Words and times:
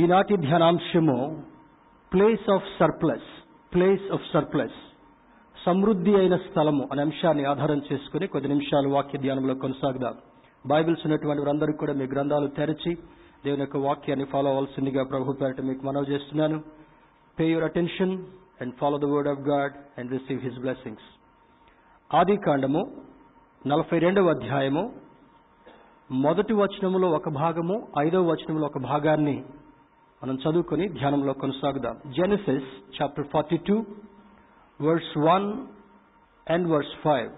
ఈనాటి 0.00 0.36
ధ్యానాంశము 0.36 1.14
place 2.12 2.50
of 2.50 2.66
surplus 2.78 3.30
place 3.74 4.12
of 4.12 4.26
surplus 4.32 4.76
సమృద్ధి 5.66 6.14
అయిన 6.14 6.36
స్థలము 6.36 6.88
అనే 6.92 7.02
అంశాన్ని 7.02 7.44
ఆధారం 7.44 7.80
చేసుకుని 7.92 8.26
కొద్ది 8.26 8.48
నిమిషాలు 8.48 8.88
వాక్య 8.88 9.18
ధ్యానంలో 9.18 9.54
కొనసాగుదాం. 9.54 10.14
బైబిల్స్ 10.66 11.06
ఉన్నటువంటి 11.06 11.42
వారందరూ 11.42 11.72
కూడా 11.72 11.92
మీ 11.92 12.04
గ్రంథాలు 12.04 12.46
తెరచి 12.46 12.94
దేవుని 13.44 13.60
యొక్క 13.60 13.76
వాక్యాన్ని 13.76 14.26
ఫాలో 14.26 14.48
అవ్వాల్సిందిగా 14.48 15.04
ప్రభు 15.04 15.32
పేరట 15.32 15.60
మీకు 15.60 15.86
మనవి 15.86 16.12
చేస్తున్నాను. 16.12 16.62
Pay 17.40 17.50
your 17.50 17.64
attention 17.64 18.18
and 18.60 18.74
follow 18.74 18.98
the 18.98 19.04
word 19.04 19.28
of 19.28 19.40
God 19.40 19.72
and 19.98 20.12
receive 20.12 20.40
his 20.40 20.58
blessings 20.58 21.08
ఆది 22.14 22.36
కాండము 22.36 22.96
నలభై 23.66 23.98
రెండవ 23.98 24.30
అధ్యాయము. 24.30 24.92
మొదటి 26.10 26.54
వచనములో 26.54 27.08
ఒక 27.10 27.28
భాగము 27.28 27.88
ఐదవ 27.98 28.22
వచనములో 28.30 28.66
ఒక 28.66 28.78
భాగాన్ని 28.78 29.44
మనం 30.22 30.34
చదువుకొని 30.34 30.88
ధ్యానంలో 30.88 31.32
కొనసాగుదాం. 31.32 31.96
Genesis 32.12 32.70
chapter 32.96 33.26
forty 33.26 33.56
two 33.56 33.86
verse 34.80 35.18
one 35.18 35.66
and 36.50 36.68
verse 36.68 36.94
five 37.04 37.28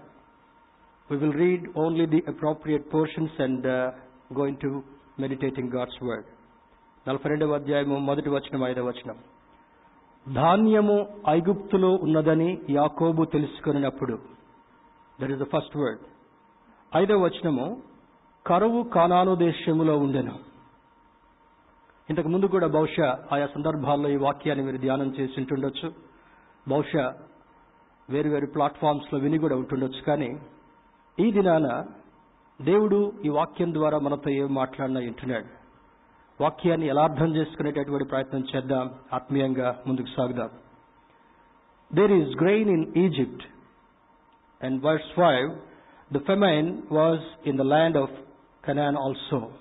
we 1.11 1.17
will 1.17 1.33
read 1.33 1.77
only 1.77 2.05
the 2.05 2.23
appropriate 2.27 2.93
portions 2.93 3.41
and 3.41 3.67
going 4.39 4.57
to 4.57 4.83
meditating 5.19 5.69
God's 5.69 6.03
word 6.03 6.25
నలభై 7.07 7.29
రెండవ 7.29 7.53
అధ్యాయము 7.53 7.99
మొదటి 7.99 8.29
వచనం 8.29 8.63
ఐదవ 8.65 8.87
వచనం. 8.87 9.17
ధాన్యము 10.33 10.97
ఐగుప్తులో 11.29 11.91
ఉన్నదని 12.05 12.49
యాకోబు 12.69 13.23
తెలుసుకున్నప్పుడు. 13.25 14.15
That 15.21 15.31
is 15.31 15.39
the 15.39 15.43
first 15.43 15.77
word 15.77 16.03
ఐదవ 16.97 17.17
వచనము 17.23 17.81
కరువు 18.45 18.83
కానాను 18.83 19.35
దేశములో 19.35 19.97
ఉండెను. 19.97 20.50
ఇంతకు 22.11 22.27
ముందు 22.27 22.45
కూడా 22.45 22.67
బహుశా 22.67 23.19
ఆయా 23.31 23.47
సందర్భాల్లో 23.47 24.09
ఈ 24.09 24.15
వాక్యాన్ని 24.15 24.65
మీరు 24.65 24.77
ధ్యానం 24.77 25.15
చేసి 25.19 25.33
ఉంటుండొచ్చు. 25.37 25.93
బహుశా 26.67 27.13
వేరు 28.09 28.29
వేరు 28.29 28.45
ప్లాట్ఫామ్స్లో 28.45 29.19
విని 29.19 29.37
కూడా 29.37 29.55
ఉంటుండొచ్చు. 29.55 30.01
కానీ 30.01 30.29
ఈ 31.19 31.31
దినాన 31.31 31.67
దేవుడు 32.61 33.13
ఈ 33.25 33.29
వాక్యం 33.29 33.73
ద్వారా 33.73 33.99
మనతో 33.99 34.29
ఏం 34.29 34.53
మాట్లాడినా 34.53 34.99
వింటున్నాడు. 34.99 35.45
వాక్యాన్ని 36.43 36.87
ఎలా 36.87 37.03
అర్థం 37.03 37.35
చేసుకునేటటువంటి 37.35 38.05
ప్రయత్నం 38.05 38.43
చేద్దాం. 38.55 38.91
ఆత్మీయంగా 39.13 39.83
ముందుకు 39.87 40.07
సాగుదాం. 40.17 40.49
There 41.93 42.11
is 42.11 42.37
grain 42.41 42.69
in 42.69 42.87
Egypt 42.97 43.43
and 44.65 44.85
verse 44.85 45.15
five 45.15 45.49
the 46.13 46.17
famine 46.17 46.81
was 46.91 47.47
in 47.47 47.57
the 47.57 47.61
land 47.61 47.97
of 47.97 48.15
Canaan 48.65 48.97
also 48.97 49.51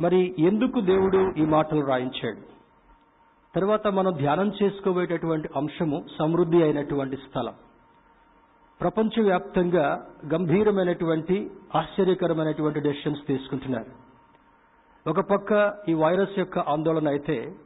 మరి 0.00 0.34
ఎందుకు 0.38 0.80
దేవుడు 0.80 1.32
ఈ 1.38 1.44
మాటలు 1.44 1.86
రాయించాడు? 1.86 2.42
తర్వాత 3.54 3.86
మనం 3.86 4.12
ధ్యానం 4.12 4.52
చేసుకోబోయేటటువంటి 4.62 5.48
అంశము 5.56 6.04
సమృద్ధి 6.18 6.62
అయినటువంటి 6.62 7.16
స్థలం. 7.16 7.54
ప్రపంచవ్యాప్తంగా 8.80 10.06
గంభీరమైనటువంటి 10.34 11.50
ఆశ్చర్యకరమైనటువంటి 11.74 12.80
డెసిషన్స్ 12.80 13.26
తీసుకుంటున్నారు. 13.26 13.90
ఒక 15.10 15.20
పక్క 15.30 15.74
ఈ 15.88 15.94
వైరస్ 15.94 16.38
యొక్క 16.38 16.58
ఆందోళన 16.58 17.08
అయితే 17.08 17.56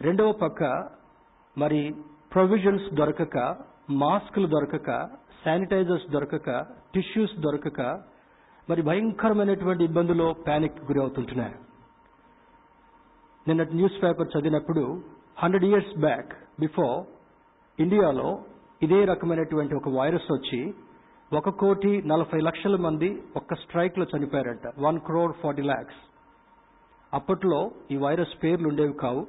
రెండవ 0.00 0.32
పక్క 0.32 0.90
మరి 1.58 1.94
ప్రొవిజన్స్ 2.32 2.94
దొరకక 2.94 3.56
మాస్కులు 3.90 4.46
దొరకక 4.46 5.08
శానిటైజర్స్ 5.44 6.12
దొరకక 6.12 6.50
టిష్యూస్ 6.94 7.40
దొరకక 7.40 7.80
మరి 8.70 8.82
భయంకరమైనటువంటి 8.82 9.84
ఇబ్బందులు 9.84 10.34
ప్యానిక్ 10.46 10.80
గురి 10.80 11.00
అవుతుంటున్నారు 11.00 11.58
నిన్న 13.48 13.62
న్యూస్ 13.62 14.02
పేపర్ 14.02 14.28
చదివినప్పుడు 14.28 15.02
హండ్రెడ్ 15.38 15.64
ఇయర్స్ 15.64 16.00
బ్యాక్ 16.00 16.32
బిఫోర్ 16.60 17.06
ఇండియాలో 17.80 18.44
ఇదే 18.82 19.04
రకమైనటువంటి 19.04 19.74
ఒక 19.74 19.88
వైరస్ 19.88 20.32
వచ్చి 20.32 20.74
ఒక 21.32 21.48
కోటి 21.48 22.02
నలభై 22.06 22.40
లక్షల 22.40 22.76
మంది 22.76 23.22
ఒక్క 23.36 23.54
స్ట్రైక్లో 23.54 24.06
చనిపోయారంట. 24.16 24.80
వన్ 24.80 25.00
క్రోర్ 25.00 25.32
ఫార్టీ 25.32 25.62
ల్యాక్స్ 25.62 26.00
అప్పట్లో 27.14 27.70
ఈ 27.90 27.96
వైరస్ 27.96 28.44
పేర్లు 28.44 28.68
ఉండేవి 28.68 28.92
కావు. 28.92 29.26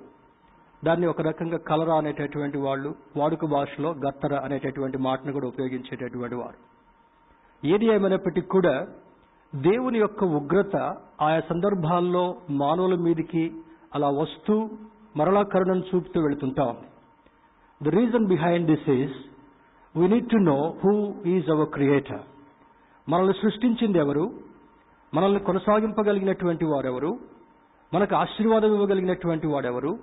దాన్ని 0.85 1.07
ఒక 1.07 1.21
రకంగా 1.21 1.57
కలరా 1.57 1.97
అనేటటువంటి 1.97 2.57
వాళ్ళు 2.57 2.95
వాడుక 3.17 3.45
భాషలో 3.45 3.91
గత్తర 3.91 4.35
అనేటటువంటి 4.35 4.97
మాటను 4.97 5.33
కూడా 5.33 5.47
ఉపయోగించేటటువంటి 5.47 6.35
వారు. 6.35 6.57
ఏది 7.67 7.85
ఏమైనప్పటికీ 7.85 8.47
కూడా 8.47 8.87
దేవుని 9.55 9.99
యొక్క 9.99 10.23
ఉగ్రత 10.23 10.75
ఆయా 11.21 11.39
సందర్భాల్లో 11.39 12.35
మానవుల 12.49 12.95
మీదికి 12.95 13.51
అలా 13.95 14.09
వస్తూ 14.09 14.69
మరలా 15.17 15.41
కరుణను 15.41 15.83
చూపుతూ 15.95 16.21
వెళుతుంటా 16.21 16.63
ఉంది. 16.63 16.87
The 17.85 17.93
reason 17.93 18.27
behind 18.27 18.67
this 18.67 18.89
is 18.89 19.13
we 19.97 20.07
need 20.07 20.29
to 20.29 20.35
know 20.35 20.73
who 20.83 21.13
is 21.25 21.49
our 21.49 21.69
creator 21.69 22.21
మనల్ని 23.09 23.33
సృష్టించింది 23.33 23.97
ఎవరు? 23.97 24.31
మనల్ని 25.13 25.39
కొనసాగింపగలిగినటువంటి 25.39 26.65
వారెవరు? 26.65 27.19
మనకు 27.93 28.15
ఆశీర్వాదం 28.15 28.73
ఇవ్వగలిగినటువంటి 28.73 29.47
వాడెవరు 29.47 29.99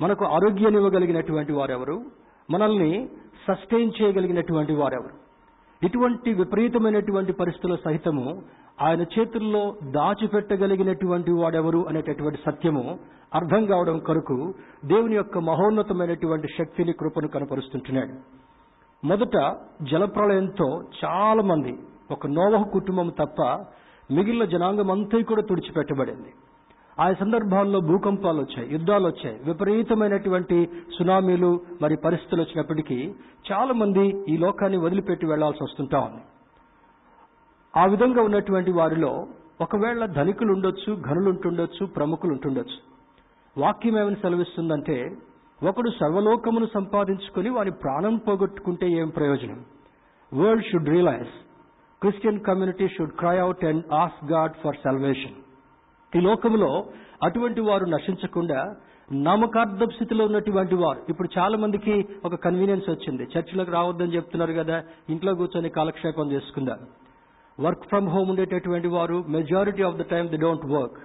మనకు 0.00 0.24
ఆరోగ్యాన్ని 0.24 0.80
ఇవ్వగలిగినటువంటి 0.80 1.52
వారెవరు? 1.52 2.04
మనల్ని 2.50 3.08
సస్టైన్ 3.48 3.92
చేయగలిగినటువంటి 4.02 4.72
వారెవరు? 4.72 5.24
ఇటువంటి 5.86 6.32
విపరీతమైనటువంటి 6.32 7.32
పరిస్థితుల 7.32 7.76
సహితము 7.84 8.42
ఆయన 8.82 9.02
చేతుల్లో 9.02 9.74
దాచిపెట్టగలిగినటువంటి 9.82 11.32
వాడెవరు 11.32 11.86
అనేటటువంటి 11.88 12.38
సత్యము 12.46 12.98
అర్థం 13.34 13.66
కావడం 13.66 13.98
కొరకు 13.98 14.54
దేవుని 14.84 15.14
యొక్క 15.14 15.38
మహోన్నతమైనటువంటి 15.38 16.48
శక్తిని 16.58 16.92
కృపను 16.92 17.28
కనపరుస్తుంటున్నాడు. 17.28 18.12
మొదట 19.06 19.56
జలప్రళయంతో 19.82 20.82
చాలా 21.04 21.42
మంది 21.42 21.78
ఒక 22.10 22.26
నోవహ 22.26 22.62
కుటుంబం 22.62 23.08
తప్ప 23.08 23.42
మిగిలిన 24.10 24.44
జనాంగం 24.44 24.90
అంతా 24.90 25.22
కూడా 25.22 25.42
తుడిచిపెట్టబడింది. 25.42 26.32
ఆ 27.00 27.12
సందర్భాల్లో 27.12 27.80
భూకంపాలు 27.80 28.38
వచ్చాయి 28.38 28.72
యుద్ధాలు 28.72 29.06
వచ్చాయి. 29.06 29.40
విపరీతమైనటువంటి 29.44 30.68
సునామీలు 30.98 31.60
మరి 31.82 31.96
పరిస్థితులు 32.04 32.42
వచ్చినప్పటికీ 32.42 33.14
చాలా 33.52 33.72
మంది 33.72 34.24
ఈ 34.28 34.36
లోకాన్ని 34.36 34.78
వదిలిపెట్టి 34.78 35.26
వెళ్ళాల్సి 35.26 35.64
వస్తుంటా 35.64 36.00
ఉంది. 36.00 36.22
ఆ 37.76 37.84
విధంగా 37.84 38.22
ఉన్నటువంటి 38.22 38.70
వారిలో 38.70 39.26
ఒకవేళ 39.60 40.06
ధనికులు 40.06 40.52
ఉండొచ్చు 40.52 40.94
ఘనులు 40.94 41.30
ఉంటుండొచ్చు 41.30 41.86
ప్రముఖులు 41.86 42.32
ఉంటుండొచ్చు 42.32 42.78
వాక్యం 43.62 43.98
ఏమని 43.98 44.16
సెలవిస్తుందంటే 44.16 45.16
ఒకడు 45.68 45.90
సర్వలోకమును 45.90 46.66
సంపాదించుకుని 46.74 47.50
వారి 47.50 47.70
ప్రాణం 47.70 48.16
పోగొట్టుకుంటే 48.16 48.90
ఏం 48.90 49.08
ప్రయోజనం? 49.08 49.64
World 50.34 50.64
should 50.64 50.88
realize 50.88 51.28
Christian 52.00 52.40
community 52.40 52.88
should 52.88 53.12
cry 53.12 53.38
out 53.38 53.64
and 53.64 53.94
ask 53.94 54.24
God 54.32 54.52
for 54.64 54.76
salvation 54.84 55.36
ఈ 56.16 56.20
లోకంలో 56.20 56.84
అటువంటి 57.22 57.60
వారు 57.60 57.84
నశించకుండా 57.84 58.74
నామకార్థ 59.12 59.84
స్థితిలో 59.84 60.24
ఉన్నటువంటి 60.24 60.74
వారు 60.74 61.00
ఇప్పుడు 61.08 61.28
చాలా 61.38 61.56
మందికి 61.58 62.08
ఒక 62.24 62.34
కన్వీనియన్స్ 62.34 62.90
వచ్చింది. 62.90 63.22
చర్చిలోకి 63.22 63.70
రావద్దని 63.70 64.14
చెప్తున్నారు 64.14 64.52
కదా 64.52 64.82
ఇంట్లో 65.10 65.34
కూర్చొని 65.34 65.68
కాలక్షేపం 65.68 66.32
చేసుకుందాం. 66.32 66.78
వర్క్ 67.60 67.84
ఫ్రమ్ 67.88 68.08
హోమ్ 68.08 68.28
ఉండేటటువంటి 68.30 68.88
వారు 68.88 69.24
majority 69.28 69.82
of 69.82 69.96
the 69.96 70.02
time 70.02 70.28
they 70.30 70.36
don't 70.36 70.64
work. 70.66 70.96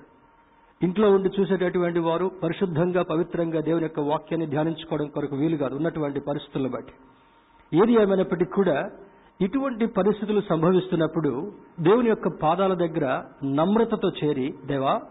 ఇంట్లో 0.83 1.11
ఉండి 1.11 1.29
చూసేటటువంటి 1.39 1.99
వారు 1.99 2.31
పరిశుద్ధంగా 2.43 3.01
పవిత్రంగా 3.01 3.61
దేవుని 3.61 3.83
యొక్క 3.83 3.99
వాక్యాన్ని 3.99 4.47
ధ్యానించుకోవడం 4.47 5.07
కొరకు 5.07 5.35
వీలు 5.35 5.57
కాదు 5.57 5.75
ఉన్నటువంటి 5.75 6.19
పరిస్థితులను 6.19 6.69
బట్టి. 6.69 6.93
ఏది 7.81 7.93
ఏమైనప్పటికీ 7.93 8.51
కూడా 8.51 8.89
ఇటువంటి 9.41 9.85
పరిస్థితులు 9.85 10.41
సంభవిస్తున్నప్పుడు 10.49 11.51
దేవుని 11.79 12.09
యొక్క 12.09 12.27
పాదాల 12.41 12.73
దగ్గర 12.73 13.23
నమ్రతతో 13.43 14.09
చేరి 14.09 14.53
దేవా 14.65 15.01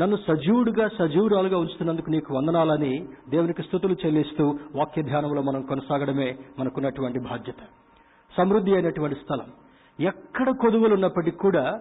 నన్ను 0.00 0.16
సజీవుడిగా 0.16 0.88
సజీవురాలుగా 0.98 1.58
ఉంచుతున్నందుకు 1.58 2.10
నీకు 2.10 2.34
వందనాలని 2.34 3.08
దేవునికి 3.28 3.62
స్థుతులు 3.62 3.96
చెల్లిస్తూ 4.06 4.58
వాక్య 4.74 5.02
ధ్యానంలో 5.02 5.42
మనం 5.42 5.62
కొనసాగడమే 5.62 6.38
మనకున్నటువంటి 6.58 7.18
బాధ్యత. 7.18 7.60
సమృద్ధి 8.36 8.74
అయినటువంటి 8.74 9.14
స్థలం. 9.14 9.48
ఎక్కడ 10.00 10.50
కొదువులు 10.50 10.94
ఉన్నప్పటికీ 10.94 11.36
కూడా 11.36 11.80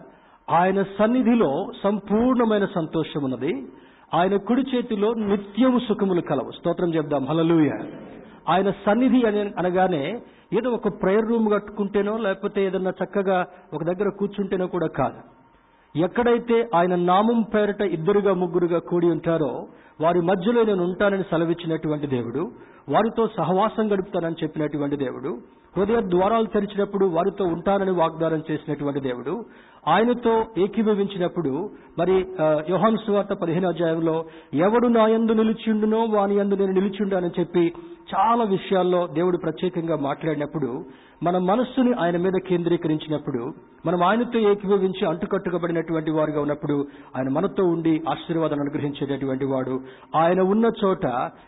ఆయన 0.50 0.83
సన్నిధిలో 0.83 1.71
సంపూర్ణమైన 1.83 2.65
సంతోషం 2.65 3.23
ఉన్నది 3.23 3.67
ఆయన 4.13 4.35
కుడి 4.35 4.63
చేతిలో 4.75 5.13
నిత్యము 5.13 5.79
సుఖములు 5.79 6.21
కలవు. 6.21 6.51
స్తోత్రం 6.51 6.94
చెప్దాం. 6.94 7.25
హలలుయ 7.25 7.71
ఆయన 8.50 8.71
సన్నిధి 8.71 9.27
అని 9.27 9.39
అనగానే 9.39 10.21
ఏదో 10.53 10.69
ఒక 10.69 11.01
ప్రేయర్ 11.01 11.29
రూమ్ 11.29 11.51
కట్టుకుంటేనో 11.51 12.17
లేకపోతే 12.17 12.65
ఏదన్నా 12.65 12.91
చక్కగా 13.03 13.45
ఒక 13.73 13.83
దగ్గర 13.83 14.09
కూర్చుంటేనో 14.09 14.67
కూడా 14.67 14.88
కాదు. 14.88 15.35
ఎక్కడైతే 16.00 16.69
ఆయన 16.75 16.95
నామం 16.95 17.41
పేరట 17.41 17.81
ఇద్దరుగా 17.81 18.33
ముగ్గురుగా 18.33 18.79
కూడి 18.79 19.07
ఉంటారో 19.07 19.67
వారి 20.01 20.21
మధ్యలో 20.21 20.63
నేను 20.63 20.83
ఉంటానని 20.83 21.23
సెలవిచ్చినటువంటి 21.23 22.07
దేవుడు 22.07 22.51
వారితో 22.89 23.27
సహవాసం 23.38 23.94
గడుపుతానని 23.94 24.35
చెప్పినటువంటి 24.44 24.95
దేవుడు 24.95 25.38
హృదయ 25.75 26.01
ద్వారాలు 26.10 26.45
తెరిచినప్పుడు 26.48 27.06
వారితో 27.07 27.45
ఉంటానని 27.45 27.92
వాగ్దానం 27.94 28.44
చేసినటువంటి 28.51 29.00
దేవుడు 29.00 29.33
ఆయనతో 29.88 30.33
ఏకీభవించినప్పుడు 30.57 31.51
మరి 32.00 32.16
ఆ, 32.42 32.62
యోహాను 32.69 32.98
సువార్త 32.98 33.33
పదిహేను 33.33 33.68
అధ్యాయంలో 33.68 34.16
ఎవడు 34.60 34.88
నా 34.88 35.07
యందు 35.07 35.33
నిలిచిండునో 35.33 36.04
వాని 36.06 36.38
యందు 36.38 36.56
నేను 36.56 36.72
నిలిచిండానని 36.72 37.39
చెప్పి 37.39 37.74
చాలా 38.16 38.44
విషయాల్లో 38.45 39.07
దేవుడు 39.13 39.38
ప్రత్యేకంగా 39.38 39.95
మాట్లాడినప్పుడు 40.01 40.69
మన 41.24 41.38
మనస్సుని 41.38 41.94
ఆయన 41.94 42.18
మీద 42.18 42.33
కేంద్రీకరించినప్పుడు 42.48 43.42
మనం 43.86 44.04
ఆయనతో 44.04 44.39
ఏకీభవించి 44.39 45.06
అంటుకట్టుకబడినటువంటి 45.06 46.12
వారుగా 46.12 46.42
ఉన్నప్పుడు 46.42 46.88
ఆయన 47.18 47.30
మనతో 47.30 47.63
ఉండి 47.66 48.01
ఆశీర్వాదం 48.10 48.60
అనుగ్రహించేటటువంటి 48.60 49.45
వాడు. 49.45 49.75
ఆయన 50.16 50.42
ఉన్న 50.42 50.72
చోట 50.86 51.06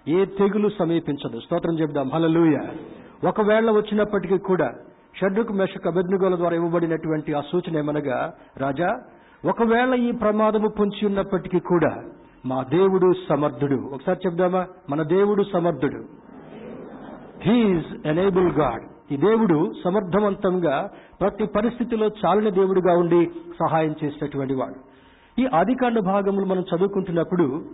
ఏ 0.07 0.25
తెగులు 0.25 0.69
సమీపించదు. 0.79 1.39
స్తోత్రం 1.39 1.79
చెప్దాం 1.79 2.09
హల్లెలూయా. 2.13 2.63
ఒకవేళ 3.23 3.71
వచ్చినప్పటికీ 3.71 4.37
కూడా 4.37 4.73
షడ్రుకు 5.21 5.53
మెషక్ 5.53 5.87
అభిజ్ఞగోల 5.87 6.35
ద్వారా 6.35 6.55
ఇవ్వబడినటువంటి 6.55 7.33
ఆ 7.33 7.41
సూచన 7.51 7.77
ఏమనగా 7.77 8.33
రాజా 8.57 8.99
ఒకవేళ 9.45 9.93
ఈ 9.93 10.11
ప్రమాదము 10.11 10.67
పొంచి 10.67 11.07
ఉన్నప్పటికీ 11.07 11.59
కూడా 11.59 12.03
మా 12.45 12.63
దేవుడు 12.63 13.13
సమర్థుడు. 13.29 13.75
ఒకసారి 13.75 14.19
చెప్దామా? 14.25 14.67
మన 14.89 15.03
దేవుడు 15.03 15.43
సమర్థుడు. 15.53 16.03
హీఈస్ 17.41 18.07
ఎనేబుల్ 18.07 18.51
గాడ్ 18.51 19.13
ఈ 19.13 19.17
దేవుడు 19.17 19.71
సమర్థవంతంగా 19.83 20.89
ప్రతి 21.21 21.45
పరిస్థితిలో 21.45 22.07
చాలిన 22.07 22.49
దేవుడిగా 22.49 22.97
ఉండి 22.97 23.31
సహాయం 23.59 23.95
చేసినటువంటి 24.03 24.53
వాడు. 24.53 24.75
ఈ 25.41 25.45
ఆదికాండ 25.53 25.99
భాగములు 25.99 26.45
మనం 26.45 26.61
చదువుకుంటున్నప్పుడు 26.61 27.65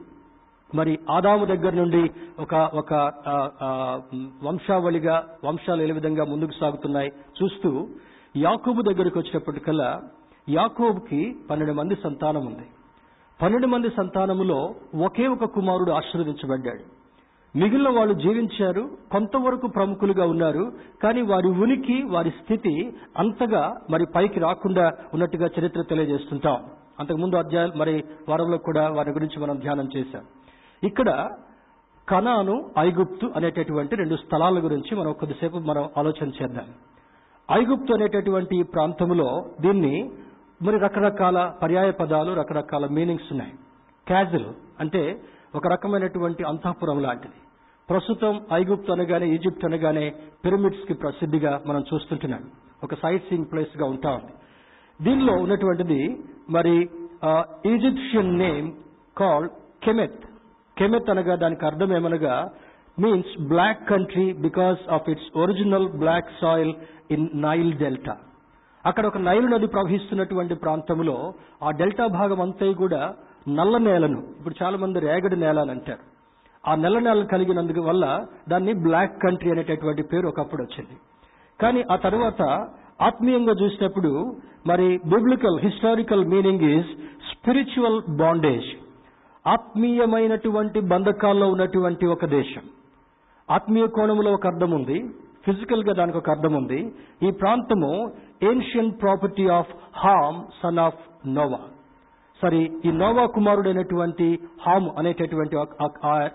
మరి 0.73 0.99
ఆదాము 1.11 1.45
దగ్గర 1.45 1.73
నుండి 1.73 2.03
ఒక 2.39 2.53
ఒక 2.81 2.93
వంశావళిగా 4.45 5.15
వంశాలు 5.45 5.81
ఏ 5.81 5.91
విధంగా 5.91 6.23
ముందుకు 6.25 6.53
సాగుతున్నాయి 6.59 7.11
చూస్తూ 7.39 7.87
యాకోబు 8.37 8.81
దగ్గరికి 8.81 9.17
వచ్చినప్పటికల్లా 9.19 10.01
యాకోబుకి 10.49 11.21
పన్నెండు 11.49 11.73
మంది 11.73 11.95
సంతానం 12.03 12.45
ఉంది. 12.45 12.67
పన్నెండు 13.41 13.67
మంది 13.67 13.89
సంతానములో 13.97 14.59
ఒకే 15.05 15.27
ఒక 15.27 15.45
కుమారుడు 15.55 15.91
ఆశీర్వదించబడ్డాడు. 15.91 16.83
మిగిలిన 17.55 17.89
వాళ్ళు 17.89 18.13
జీవించారు 18.13 18.83
కొంతవరకు 19.11 19.67
ప్రముఖులుగా 19.67 20.25
ఉన్నారు 20.25 20.63
కానీ 21.03 21.21
వారి 21.21 21.49
ఉనికి 21.63 21.97
వారి 22.13 22.31
స్థితి 22.41 22.75
అంతగా 23.17 23.63
మరి 23.89 24.05
పైకి 24.15 24.39
రాకుండా 24.39 24.85
ఉన్నట్టుగా 25.13 25.49
చరిత్ర 25.59 25.81
తెలియజేస్తుంటాం. 25.89 26.57
అంతకుముందు 26.99 27.35
అధ్యాయాలు 27.35 27.75
మరి 27.81 28.03
వారంలో 28.29 28.57
కూడా 28.57 28.83
వారి 28.97 29.11
గురించి 29.11 29.37
మనం 29.43 29.55
ధ్యానం 29.59 29.87
చేశాం. 29.95 30.23
ఇక్కడ 30.89 31.09
కనాను 32.07 32.56
ఐగుప్తు 32.80 33.25
అనేటటువంటి 33.35 33.94
రెండు 33.95 34.15
స్థలాల 34.24 34.57
గురించి 34.63 34.91
మనం 35.00 35.12
కొద్దిసేపు 35.19 35.57
మనం 35.69 35.83
ఆలోచన 35.97 36.27
చేద్దాం. 36.39 36.68
ఐగుప్తు 37.50 37.91
అనేటటువంటి 37.94 38.57
ప్రాంతంలో 38.74 39.27
దీన్ని 39.62 39.95
మరి 40.65 40.77
రకరకాల 40.85 41.38
పర్యాయ 41.62 41.91
పదాలు 41.91 42.31
రకరకాల 42.41 42.85
మీనింగ్స్ 42.97 43.30
ఉన్నాయి. 43.31 43.53
క్యాజిల్ 44.07 44.50
అంటే 44.80 45.01
ఒక 45.56 45.65
రకమైనటువంటి 45.74 46.44
అంతఃపురం 46.51 47.00
లాంటిది. 47.06 47.39
ప్రస్తుతం 47.89 48.33
ఐగుప్తు 48.53 48.91
అనగానే 48.91 49.27
ఈజిప్ట్ 49.36 49.65
అనగానే 49.65 50.06
పిరమిడ్స్కి 50.45 50.94
ప్రసిద్ధిగా 50.94 51.53
మనం 51.68 51.81
చూస్తుంటున్నాం. 51.89 52.44
ఒక 52.83 52.94
సైట్ 53.01 53.25
సీయింగ్ 53.29 53.50
ప్లేస్గా 53.51 53.86
ఉంటా 53.94 54.12
ఉంది. 54.19 54.33
దీనిలో 55.00 55.33
ఉన్నటువంటిది 55.44 56.01
మరి 56.56 56.75
Egyptian 57.71 58.31
name 58.44 58.68
called 59.18 59.51
Kemet. 59.86 60.24
Kemet 60.77 61.09
అనగా 61.09 61.35
దానికి 61.35 61.65
అర్థం 61.65 61.95
ఏమనగా 61.95 62.35
means 62.99 63.47
black 63.47 63.89
country 63.89 64.33
because 64.33 64.77
of 64.89 65.09
its 65.09 65.37
original 65.37 65.89
black 65.97 66.31
soil 66.41 66.73
in 67.11 67.29
Nile 67.35 67.73
delta 67.73 68.15
అక్కడ 68.85 69.05
ఒక 69.05 69.17
నైలు 69.17 69.47
నది 69.47 69.67
ప్రవహిస్తున్నటువంటి 69.67 70.55
ప్రాంతంలో 70.55 71.33
ఆ 71.63 71.71
డెల్టా 71.71 72.07
భాగం 72.07 72.41
అంతా 72.41 72.71
కూడా 72.71 73.13
నల్ల 73.49 73.77
నేలను 73.77 74.19
ఇప్పుడు 74.37 74.55
చాలా 74.63 74.77
మంది 74.77 74.99
రేగడి 74.99 75.35
నేల 75.35 75.59
అని 75.59 75.71
అంటారు. 75.71 76.03
ఆ 76.67 76.75
నల్ల 76.75 76.99
నేలను 76.99 77.25
కలిగినందుకు 77.25 77.81
వల్ల 77.81 78.27
దాన్ని 78.49 78.73
బ్లాక్ 78.73 79.21
కంట్రీ 79.21 79.51
అనేటటువంటి 79.51 80.03
పేరు 80.03 80.27
ఒకప్పుడు 80.27 80.63
వచ్చింది. 80.63 80.95
కానీ 81.61 81.83
ఆ 81.91 81.95
తర్వాత 81.95 82.41
ఆత్మీయంగా 83.01 83.53
చూసినప్పుడు 83.63 84.11
మరి 84.67 84.97
biblical 84.97 85.59
historical 85.59 86.25
meaning 86.25 86.61
is 86.61 86.91
spiritual 87.31 88.01
bondage 88.17 88.69
ఆత్మీయమైనటువంటి 89.47 90.79
బంధకాల్లో 90.79 91.47
ఉన్నటువంటి 91.47 92.05
ఒక 92.05 92.25
దేశం. 92.25 92.63
ఆత్మీయ 93.51 93.87
కోణంలో 93.87 94.31
ఒక 94.31 94.47
అర్థం 94.47 94.71
ఉంది. 94.71 94.97
ఫిజికల్గా 95.45 95.93
దానికి 95.93 96.17
ఒక 96.17 96.29
అర్థం 96.29 96.53
ఉంది. 96.53 96.79
ఈ 97.23 97.31
ప్రాంతము 97.31 98.11
ancient 98.43 98.91
property 99.01 99.47
of 99.47 99.71
Ham 99.95 100.43
son 100.63 100.79
of 100.79 101.27
Noah 101.27 101.59
సరే 102.41 102.61
ఈ 102.85 102.91
నోవా 102.91 103.25
కుమారుడైనటువంటి 103.25 104.39
హామ్ 104.61 104.89
అనేటటువంటి 104.97 105.55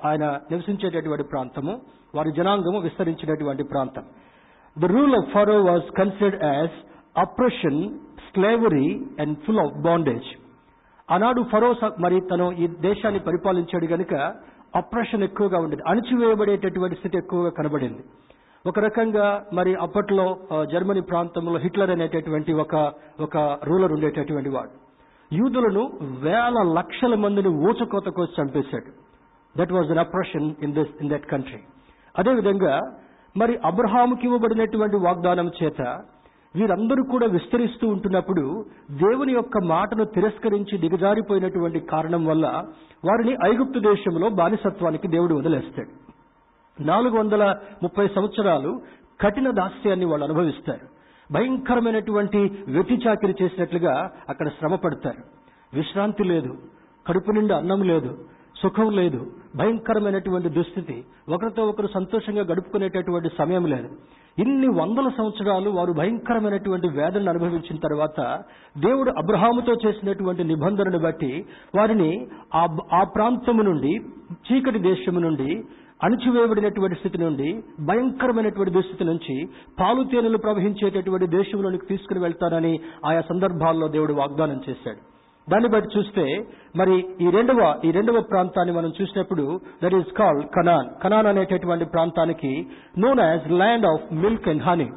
ఆయన 0.04 0.24
నివసించేటటువంటి 0.50 1.24
ప్రాంతము 1.32 1.80
వారి 2.14 2.32
జనాంగము 2.36 2.78
విస్తరించినటువంటి 2.78 3.62
ప్రాంతం. 3.62 4.04
The 4.78 4.84
rule 4.84 5.14
of 5.14 5.30
Pharaoh 5.32 5.56
was 5.64 5.90
considered 5.98 6.44
as 6.44 6.76
oppression 7.18 7.80
slavery 8.28 8.88
and 9.20 9.38
full 9.46 9.58
of 9.58 9.74
bondage 9.84 10.28
ఆనాడు 11.10 11.42
ఫరో 11.52 11.68
మరి 12.00 12.16
తను 12.30 12.46
ఈ 12.52 12.66
దేశాన్ని 12.80 13.20
పరిపాలించాడు 13.20 13.86
గనుక 13.92 14.14
అప్రెషన్ 14.80 15.22
ఎక్కువగా 15.22 15.58
ఉండేది. 15.64 15.82
అణచివేయబడేటటువంటి 15.90 16.96
స్థితి 16.96 17.16
ఎక్కువగా 17.18 17.50
కనబడింది. 17.58 18.02
ఒక 18.66 18.78
రకంగా 18.78 19.26
మరి 19.52 19.72
అప్పట్లో 19.84 20.26
జర్మనీ 20.72 21.02
ప్రాంతంలో 21.10 21.58
హిట్లర్ 21.58 21.90
అనేటటువంటి 21.90 22.52
ఒక 22.64 22.74
ఒక 23.20 23.36
రూలర్ 23.68 23.92
ఉండేటటువంటి 23.92 24.50
వాడు. 24.56 24.74
యూదులను 25.30 25.84
వేల 26.24 26.58
లక్షల 26.78 27.14
మందిని 27.24 27.50
ఊచకోత 27.68 28.08
కోసి 28.18 28.34
చంపేశాడు. 28.40 28.90
That 29.58 29.72
was 29.72 29.90
an 29.90 30.02
oppression 30.04 30.48
in 30.62 30.74
this 30.78 30.92
in 31.00 31.10
that 31.10 31.26
country 31.32 31.60
అదేవిధంగా 32.18 32.74
మరి 33.36 33.54
అబ్రహాముకి 33.64 34.24
ఇవ్వబడినటువంటి 34.26 34.96
వాగ్దానం 35.06 35.48
చేత 35.58 35.80
వీరందరూ 36.58 37.04
కూడా 37.04 37.26
విస్తరిస్తూ 37.26 37.88
ఉంటున్నప్పుడు 37.88 38.64
దేవుని 38.90 39.32
యొక్క 39.32 39.58
మాటను 39.64 40.04
తిరస్కరించి 40.04 40.78
దిగజారిపోయినటువంటి 40.78 41.80
కారణం 41.80 42.26
వల్ల 42.26 42.46
వారిని 43.04 43.36
ఐగుప్తు 43.44 43.78
దేశంలో 43.78 44.28
బానిసత్వానికి 44.28 45.08
దేవుడు 45.08 45.34
వదిలేస్తాడు. 45.34 46.08
నాలుగు 46.82 47.18
వందల 47.18 47.56
ముప్పై 47.82 48.08
సంవత్సరాలు 48.08 48.80
కఠిన 49.20 49.50
దాస్యాన్ని 49.50 50.04
వాళ్ళు 50.04 50.24
అనుభవిస్తారు. 50.24 50.98
భయంకరమైనటువంటి 51.32 52.38
వెతిచాకిరి 52.68 53.08
చాకిరి 53.08 53.34
చేసినట్లుగా 53.42 54.10
అక్కడ 54.28 54.48
శ్రమ 54.48 54.74
పడతారు. 54.74 55.22
విశ్రాంతి 55.76 56.24
లేదు. 56.24 56.58
కడుపు 57.06 57.30
నిండా 57.30 57.56
అన్నం 57.56 57.82
లేదు. 57.82 58.18
సుఖం 58.62 58.90
లేదు 58.90 59.26
భయంకరమైనటువంటి 59.56 60.48
దుస్థితి. 60.48 61.04
ఒకరితో 61.28 61.62
ఒకరు 61.62 61.88
సంతోషంగా 61.94 62.40
గడుపుకునేటటువంటి 62.40 63.28
సమయం 63.38 63.66
లేదు. 63.66 63.88
ఇన్ని 64.38 64.68
వందల 64.68 65.08
సంవత్సరాలు 65.18 65.70
వారు 65.70 65.92
భయంకరమైనటువంటి 65.92 66.88
వేదనను 66.88 67.30
అనుభవించిన 67.30 67.76
తర్వాత 67.76 68.38
దేవుడు 68.78 69.10
అబ్రహాముతో 69.10 69.74
చేసినటువంటి 69.86 70.44
నిబంధనను 70.44 70.98
బట్టి 70.98 71.44
వారిని 71.76 72.26
ఆ 72.54 72.66
ఆ 72.92 73.04
ప్రాంతము 73.04 73.62
నుండి 73.62 73.92
చీకటి 74.48 74.78
దేశము 74.78 75.18
నుండి 75.18 75.62
అణిచివేయబడినటువంటి 76.02 76.96
స్థితి 76.96 77.18
నుండి 77.18 77.62
భయంకరమైనటువంటి 77.80 78.74
దుస్థితి 78.74 79.04
నుంచి 79.04 79.48
పాలు 79.80 80.04
తేనెలు 80.04 80.38
ప్రవహించేటటువంటి 80.38 81.26
దేశంలోనికి 81.26 81.86
తీసుకుని 81.86 82.20
వెళ్తానని 82.20 82.80
ఆయా 83.06 83.20
సందర్భాల్లో 83.20 83.88
దేవుడు 83.88 84.12
వాగ్దానం 84.12 84.60
చేశాడు. 84.68 85.17
దాన్ని 85.50 85.68
బట్టి 85.72 85.88
చూస్తే 85.96 86.24
మరి 86.80 86.94
ఈ 87.24 87.28
రెండవ 87.36 87.60
ఈ 87.86 87.90
రెండవ 87.98 88.20
ప్రాంతాన్ని 88.32 88.72
మనం 88.78 88.90
చూసినప్పుడు 88.98 89.44
that 89.82 89.96
is 90.00 90.10
called 90.20 90.46
Canaan 90.56 90.88
Canaan 91.04 91.28
అనేటటువంటి 91.32 91.86
ప్రాంతానికి 91.94 92.52
known 93.04 93.22
as 93.28 93.46
land 93.60 93.86
of 93.92 94.04
milk 94.24 94.48
and 94.52 94.64
honey 94.68 94.88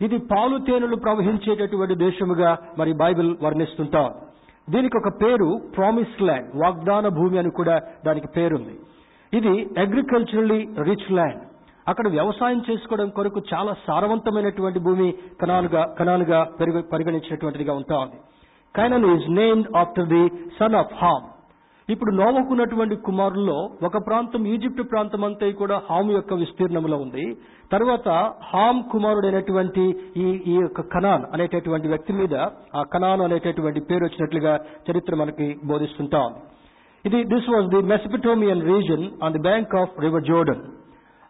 ఇది 0.00 0.16
పాలు 0.32 0.56
తేనెలు 0.68 0.96
ప్రవహించేటటువంటి 1.04 1.94
దేశముగా 2.06 2.50
మరి 2.78 2.92
బైబిల్ 3.02 3.30
వర్ణిస్తుంటాం. 3.44 4.08
దీనికి 4.72 4.96
ఒక 5.00 5.10
పేరు 5.22 5.48
ప్రామిస్ 5.76 6.16
ల్యాండ్ 6.26 6.48
వాగ్దాన 6.62 7.08
భూమి 7.18 7.36
అని 7.42 7.50
కూడా 7.58 7.76
దానికి 8.06 8.28
పేరుంది. 8.36 8.74
ఇది 9.32 9.54
అగ్రికల్చరలీ 9.84 10.60
రిచ్ 10.88 11.10
ల్యాండ్ 11.18 11.42
అక్కడ 11.90 12.06
వ్యవసాయం 12.16 12.60
చేసుకోవడం 12.68 13.08
కొరకు 13.16 13.40
చాలా 13.52 13.72
సారవంతమైనటువంటి 13.86 14.80
భూమి 14.86 15.08
కణాలుగా 15.42 15.82
కణాలుగా 15.98 16.40
పరిగణించినటువంటిదిగా 16.92 17.74
ఉంటా 17.80 17.96
ఉంది. 18.04 18.18
Canaan 18.74 19.08
is 19.14 19.26
named 19.40 19.68
after 19.76 20.08
the 20.14 20.24
son 20.58 20.74
of 20.74 20.94
Ham 21.02 21.26
ఇప్పుడు 21.88 22.12
నోవకున్నటువంటి 22.12 22.96
కుమారుల్లో 22.96 23.56
ఒక 23.88 23.96
ప్రాంతం 24.06 24.46
ఈజిప్ట్ 24.52 24.80
ప్రాంతం 24.92 25.24
అంతా 25.24 25.48
కూడా 25.60 25.76
హామ్ 25.88 26.10
యొక్క 26.10 26.34
విస్తీర్ణంలో 26.34 26.96
ఉంది. 26.96 27.24
తర్వాత 27.72 28.08
హామ్ 28.50 28.80
కుమారుడైనటువంటి 28.92 29.84
ఈ 30.16 30.26
ఈ 30.52 30.54
యొక్క 30.62 30.80
కనాన్ 30.94 31.24
అనేటటువంటి 31.34 31.88
వ్యక్తి 31.88 32.12
మీద 32.12 32.34
ఆ 32.78 32.82
కనాన్ 32.94 33.20
అనేటటువంటి 33.20 33.80
పేరు 33.80 34.04
వచ్చినట్లుగా 34.04 34.54
చరిత్ర 34.88 35.14
మనకి 35.14 35.46
బోధిస్తుంటాం. 35.70 36.28
ఇది 37.04 37.24
this 37.34 37.50
was 37.54 37.68
the 37.74 37.82
Mesopotamian 37.92 38.64
region 38.72 39.06
on 39.22 39.32
the 39.32 39.42
bank 39.48 39.76
of 39.82 39.94
river 40.06 40.26
Jordan 40.30 40.62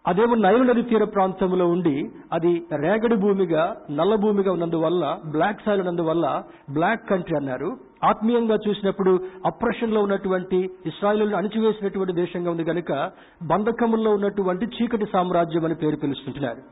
అదేమో 0.08 0.34
నైలు 0.34 0.64
నది 0.64 0.82
తీర 0.82 1.04
ప్రాంతంలో 1.04 1.66
ఉండి 1.68 1.94
అది 2.32 2.62
రేగడి 2.82 3.16
భూమిగా 3.16 3.76
నల్ల 3.90 4.14
భూమిగా 4.14 4.52
ఉన్నందువల్ల 4.52 5.18
బ్లాక్ 5.30 5.62
సాయిల్ 5.64 5.80
ఉన్నందువల్ల 5.80 6.42
బ్లాక్ 6.70 7.08
కంట్రీ 7.10 7.36
అన్నారు. 7.36 7.70
ఆత్మీయంగా 8.04 8.56
చూసినప్పుడు 8.68 9.20
అప్రెషన్లో 9.46 10.00
ఉన్నటువంటి 10.00 10.70
ఇస్రాయలు 10.86 11.36
అణిచివేసినటువంటి 11.36 12.12
దేశంగా 12.12 12.50
ఉంది 12.50 12.64
కనుక 12.64 12.92
బంధకముల్లో 13.42 14.10
ఉన్నటువంటి 14.10 14.66
చీకటి 14.76 15.06
సామ్రాజ్యం 15.12 15.64
అని 15.64 15.74
పేరు 15.74 15.96
పిలుస్తుంటున్నారు. 15.96 16.62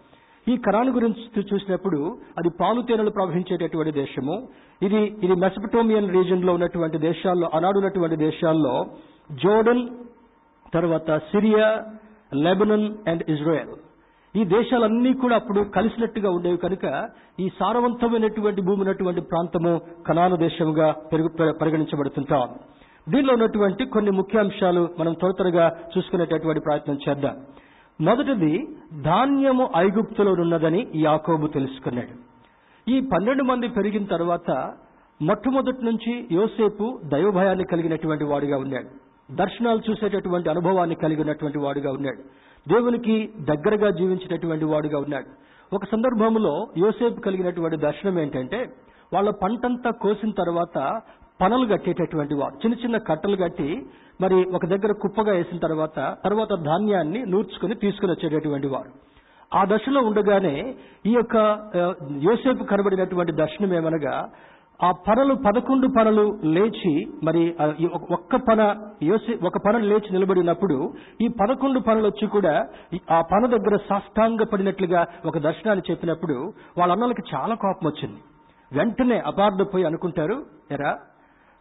ఈ 0.52 0.56
కరాను 0.56 0.92
గురించి 0.92 1.42
చూసినప్పుడు 1.54 2.18
అది 2.38 2.48
పాలు 2.60 2.82
తేనెలు 2.82 3.10
ప్రవహించేటటువంటి 3.10 3.92
దేశము. 3.92 4.48
ఇది 4.82 5.02
ఇది 5.22 5.34
మెసపటోమియన్ 5.34 6.10
రీజన్లో 6.10 6.52
ఉన్నటువంటి 6.52 6.98
దేశాల్లో 6.98 7.50
ఆనాడు 7.54 7.78
ఉన్నటువంటి 7.78 8.16
దేశాల్లో 8.16 8.86
జోర్డన్ 9.32 9.84
తర్వాత 10.74 11.16
సిరియా 11.16 11.84
లెబనన్ 12.34 13.08
అండ్ 13.08 13.22
ఇజ్రాయెల్. 13.28 13.74
ఈ 14.36 14.44
దేశాలన్నీ 14.44 15.12
కూడా 15.12 15.36
అప్పుడు 15.36 15.60
కలిసినట్టుగా 15.60 16.30
ఉండేవి 16.30 16.56
కనుక 16.56 17.08
ఈ 17.40 17.48
సారవంతమైనటువంటి 17.60 18.60
భూమి 18.60 18.80
ఉన్నటువంటి 18.80 19.20
ప్రాంతము 19.20 19.80
కనాను 20.06 20.36
దేశముగా 20.36 20.92
పెరుగు 21.12 21.52
పరిగణించబడుతుంటాం. 21.52 22.48
దీనిలో 23.08 23.32
ఉన్నటువంటి 23.34 23.84
కొన్ని 23.84 24.10
ముఖ్యాంశాలు 24.10 24.88
మనం 24.98 25.12
త్వర 25.12 25.30
త్వరగా 25.30 25.76
చూసుకునేటటువంటి 25.98 26.60
ప్రయత్నం 26.60 26.98
చేద్దాం. 27.08 27.36
మొదటిది 28.00 28.66
ధాన్యము 29.02 29.70
ఐగుప్తులో 29.76 30.32
ఉన్నదని 30.32 30.86
యాకోబు 30.96 31.46
తెలుసుకున్నాడు. 31.46 32.14
ఈ 32.90 33.00
పన్నెండు 33.00 33.44
మంది 33.44 33.68
పెరిగిన 33.68 34.04
తర్వాత 34.04 34.72
మొట్టమొదటి 35.22 35.84
నుంచి 35.84 36.28
యోసేపు 36.32 37.00
దైవభయాన్ని 37.04 37.64
కలిగినటువంటి 37.64 38.24
వాడిగా 38.24 38.58
ఉన్నాడు. 38.58 39.03
దర్శనాలు 39.30 39.80
చూసేటటువంటి 39.90 40.50
అనుభవాన్ని 40.50 40.94
కలిగినటువంటి 40.94 41.58
వాడుగా 41.58 41.90
ఉన్నాడు. 41.90 42.22
దేవునికి 42.68 43.32
దగ్గరగా 43.40 43.90
జీవించినటువంటి 43.90 44.64
వాడుగా 44.64 44.98
ఉన్నాడు. 44.98 45.26
ఒక 45.74 45.84
సందర్భంలో 45.84 46.66
యోసేపు 46.78 47.20
కలిగినటువంటి 47.20 47.76
దర్శనం 47.76 48.18
ఏంటంటే 48.18 48.66
వాళ్ళ 49.12 49.30
పంటంతా 49.30 49.90
కోసిన 49.90 50.30
తర్వాత 50.30 51.00
పనలు 51.40 51.66
కట్టేటటువంటి 51.66 52.34
వాడు. 52.34 52.54
చిన్న 52.54 52.84
చిన్న 52.84 52.96
కట్టలు 52.96 53.36
కట్టి 53.36 53.86
మరి 54.20 54.34
ఒక 54.34 54.66
దగ్గర 54.66 54.92
కుప్పగా 54.92 55.32
వేసిన 55.32 55.58
తర్వాత 55.58 56.16
తర్వాత 56.24 56.48
ధాన్యాన్ని 56.48 57.26
నూర్చుకుని 57.26 57.74
తీసుకుని 57.74 58.12
వచ్చేటటువంటి 58.12 58.66
వాడు. 58.66 58.90
ఆ 59.54 59.64
దశలో 59.64 60.00
ఉండగానే 60.00 60.74
ఈ 61.06 61.12
యొక్క 61.12 61.36
యోసేపు 62.22 62.64
కనబడినటువంటి 62.64 63.32
దర్శనం 63.32 63.74
ఏమనగా 63.74 64.28
ఆ 64.80 64.92
పనలు 65.06 65.34
పదకొండు 65.34 65.86
పనులు 65.86 66.24
లేచి 66.44 66.92
మరి 67.24 67.42
ఒక్క 68.10 68.36
పన 68.48 68.60
యోసి 69.02 69.32
ఒక 69.46 69.58
పన 69.66 69.78
లేచి 69.78 70.08
నిలబడినప్పుడు 70.12 70.76
ఈ 71.20 71.28
పదకొండు 71.40 71.80
పనులు 71.80 72.06
వచ్చి 72.06 72.26
కూడా 72.26 72.54
ఆ 73.10 73.20
పన 73.32 73.46
దగ్గర 73.46 73.76
సాష్టాంగ 73.88 74.44
పడినట్లుగా 74.52 75.00
ఒక 75.26 75.38
దర్శనాన్ని 75.38 75.90
చెప్పినప్పుడు 75.90 76.36
వాళ్ళ 76.78 76.92
అన్నలకి 76.92 77.22
చాలా 77.34 77.54
కోపం 77.54 77.86
వచ్చింది. 77.86 78.20
వెంటనే 78.72 79.18
అపార్థపోయి 79.26 79.84
అనుకుంటారు 79.84 80.36
ఎరా 80.70 80.92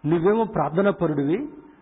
నువ్వేమో 0.03 0.43
ప్రార్థనా 0.43 0.91
పరుడివి 0.91 1.39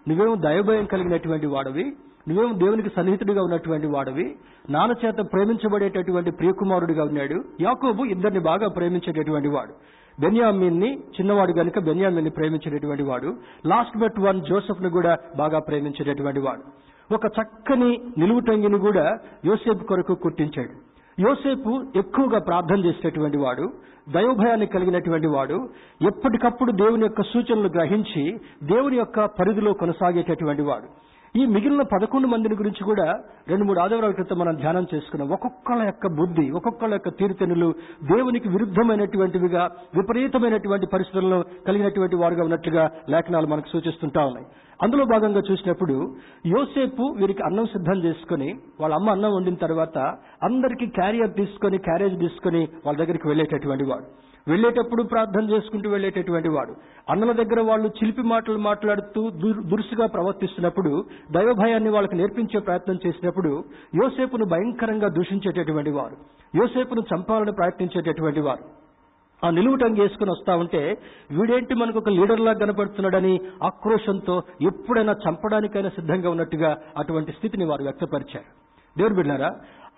నువ్వేమో 0.08 0.36
దయభయం 0.36 0.86
కలిగినటువంటి 0.86 1.48
వాడివి 1.48 1.86
నువ్వేమో 2.28 2.54
దేవునికి 2.54 2.90
సన్నిహితుడిగా 2.90 3.42
ఉన్నటువంటి 3.44 3.88
వాడవి 3.88 4.26
నాన్న 4.70 4.94
చేత 5.06 5.20
ప్రేమించబడేటటువంటి 5.34 6.32
ప్రియకుమారుడిగా 6.32 7.04
ఉన్నాడు 7.04 7.38
యాకోబు 7.62 8.04
ఇద్దరిని 8.06 8.40
బాగా 8.40 8.68
ప్రేమించేటటువంటి 8.68 9.48
వాడు. 9.48 9.74
బెన్యామిన్ని 10.20 10.94
చిన్నవాడు 10.94 11.52
గనుక 11.52 11.80
బెన్యామిన్ని 11.80 12.32
ప్రేమించేటటువంటి 12.32 13.04
వాడు 13.04 13.36
లాస్ట్ 13.66 13.98
బట్ 13.98 14.20
వన్ 14.20 14.42
జోసెఫ్ను 14.42 14.90
కూడా 14.90 15.18
బాగా 15.38 15.60
ప్రేమించేటటువంటి 15.60 16.40
వాడు. 16.40 16.64
ఒక 17.14 17.26
చక్కని 17.26 18.02
నిలువుటంగిని 18.18 18.80
కూడా 18.80 19.18
యోసేపు 19.46 19.84
కొరకు 19.84 20.16
కుట్టించాడు. 20.16 20.92
యోసేపు 21.22 21.84
ఎక్కువగా 21.96 22.40
ప్రార్థన 22.40 22.86
చేసేటటువంటి 22.86 23.38
వాడు 23.38 23.74
దైవభయాన్ని 24.10 24.66
కలిగినటువంటి 24.66 25.28
వాడు 25.28 25.70
ఎప్పటికప్పుడు 26.02 26.72
దేవుని 26.72 27.02
యొక్క 27.02 27.22
సూచనలు 27.22 27.68
గ్రహించి 27.68 28.40
దేవుని 28.64 28.98
యొక్క 28.98 29.26
పరిధిలో 29.26 29.74
కొనసాగేటటువంటి 29.74 30.62
వాడు. 30.62 30.86
ఈ 31.40 31.46
మిగిలిన 31.46 31.84
పదకొండు 31.92 32.28
మందిని 32.28 32.56
గురించి 32.56 32.84
కూడా 32.88 33.06
రెండు 33.50 33.64
మూడు 33.68 33.80
ఆదివారాల 33.80 34.12
క్రితం 34.12 34.38
మనం 34.40 34.56
ధ్యానం 34.56 34.86
చేసుకున్నాం. 34.94 35.28
ఒక్కొక్కళ్ళ 35.36 35.82
యొక్క 35.84 36.08
బుద్ధి 36.18 36.46
ఒక్కొక్కళ్ళ 36.58 36.94
యొక్క 36.94 37.10
తీరుతెనులు 37.20 37.70
దేవునికి 38.12 38.50
విరుద్ధమైనటువంటివిగా 38.50 39.64
విపరీతమైనటువంటి 39.98 40.88
పరిస్థితులను 40.96 41.40
కలిగినటువంటి 41.68 42.16
వారుగా 42.16 42.44
ఉన్నట్లుగా 42.44 42.84
లేఖనాలు 43.10 43.48
మనకు 43.48 43.72
సూచిస్తుంటా 43.74 44.24
ఉన్నాయి. 44.26 44.48
అందులో 44.84 45.06
భాగంగా 45.06 45.42
చూసినప్పుడు 45.52 46.16
యోసేపు 46.46 47.04
వీరికి 47.18 47.44
అన్నం 47.44 47.66
సిద్ధం 47.66 47.98
చేసుకుని 48.06 48.56
వాళ్ళ 48.82 48.96
అమ్మ 48.96 49.10
అన్నం 49.10 49.36
వండిన 49.36 49.54
తర్వాత 49.54 49.98
అందరికీ 50.44 50.86
క్యారియర్ 50.86 51.34
తీసుకొని 51.34 51.78
క్యారేజ్ 51.78 52.20
తీసుకొని 52.20 52.68
వాళ్ళ 52.86 53.00
దగ్గరికి 53.00 53.28
వెళ్ళేటటువంటి 53.28 53.84
వాడు. 53.84 54.08
వెళ్ళేటప్పుడు 54.48 55.04
ప్రార్థన 55.04 55.50
చేసుకుంటూ 55.50 55.90
వెళ్ళేటటువంటి 55.90 56.50
వాడు. 56.50 56.74
అన్నల 57.10 57.32
దగ్గర 57.32 57.62
వాళ్ళు 57.62 57.88
చిలిపి 57.88 58.22
మాటలు 58.22 58.58
మాట్లాడుతూ 58.58 59.30
దురుసుగా 59.72 60.06
ప్రవర్తిస్తున్నప్పుడు 60.06 61.06
దైవభయాన్ని 61.32 61.90
వాళ్ళకి 61.90 62.16
నేర్పించే 62.16 62.60
ప్రయత్నం 62.60 63.00
చేసినప్పుడు 63.08 63.64
యోసేపును 64.04 64.46
భయంకరంగా 64.46 65.08
దూషించేటటువంటి 65.08 65.90
వారు. 65.90 66.18
యోసేపును 66.62 67.02
చంపాలని 67.02 67.52
ప్రయత్నించేటటువంటి 67.52 68.40
వారు. 68.40 68.81
ఆ 69.46 69.50
నిలువుటంగి 69.50 70.02
వేసుకుని 70.02 70.32
వస్తా 70.32 70.56
ఉంటే 70.56 70.82
వీడేంటి 71.32 71.74
మనకు 71.74 71.98
ఒక 71.98 72.10
లీడర్లా 72.10 72.54
కనపడుతున్నాడని 72.54 73.40
ఆక్రోషంతో 73.64 74.42
ఎప్పుడైనా 74.62 75.14
చంపడానికైనా 75.14 75.90
సిద్ధంగా 75.90 76.30
ఉన్నట్టుగా 76.30 76.78
అటువంటి 76.98 77.32
స్థితిని 77.32 77.66
వారు 77.66 77.84
వ్యక్తపరిచారు. 77.84 78.50
దేవుడు 78.98 79.16
బిడ్డారా 79.16 79.50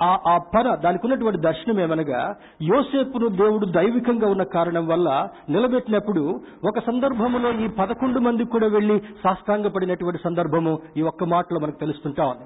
ఆ 0.01 0.17
ఆ 0.27 0.37
పర 0.37 0.75
దానికి 0.75 1.05
ఉన్నటువంటి 1.05 1.41
దర్శనం 1.41 1.79
ఏమనగా 1.79 2.35
యోసేపును 2.61 3.27
దేవుడు 3.27 3.65
దైవికంగా 3.65 4.27
ఉన్న 4.27 4.43
కారణం 4.43 4.87
వల్ల 4.87 5.29
నిలబెట్టినప్పుడు 5.49 6.23
ఒక 6.67 6.79
సందర్భంలో 6.79 7.51
ఈ 7.51 7.67
పదకొండు 7.67 8.19
మంది 8.19 8.43
కూడా 8.45 8.67
వెళ్ళి 8.67 8.99
సాష్టాంగపడినటువంటి 9.23 10.23
సందర్భము 10.23 10.79
ఈ 10.97 11.01
ఒక్క 11.01 11.23
మాటలో 11.23 11.59
మనకు 11.59 11.79
తెలుస్తుంటా 11.79 12.25
ఉంది. 12.25 12.45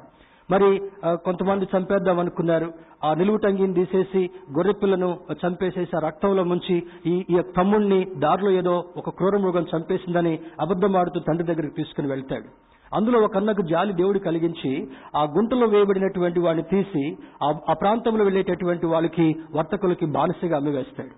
మరి 0.51 0.68
కొంతమంది 1.06 1.66
చంపేద్దాం 1.74 2.20
అనుకున్నారు. 2.20 2.68
ఆ 3.06 3.10
నిలువుటంగిని 3.13 3.74
తీసేసి 3.74 4.22
గొర్రెపిల్లను 4.58 5.10
చంపేసేసి 5.42 5.96
ఆ 5.98 6.00
రక్తంలో 6.06 6.44
ముంచి 6.51 6.75
ఈ 7.06 7.16
ఈ 7.30 7.42
తమ్ముణ్ణి 7.58 8.00
దారిలో 8.24 8.51
ఏదో 8.51 8.75
ఒక 8.98 9.10
క్రూరమృగం 9.18 9.66
చంపేసిందని 9.74 10.34
అబద్ధమాడుతూ 10.62 11.20
తండ్రి 11.27 11.48
దగ్గరికి 11.50 11.75
తీసుకుని 11.80 12.08
వెళ్తాడు. 12.08 12.48
అందులో 12.92 13.20
ఒక 13.27 13.38
అన్నకు 13.38 13.62
జాలి 13.72 13.94
దేవుడు 13.94 14.20
కలిగించి 14.27 14.72
ఆ 15.16 15.24
గుంటలో 15.36 15.66
వేయబడినటువంటి 15.68 16.39
వాడిని 16.39 16.63
తీసి 16.72 17.04
ఆ 17.46 17.74
ప్రాంతంలో 17.82 18.24
వెళ్ళేటటువంటి 18.24 18.86
వాళ్ళకి 18.86 19.25
వర్తకులకి 19.56 20.06
బానిసగా 20.18 20.58
అమ్మివేస్తాడు. 20.58 21.13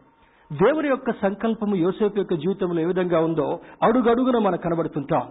దేవుని 0.52 0.90
యొక్క 0.90 1.12
సంకల్పము 1.22 1.76
యోసేపు 1.76 2.18
యొక్క 2.18 2.36
జీవితంలో 2.44 2.80
ఏ 2.82 2.86
విధంగా 2.86 3.20
ఉందో 3.28 3.48
అడుగడుగున 3.84 4.38
మనకు 4.46 4.62
కనబడుతుంటాం. 4.62 5.26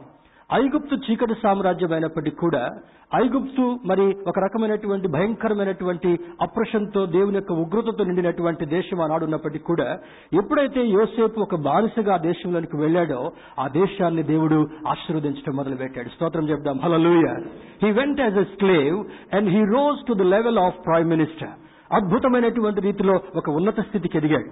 ఐగుప్తు 0.50 0.95
చీకటి 1.07 1.35
సామ్రాజ్యం 1.43 1.93
అయినప్పటికీ 1.93 2.37
కూడా 2.37 2.61
ఐగుప్తు 3.17 3.64
మరి 3.90 4.05
ఒక 4.31 4.38
రకమైనటువంటి 4.45 5.09
భయంకరమైనటువంటి 5.09 6.11
అప్రషంతో 6.40 7.00
దేవుని 7.17 7.38
యొక్క 7.38 7.52
ఉగ్రతతో 7.62 8.05
నిండినటువంటి 8.05 8.64
దేశం 8.75 9.00
ఆనాడు 9.05 9.26
ఉన్నప్పటికీ 9.28 9.64
కూడా 9.64 9.88
ఎప్పుడైతే 10.40 10.83
యోసేపు 10.95 11.45
ఒక 11.47 11.59
బానిసగా 11.69 12.14
ఆ 12.14 12.23
దేశంలోనికి 12.28 12.76
వెళ్ళాడో 12.76 13.21
ఆ 13.64 13.67
దేశాన్ని 13.78 14.25
దేవుడు 14.33 14.59
ఆశీర్వదించడం 14.95 15.57
మొదలు 15.61 15.78
పెట్టాడు 15.83 16.12
స్తోత్రం 16.14 16.49
చెప్దాం. 16.52 16.78
Hallelujah 16.85 17.28
he 17.85 17.90
went 18.00 18.23
as 18.26 18.40
a 18.45 18.47
slave 18.57 18.99
and 19.38 19.50
he 19.57 19.62
rose 19.76 20.00
to 20.11 20.17
the 20.23 20.26
level 20.37 20.61
of 20.67 20.81
prime 20.88 21.11
minister 21.17 21.55
అద్భుతమైనటువంటి 21.90 22.81
రీతిలో 22.88 23.14
ఒక 23.40 23.49
ఉన్నత 23.50 23.81
స్థితికి 23.88 24.19
ఎదిగాడు. 24.19 24.50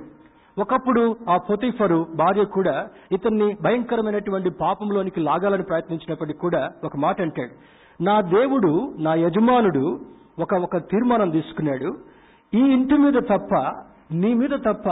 ఒకప్పుడు 0.58 1.16
ఆ 1.30 1.36
పొతిఫరు 1.36 2.06
భార్య 2.14 2.44
కూడా 2.44 2.88
ఇతన్ని 3.12 3.56
భయంకరమైనటువంటి 3.62 4.50
పాపంలోనికి 4.50 5.20
లాగాలని 5.20 5.62
ప్రయత్నించినప్పటికీ 5.62 6.38
కూడా 6.38 6.70
ఒక 6.84 6.96
మాట 6.96 7.20
అంటాడు. 7.20 7.54
నా 8.02 8.20
దేవుడు 8.20 8.94
నా 8.98 9.14
యజమానుడు 9.14 10.00
ఒక 10.38 10.54
ఒక 10.54 10.76
తీర్మానం 10.76 11.30
తీసుకున్నాడు. 11.30 11.98
ఈ 12.54 12.58
ఇంటి 12.58 12.94
మీద 12.94 13.14
తప్ప 13.14 13.54
నీ 14.12 14.34
మీద 14.34 14.50
తప్ప 14.50 14.88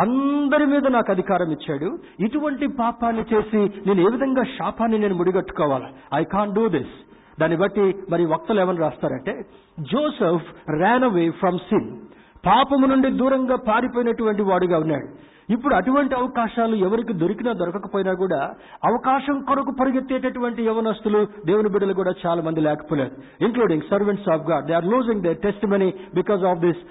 అందరి 0.00 0.66
మీద 0.66 0.86
నాకు 0.86 1.10
అధికారం 1.10 1.50
ఇచ్చాడు. 1.50 1.98
ఇటువంటి 2.20 2.66
పాపాన్ని 2.66 3.24
చేసి 3.34 3.56
నేను 3.56 4.00
ఏ 4.00 4.10
విధంగా 4.10 4.42
శాపాన్ని 4.44 4.98
నేను 4.98 5.14
ముడిగట్టుకోవాలి? 5.14 5.86
ఐ 6.14 6.24
కాన్ 6.24 6.54
డూ 6.54 6.68
దిస్ 6.68 6.96
దాన్ని 7.40 7.56
బట్టి 7.58 7.94
మరి 8.10 8.24
వక్తలు 8.24 8.60
ఏమని 8.60 8.78
రాస్తారంటే 8.78 9.32
Joseph 9.80 10.70
ran 10.70 11.04
away 11.04 11.30
from 11.30 11.58
sin 11.58 11.90
పాపము 12.46 12.86
నుండి 12.86 13.10
దూరంగా 13.10 13.56
పారిపోయినటువంటి 13.68 14.42
వాడుగా 14.42 14.78
ఉన్నాడు. 14.78 15.08
ఇప్పుడు 15.50 15.74
అటువంటి 15.74 16.14
అవకాశాలు 16.14 16.76
ఎవరికి 16.76 17.12
దొరికినా 17.12 17.52
దొరకకపోయినా 17.52 18.12
కూడా 18.14 18.40
అవకాశం 18.84 19.36
కొరకు 19.40 19.72
పరిగెత్తేటటువంటి 19.80 20.62
యవనస్తులు 20.66 21.20
దేవుని 21.46 21.68
బిడ్డలు 21.68 21.92
కూడా 21.92 22.12
చాలా 22.26 22.42
మంది 22.42 22.60
లేకపోలేదు 22.60 23.14
including 23.46 23.82
servants 23.90 24.28
of 24.28 24.44
God 24.50 24.66
they 24.66 24.74
are 24.74 24.84
losing 24.84 25.22
their 25.22 25.32
testimony 25.66 25.88
because 26.14 26.44
of 26.44 26.58
this 26.58 26.82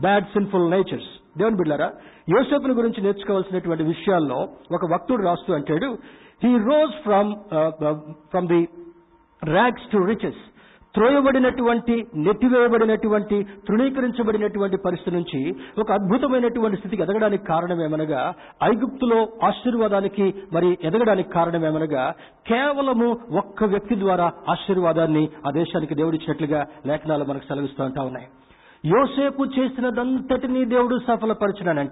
bad 0.00 0.26
sinful 0.26 0.68
natures 0.70 1.10
దేవుని 1.38 1.56
బిడ్డారా 1.56 1.88
యోసేపుని 2.28 2.74
గురించి 2.74 3.00
నేర్చుకోవాల్సినటువంటి 3.00 3.84
విషయాల్లో 3.84 4.38
ఒక 4.74 4.92
వక్తుడు 4.94 5.22
రాస్తూ 5.22 5.52
అంటాడు 5.54 5.90
he 6.44 6.52
rose 6.70 6.94
from 7.02 7.32
from 8.30 8.48
the 8.54 8.62
rags 9.42 9.90
to 9.92 9.98
riches 10.04 10.42
త్రోయబడినటువంటి 10.94 12.06
నెట్టివేయబడినటువంటి 12.16 13.46
తృణీకరించబడినటువంటి 13.68 14.76
పరిస్థితి 14.76 15.16
నుంచి 15.16 15.54
ఒక 15.80 15.92
అద్భుతమైనటువంటి 15.92 16.76
స్థితికి 16.76 17.02
ఎదగడానికి 17.02 17.44
కారణమేమనగా 17.44 18.34
ఐగుప్తులో 18.62 19.28
ఆశీర్వాదానికి 19.42 20.34
మరి 20.52 20.78
ఎదగడానికి 20.82 21.30
కారణమేమనగా 21.30 22.14
కేవలము 22.46 23.20
ఒక్క 23.36 23.64
వ్యక్తి 23.64 23.96
ద్వారా 23.96 24.32
ఆశీర్వాదాన్ని 24.48 25.28
ఆ 25.46 25.50
దేశానికి 25.50 25.94
దేవుడిచ్చినట్లుగా 25.94 26.66
లేఖనాలు 26.86 27.24
మనకు 27.24 27.44
సెలవిస్తూ 27.44 27.84
ఉంటా 27.84 28.02
ఉన్నాయి. 28.02 28.26
యోసేపు 28.84 29.44
చేసినదంతటినీ 29.44 30.64
దేవుడు 30.64 30.98
సఫలపరచునని 30.98 31.88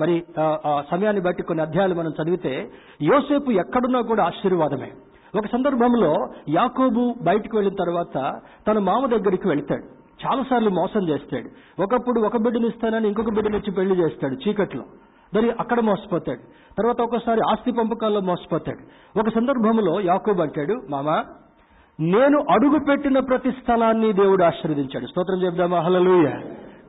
మరి 0.00 0.24
ఆ, 0.38 0.58
ఆ 0.64 0.82
సమయాన్ని 0.90 1.20
బట్టి 1.20 1.42
కొన్ని 1.42 1.62
అధ్యాయాలు 1.62 1.94
మనం 1.94 2.10
చదివితే 2.10 2.70
యోసేపు 3.02 3.50
ఎక్కడున్నా 3.50 4.00
కూడా 4.00 4.24
ఆశీర్వాదమే. 4.24 4.90
ఒక 5.36 5.46
సందర్భంలో 5.46 6.14
యాకోబు 6.48 7.14
బయటకు 7.22 7.56
వెళ్ళిన 7.56 7.74
తర్వాత 7.74 8.40
తన 8.68 8.78
మామ 8.78 9.06
దగ్గరికి 9.06 9.48
వెళ్తాడు. 9.48 9.98
చాలాసార్లు 10.26 10.70
మోసం 10.70 11.08
చేస్తాడు. 11.08 11.82
ఒకప్పుడు 11.82 12.20
ఒక 12.20 12.36
బిడ్డను 12.36 12.66
ఇస్తానని 12.66 13.08
ఇంకొక 13.08 13.30
బిడ్డనిచ్చి 13.30 13.70
పెళ్ళి 13.70 13.94
చేస్తాడు 13.94 14.48
చీకట్లో. 14.48 14.82
మరి 15.34 15.50
అక్కడ 15.50 15.80
మోసపోతాడు. 15.80 16.38
తర్వాత 16.78 17.00
ఒకసారి 17.00 17.40
ఆస్తి 17.50 17.72
పంపకాల్లో 17.72 18.20
మోసపోతాడు. 18.20 18.78
ఒక 19.18 19.28
సందర్భంలో 19.28 20.00
యాకోబు 20.00 20.42
అంటాడు 20.42 20.80
మామ 20.90 21.24
నేను 22.00 22.38
అడుగు 22.50 22.78
పెట్టిన 22.78 23.18
ప్రతి 23.18 23.50
స్థలాన్ని 23.50 24.12
దేవుడు 24.12 24.44
ఆశీర్వదించాడు. 24.44 25.06
స్తోత్రం 25.06 25.42
చెప్దామా? 25.42 25.80
హలలుయ 25.80 26.30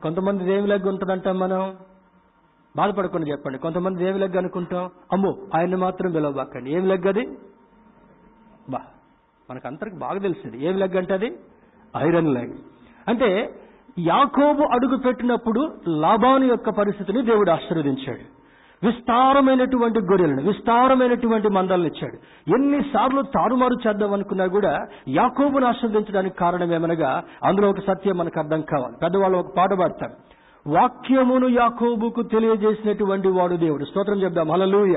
కొంతమంది 0.02 0.52
ఏమి 0.54 0.88
ఉంటుందంటాం 0.88 1.38
మనం? 1.38 1.74
బాధపడకుండా 2.76 3.26
చెప్పండి. 3.26 3.58
కొంతమంది 3.58 4.08
ఏమి 4.08 4.18
లెగ్గ 4.18 4.38
అనుకుంటాం 4.38 4.90
అమ్మో 5.12 5.34
ఆయన్ని 5.54 5.76
మాత్రం 5.76 6.12
పిలవబాకండి. 6.12 6.72
ఏమి 6.72 6.86
లెగ్గది? 6.86 7.28
బా 8.70 8.80
మనకు 9.50 9.66
అందరికి 9.66 9.96
బాగా 9.96 10.18
తెలిసింది. 10.18 10.66
ఏం 10.66 10.78
లెగ్ 10.78 10.96
అంటే 10.96 11.14
అది? 11.14 11.38
Iron 11.96 12.34
leg. 12.34 12.52
అంటే 13.08 13.54
యాకోబు 13.98 14.62
అడుగు 14.62 14.96
పెట్టినప్పుడు 14.96 15.72
లాభాను 15.88 16.44
యొక్క 16.44 16.70
పరిస్థితిని 16.70 17.22
దేవుడు 17.22 17.50
ఆశీర్వదించాడు. 17.50 18.40
విస్తారమైనటువంటి 18.86 20.00
గొర్రెలను 20.00 20.42
విస్తారమైనటువంటి 20.42 21.48
మందలను 21.48 21.86
ఇచ్చాడు. 21.86 22.16
ఎన్నిసార్లు 22.54 23.22
తారుమారు 23.22 23.88
చేద్దాం 23.88 24.12
అనుకున్నా 24.12 24.46
కూడా 24.46 24.86
యాకోబును 25.08 25.66
ఆశీర్వదించడానికి 25.66 26.36
కారణం 26.36 26.74
ఏమనగా 26.74 27.24
అందులో 27.44 27.70
ఒక 27.70 27.80
సత్యం 27.80 28.16
మనకు 28.16 28.40
అర్థం 28.40 28.60
కావాలి. 28.60 28.96
పెద్దవాళ్ళు 29.02 29.38
ఒక 29.38 29.56
పాట 29.56 29.72
పాడతారు. 29.72 30.12
వాక్యమును 30.66 31.48
యాకోబుకు 31.48 32.22
తెలియజేసినటువంటి 32.22 33.28
వాడు 33.28 33.56
దేవుడు. 33.56 33.84
స్తోత్రం 33.84 34.22
చెప్దాం. 34.22 34.50
హల్లెలూయ. 34.50 34.96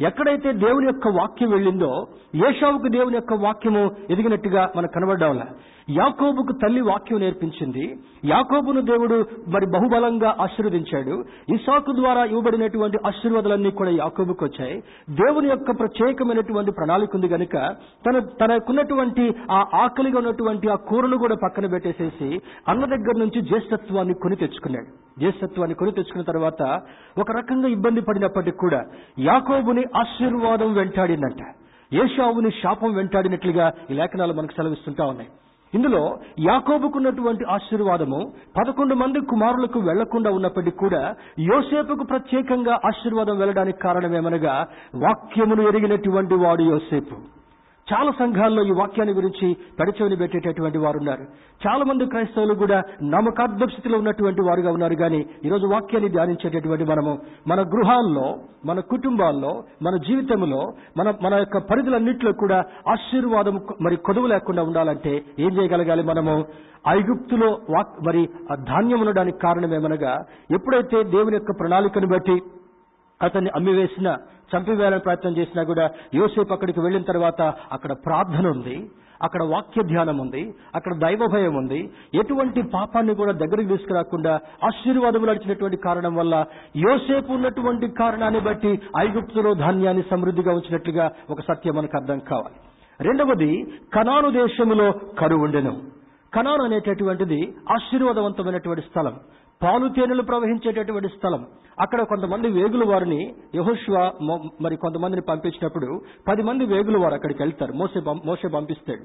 ఎక్కడైతే 0.00 0.52
దేవుని 0.52 0.86
యొక్క 0.86 1.08
వాక్యం 1.08 1.50
వెళ్ళిందో 1.50 2.06
ఏషావుకు 2.48 2.88
దేవుని 2.88 3.14
యొక్క 3.14 3.34
వాక్యము 3.34 3.90
ఎదిగినట్టుగా 4.10 4.72
మనకు 4.76 4.92
కనబడ్డంలా 4.92 5.46
యాకోబుకు 5.90 6.52
తల్లి 6.52 6.80
వాక్యం 6.80 7.20
నేర్పించింది. 7.20 7.96
యాకోబును 8.24 8.80
దేవుడు 8.80 9.26
మరి 9.48 9.66
బహుబలంగా 9.66 10.36
ఆశీర్వదించాడు. 10.40 11.24
ఇసాకు 11.54 11.92
ద్వారా 11.92 12.24
ఇవ్వబడినటువంటి 12.24 12.98
ఆశీర్వాదాలన్నీ 13.06 13.70
కూడా 13.70 13.90
యాకోబుకు 13.90 14.44
వచ్చాయి. 14.44 14.82
దేవుని 15.10 15.48
యొక్క 15.48 15.70
ప్రత్యేకమైనటువంటి 15.70 16.70
ప్రణాళిక 16.70 17.10
ఉంది 17.14 17.26
గనుక 17.26 17.52
తన 18.06 18.18
తనకున్నటువంటి 18.18 19.34
ఆ 19.50 19.64
ఆకలిగా 19.74 20.18
ఉన్నటువంటి 20.18 20.68
ఆ 20.68 20.74
కూరను 20.74 21.18
కూడా 21.18 21.36
పక్కన 21.42 21.66
పెట్టేసేసి 21.66 22.40
అన్న 22.68 22.84
దగ్గర 22.84 23.18
నుంచి 23.18 23.40
జ్యేష్ఠత్వాన్ని 23.40 24.14
కొని 24.14 24.36
తెచ్చుకున్నాడు. 24.36 25.03
జ్యేష్ఠత్వాన్ని 25.16 25.76
కొని 25.80 25.96
తెచ్చుకున్న 25.98 26.24
తర్వాత 26.30 26.62
ఒక 27.22 27.30
రకంగా 27.38 27.68
ఇబ్బంది 27.76 28.00
పడినప్పటికీ 28.08 28.58
కూడా 28.64 28.80
యాకోబుని 29.28 29.84
ఆశీర్వాదం 30.02 30.72
వెంటాడిందంట 30.80 31.42
ఏషావుని 31.92 32.50
శాపం 32.60 32.92
వెంటాడినట్లుగా 32.98 33.66
ఈ 33.90 33.94
లేఖనాలు 33.98 34.34
మనకు 34.38 34.54
సెలవిస్తుంటా 34.58 35.04
ఉన్నాయి. 35.12 35.30
ఇందులో 35.72 36.00
యాకోబుకున్నటువంటి 36.48 37.44
ఆశీర్వాదము 37.54 38.18
పదకొండు 38.58 38.94
మంది 39.02 39.20
కుమారులకు 39.32 39.78
వెళ్ళకుండా 39.88 40.30
ఉన్నప్పటికీ 40.38 40.76
కూడా 40.82 41.00
యోసేపుకు 41.50 42.04
ప్రత్యేకంగా 42.12 42.74
ఆశీర్వాదం 42.90 43.38
వెళ్ళడానికి 43.42 43.78
కారణమేమనగా 43.86 44.54
వాక్యమును 45.04 45.62
ఎరిగినటువంటి 45.70 46.36
వాడు 46.44 46.64
యోసేపు. 46.72 47.16
చాలా 47.88 48.10
సంఘాల్లో 48.12 48.62
ఈ 48.62 48.70
వాక్యాన్ని 48.70 49.12
గురించి 49.12 49.46
పెడచెవిని 49.78 50.16
పెట్టేటటువంటి 50.16 50.78
వారు 50.78 50.98
ఉన్నారు 50.98 51.24
చాలా 51.66 51.84
మంది 51.84 52.06
క్రైస్తవులు 52.06 52.54
కూడా 52.54 52.78
నమ్మకార్థ 53.04 53.64
స్థితిలో 53.64 53.98
ఉన్నటువంటి 53.98 54.40
వారుగా 54.42 54.70
ఉన్నారు 54.70 54.94
కానీ 54.94 55.26
ఈరోజు 55.44 55.66
వాక్యాన్ని 55.66 56.08
ధ్యానించేటటువంటి 56.08 56.84
మనము 56.84 57.12
మన 57.48 57.60
గృహాల్లో 57.62 58.26
మన 58.64 58.80
కుటుంబాల్లో 58.80 59.52
మన 59.82 59.96
జీవితంలో 59.96 60.62
మన 60.96 61.14
మన 61.22 61.34
యొక్క 61.34 61.58
పరిధులన్నింటిలో 61.70 62.32
కూడా 62.32 62.58
ఆశీర్వాదం 62.88 63.60
మరి 63.80 63.96
కొదువు 63.96 64.26
లేకుండా 64.26 64.62
ఉండాలంటే 64.62 65.24
ఏం 65.38 65.58
చేయగలగాలి 65.58 66.02
మనము? 66.02 66.36
ఐగుప్తులో 66.88 67.58
వాక్ 67.70 68.06
మరి 68.06 68.22
ధాన్యం 68.64 69.00
ఉండడానికి 69.00 69.38
కారణమేమనగా 69.38 70.14
ఎప్పుడైతే 70.50 71.02
దేవుని 71.10 71.36
యొక్క 71.36 71.52
ప్రణాళికను 71.60 72.06
బట్టి 72.06 72.36
అతన్ని 73.22 73.50
అమ్మివేసిన 73.54 74.16
చంపివేయాలని 74.56 75.00
ప్రయత్నం 75.00 75.36
చేసినా 75.36 75.62
కూడా 75.62 75.90
యోసేపు 76.14 76.52
అక్కడికి 76.52 76.80
వెళ్ళిన 76.80 77.02
తర్వాత 77.02 77.42
అక్కడ 77.72 77.92
ప్రార్థన 77.92 78.46
ఉంది 78.48 78.90
అక్కడ 79.22 79.42
వాక్య 79.42 79.82
ధ్యానం 79.82 80.18
ఉంది 80.18 80.54
అక్కడ 80.74 80.94
దైవ 80.94 81.26
భయం 81.32 81.54
ఉంది. 81.56 81.90
ఎటువంటి 82.14 82.62
పాపాన్ని 82.62 83.14
కూడా 83.14 83.32
దగ్గరికి 83.32 83.68
తీసుకురాకుండా 83.68 84.40
ఆశీర్వాదములు 84.64 85.30
నడిచినటువంటి 85.30 85.76
కారణం 85.76 86.14
వల్ల 86.14 86.44
యోసేపు 86.76 87.32
ఉన్నటువంటి 87.32 87.88
కారణాన్ని 87.88 88.40
బట్టి 88.40 88.80
ఐగుప్తులో 88.98 89.54
ధాన్యాన్ని 89.54 90.04
సమృద్ధిగా 90.10 90.52
ఉంచినట్లుగా 90.52 91.10
ఒక 91.30 91.40
సత్యం 91.40 91.76
మనకు 91.76 91.96
అర్థం 91.96 92.18
కావాలి. 92.18 92.54
రెండవది 93.00 93.64
కనాను 93.94 94.30
దేశములో 94.30 94.92
కరువు 95.18 95.44
ఉండెను. 95.44 95.82
కనాను 96.34 96.64
అనేటటువంటిది 96.64 97.54
ఆశీర్వాదవంతమైనటువంటి 97.70 98.82
స్థలం. 98.82 99.16
పాలు 99.62 99.86
తేనెలు 99.96 100.22
ప్రవహించేటటువంటి 100.22 101.08
స్థలం. 101.08 101.42
అక్కడ 101.80 102.00
కొంతమంది 102.10 102.48
వేగులు 102.56 102.86
వారిని 102.86 103.20
యహోష్వ 103.54 103.94
మరి 104.60 104.76
కొంతమందిని 104.76 105.22
పంపించినప్పుడు 105.28 105.88
పది 106.28 106.42
మంది 106.48 106.64
వేగులు 106.72 106.98
వారు 106.98 107.14
అక్కడికి 107.14 107.42
వెళ్తారు. 107.42 107.72
మోసే 107.80 108.00
మోసే 108.26 108.48
పంపిస్తాడు. 108.56 109.04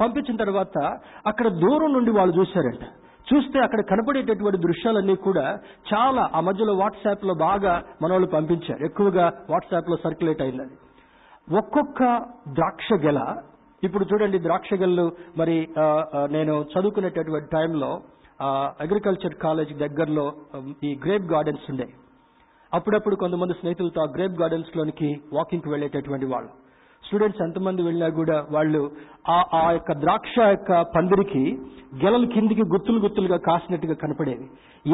పంపించిన 0.00 0.36
తర్వాత 0.44 0.78
అక్కడ 1.26 1.46
దూరం 1.62 1.90
నుండి 1.92 2.10
వాళ్ళు 2.10 2.34
చూశారంట. 2.38 2.84
చూస్తే 3.30 3.58
అక్కడ 3.60 3.80
కనపడేటటువంటి 3.90 4.58
దృశ్యాలన్నీ 4.58 5.14
కూడా 5.26 5.46
చాలా 5.90 6.22
ఆ 6.34 6.40
మధ్యలో 6.46 6.72
వాట్సాప్లో 6.74 7.34
బాగా 7.42 7.74
వాళ్ళు 8.10 8.28
పంపించారు. 8.36 8.80
ఎక్కువగా 8.84 9.26
వాట్సాప్లో 9.50 9.96
సర్క్యులేట్ 10.04 10.42
అయింది 10.42 10.76
ఒక్కొక్క 11.58 12.00
ద్రాక్ష 12.48 12.88
గెల 13.04 13.20
ఇప్పుడు 13.84 14.04
చూడండి 14.04 14.38
ద్రాక్ష 14.38 14.72
గెలలు 14.80 15.06
మరి 15.38 15.56
నేను 16.36 16.54
చదువుకునేటటువంటి 16.72 17.48
టైంలో 17.52 17.90
అగ్రికల్చర్ 18.84 19.34
కాలేజ్ 19.44 19.72
దగ్గరలో 19.82 20.26
ఈ 20.88 20.90
గ్రేప్ 21.04 21.26
గార్డెన్స్ 21.32 21.66
ఉండే. 21.72 21.86
అప్పుడప్పుడు 22.72 23.16
కొంతమంది 23.22 23.54
స్నేహితులతో 23.60 24.00
ఆ 24.02 24.08
గ్రేప్ 24.16 24.36
గార్డెన్స్ 24.40 24.76
లోనికి 24.78 25.08
వాకింగ్కి 25.36 25.70
వెళ్ళేటటువంటి 25.72 26.26
వాళ్ళు. 26.32 26.50
స్టూడెంట్స్ 27.04 27.42
ఎంతమంది 27.46 27.80
వెళ్ళినా 27.86 28.08
కూడా 28.18 28.36
వాళ్ళు 28.54 28.80
ఆ 29.34 29.36
ఆ 29.60 29.62
యొక్క 29.76 29.92
ద్రాక్ష 30.02 30.34
యొక్క 30.50 30.72
పందిరికి 30.96 31.42
గెలలు 32.02 32.26
కిందికి 32.34 32.64
గుత్తులు 32.72 32.98
గుత్తులుగా 33.04 33.38
కాసినట్టుగా 33.48 33.94
కనపడేది 34.02 34.46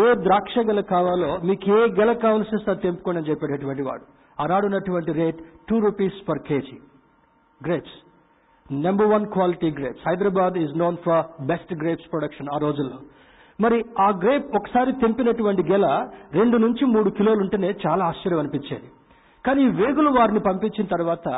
ఏ 0.04 0.06
ద్రాక్ష 0.26 0.54
గెల 0.68 0.80
కావాలో 0.92 1.30
మీకు 1.48 1.70
ఏ 1.78 1.80
గెల 1.98 2.12
కావాల్సి 2.24 2.56
సార్ 2.56 2.70
అది 2.74 2.84
తెంపుకోండి 2.86 3.20
అని 3.20 3.30
చెప్పేటటువంటి 3.30 3.84
వాడు. 3.88 4.04
ఆనాడు 4.42 4.66
ఉన్నటువంటి 4.66 5.12
rate 5.20 5.40
two 5.68 5.76
rupees 5.86 6.18
per 6.28 6.42
KG 6.48 6.78
grapes 7.60 7.96
number 8.86 9.10
one 9.14 9.26
quality 9.34 9.70
grapes 9.78 10.04
Hyderabad 10.08 10.56
is 10.64 10.74
known 10.84 10.96
for 11.04 11.22
best 11.52 11.74
grapes 11.82 12.08
production 12.14 12.50
ఆ 12.54 12.58
రోజుల్లో. 12.66 12.98
మరి 13.60 13.78
ఆ 14.06 14.08
గ్రేప్ 14.22 14.48
ఒకసారి 14.58 14.92
తెంపినటువంటి 15.02 15.62
గెల 15.72 15.86
రెండు 16.38 16.56
నుంచి 16.66 16.84
మూడు 16.94 17.10
కిలోలు 17.18 17.40
ఉంటేనే 17.44 17.72
చాలా 17.86 18.04
ఆశ్చర్యం 18.12 18.40
అనిపించేది. 18.42 18.88
కానీ 19.44 19.64
వేగులు 19.78 20.10
వారిని 20.16 20.40
పంపించిన 20.46 20.86
తర్వాత 20.92 21.28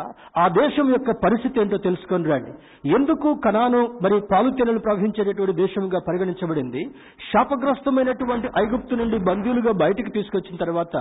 ఆ 0.42 0.44
దేశం 0.58 0.86
యొక్క 0.92 1.10
పరిస్థితి 1.24 1.60
ఏంటో 1.60 1.78
తెలుసుకొని 1.86 2.30
రండి. 2.30 2.52
ఎందుకు 2.96 3.28
కనాను 3.46 3.80
మరి 4.04 4.16
పాలుతెనలు 4.30 4.80
ప్రవహించేటటువంటి 4.86 5.54
దేశంగా 5.60 5.98
పరిగణించబడింది? 6.06 6.82
శాపగ్రస్తమైనటువంటి 7.30 8.48
ఐగుప్తు 8.62 8.96
నుండి 9.00 9.18
బందీలుగా 9.28 9.74
బయటికి 9.84 10.10
తీసుకొచ్చిన 10.16 10.56
తర్వాత 10.64 10.96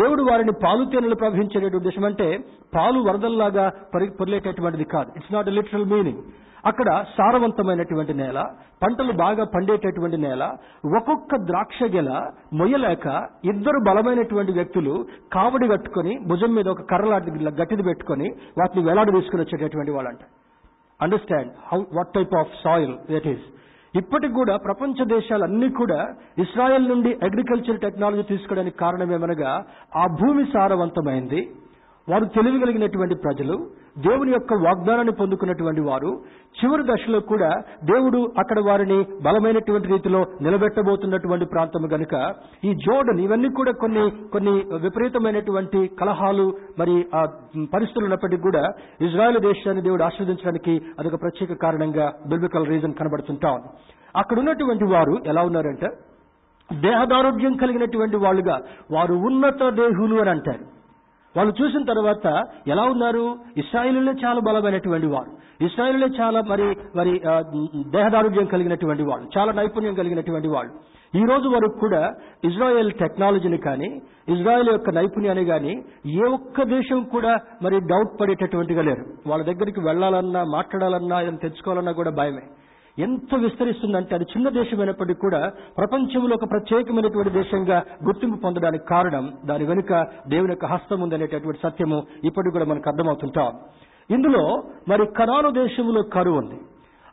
దేవుడు 0.00 0.24
వారిని 0.30 0.54
పాలుతెనలు 0.66 1.18
ప్రవహించేటటువంటి 1.22 1.88
దేశం 1.88 2.06
అంటే 2.10 2.28
పాలు 2.76 3.00
వరదల్లాగా 3.08 3.66
పరి 3.94 4.08
పొరలేటటువంటిది 4.20 4.88
కాదు. 4.94 5.10
ఇట్స్ 5.18 5.34
నాట్ 5.36 5.50
లిటరల్ 5.58 5.90
మీనింగ్ 5.94 6.22
అక్కడ 6.64 6.88
సారవంతమైనటువంటి 7.16 8.14
నేల 8.14 8.38
పంటలు 8.82 9.12
బాగా 9.12 9.44
పండేటటువంటి 9.54 10.16
నేల 10.16 10.42
ఒక్కొక్క 10.98 11.36
ద్రాక్ష 11.36 11.78
గెల 11.94 12.10
మొయ్యలేక 12.54 13.06
ఇద్దరు 13.44 13.78
బలమైనటువంటి 13.88 14.52
వ్యక్తులు 14.52 14.94
కావడి 15.32 15.68
కట్టుకొని 15.68 16.18
భుజం 16.26 16.54
మీద 16.54 16.68
ఒక 16.68 16.82
కర్రలాంటి 16.90 17.30
గట్టిది 17.60 17.82
పెట్టుకొని 17.82 18.28
వాటిని 18.58 18.84
వేలాడు 18.84 19.10
తీసుకుని 19.10 19.42
వచ్చేటటువంటి 19.42 19.90
వాళ్ళంట. 19.90 20.22
Understand 21.00 21.50
how 21.72 21.78
what 21.92 22.14
type 22.14 22.34
of 22.34 22.54
soil 22.64 22.94
that 23.10 23.26
is 23.26 23.46
ఇప్పటికి 23.94 24.34
కూడా 24.34 24.56
ప్రపంచ 24.56 25.04
దేశాలన్నీ 25.04 25.68
కూడా 25.70 25.98
ఇస్రాయెల్ 26.38 26.88
నుండి 26.88 27.10
అగ్రికల్చర్ 27.22 27.80
టెక్నాలజీ 27.80 28.22
తీసుకోవడానికి 28.22 28.78
కారణం 28.78 29.12
ఏమనగా 29.12 29.50
ఆ 29.96 30.04
భూమి 30.20 30.44
సారవంతమైంది. 30.52 31.40
వారు 32.08 32.24
తెలివిగలిగినటువంటి 32.24 33.14
ప్రజలు 33.14 33.56
దేవుని 33.96 34.32
యొక్క 34.32 34.54
వాగ్దానాన్ని 34.54 35.12
పొందుకున్నటువంటి 35.12 35.80
వారు 35.80 36.10
చివరి 36.60 36.82
దశలో 36.82 37.20
కూడా 37.20 37.50
దేవుడు 37.84 38.32
అక్కడ 38.38 38.60
వారిని 38.60 39.04
బలమైనటువంటి 39.22 39.88
రీతిలో 39.88 40.26
నిలబెట్టబోతున్నటువంటి 40.42 41.44
ప్రాంతం 41.44 41.86
గనుక 41.92 42.14
ఈ 42.64 42.74
జోడన్ 42.74 43.20
ఇవన్నీ 43.20 43.48
కూడా 43.48 43.72
కొన్ని 43.72 44.28
కొన్ని 44.28 44.50
విపరీతమైనటువంటి 44.78 45.90
కలహాలు 46.00 46.46
మరి 46.78 47.06
ఆ 47.14 47.22
పరిస్థితులు 47.74 48.04
ఉన్నప్పటికీ 48.04 48.42
కూడా 48.42 48.64
ఇజ్రాయెల్ 49.00 49.40
దేశాన్ని 49.40 49.82
దేవుడు 49.82 50.02
ఆస్వాదించడానికి 50.02 50.82
అదొక 50.98 51.22
ప్రత్యేక 51.22 51.52
కారణంగా 51.52 52.12
బిల్బికల్ 52.26 52.66
రీజన్ 52.66 52.94
కనబడుతుంటాం 52.94 53.58
అక్కడ 54.16 54.38
ఉన్నటువంటి 54.38 54.84
వారు 54.84 55.22
ఎలా 55.26 55.42
ఉన్నారంటే 55.42 55.90
దేహదారోగ్యం 56.72 57.52
కలిగినటువంటి 57.52 58.16
వాళ్ళుగా 58.16 58.58
వారు 58.90 59.14
ఉన్నత 59.14 59.68
దేహులు 59.68 60.16
అని 60.20 60.30
అంటారు. 60.30 60.81
వాళ్ళు 61.36 61.52
చూసిన 61.60 61.82
తర్వాత 61.90 62.26
ఎలా 62.72 62.84
ఉన్నారు? 62.94 63.24
ఇస్రాయిలే 63.62 64.12
చాలా 64.24 64.40
బలమైనటువంటి 64.48 65.08
వారు 65.14 65.30
ఇస్రాయిలే 65.66 66.08
చాలా 66.20 66.40
మరి 66.50 66.66
మరి 66.98 67.12
దేహదారుఢ్యం 67.96 68.46
కలిగినటువంటి 68.54 69.04
వాళ్ళు 69.10 69.26
చాలా 69.36 69.50
నైపుణ్యం 69.58 69.94
కలిగినటువంటి 70.00 70.48
వాళ్ళు. 70.54 70.72
ఈ 71.20 71.22
రోజు 71.30 71.48
వరకు 71.54 71.76
కూడా 71.84 72.00
ఇజ్రాయెల్ 72.48 72.90
టెక్నాలజీని 73.00 73.58
కానీ 73.66 73.88
ఇజ్రాయెల్ 74.34 74.70
యొక్క 74.72 74.90
నైపుణ్యాన్ని 74.98 75.44
కానీ 75.50 75.72
ఏ 76.20 76.24
ఒక్క 76.36 76.64
దేశం 76.74 77.00
కూడా 77.14 77.32
మరి 77.64 77.76
డౌట్ 77.90 78.12
పడేటటువంటిగా 78.20 78.82
లేరు. 78.88 79.04
వాళ్ళ 79.30 79.42
దగ్గరికి 79.50 79.80
వెళ్ళాలన్నా 79.88 80.42
మాట్లాడాలన్నా 80.56 81.18
ఏదైనా 81.24 81.42
తెచ్చుకోవాలన్నా 81.44 81.92
కూడా 82.00 82.12
భయమే. 82.20 82.44
ఎంత 82.98 83.34
విస్తరిస్తుందంటే 83.34 84.14
అది 84.14 84.24
చిన్న 84.24 84.48
దేశమైనప్పటికీ 84.48 85.20
కూడా 85.20 85.52
ప్రపంచంలో 85.76 86.34
ఒక 86.34 86.50
ప్రత్యేకమైనటువంటి 86.50 87.30
దేశంగా 87.30 87.82
గుర్తింపు 88.06 88.36
పొందడానికి 88.36 88.84
కారణం 88.84 89.32
దాని 89.44 89.64
వెనుక 89.64 89.92
దేవుని 90.28 90.52
యొక్క 90.52 90.66
హస్తం 90.66 91.00
ఉందనేటటువంటి 91.00 91.60
సత్యము 91.62 92.02
ఇప్పటికి 92.24 92.52
కూడా 92.52 92.64
మనకు 92.64 92.88
అర్థమవుతుంటాం. 92.88 93.52
ఇందులో 94.10 94.62
మరి 94.88 95.06
కనాను 95.06 95.50
దేశంలో 95.50 96.02
కరువు 96.02 96.38
ఉంది. 96.38 96.58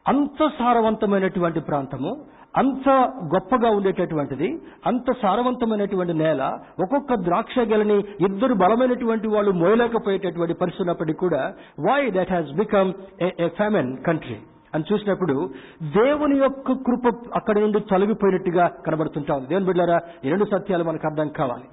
అంత 0.08 0.52
సారవంతమైనటువంటి 0.60 1.60
ప్రాంతము 1.60 2.12
అంత 2.58 2.90
గొప్పగా 3.34 3.70
ఉండేటటువంటిది 3.70 4.48
అంత 4.86 5.12
సారవంతమైనటువంటి 5.22 6.14
నేల 6.14 6.42
ఒక్కొక్క 6.82 7.14
ద్రాక్ష 7.14 7.60
గెలని 7.60 7.98
ఇద్దరు 8.26 8.54
బలమైనటువంటి 8.54 9.28
వాళ్ళు 9.28 9.52
మోయలేకపోయేటటువంటి 9.52 10.54
పరిస్థితి 10.54 10.84
ఉన్నప్పటికీ 10.84 11.20
కూడా 11.20 11.42
why 11.80 12.12
that 12.12 12.30
has 12.30 12.52
become 12.54 12.94
a 13.22 13.48
famine 13.48 13.98
country 13.98 14.40
అని 14.76 14.84
చూసినప్పుడు 14.94 15.50
దేవుని 15.84 16.38
యొక్క 16.40 16.72
కృప 16.72 17.14
అక్కడ 17.36 17.60
నుండి 17.60 17.80
తొలగిపోయినట్టుగా 17.80 18.68
కనబడుతుంటాం 18.88 19.46
దేవుని 19.50 19.66
బిడ్డారా 19.66 20.00
ఈ 20.26 20.30
రెండు 20.30 20.46
సత్యాలు 20.46 20.84
మనకు 20.84 21.08
అర్థం 21.08 21.28
కావాలి. 21.28 21.64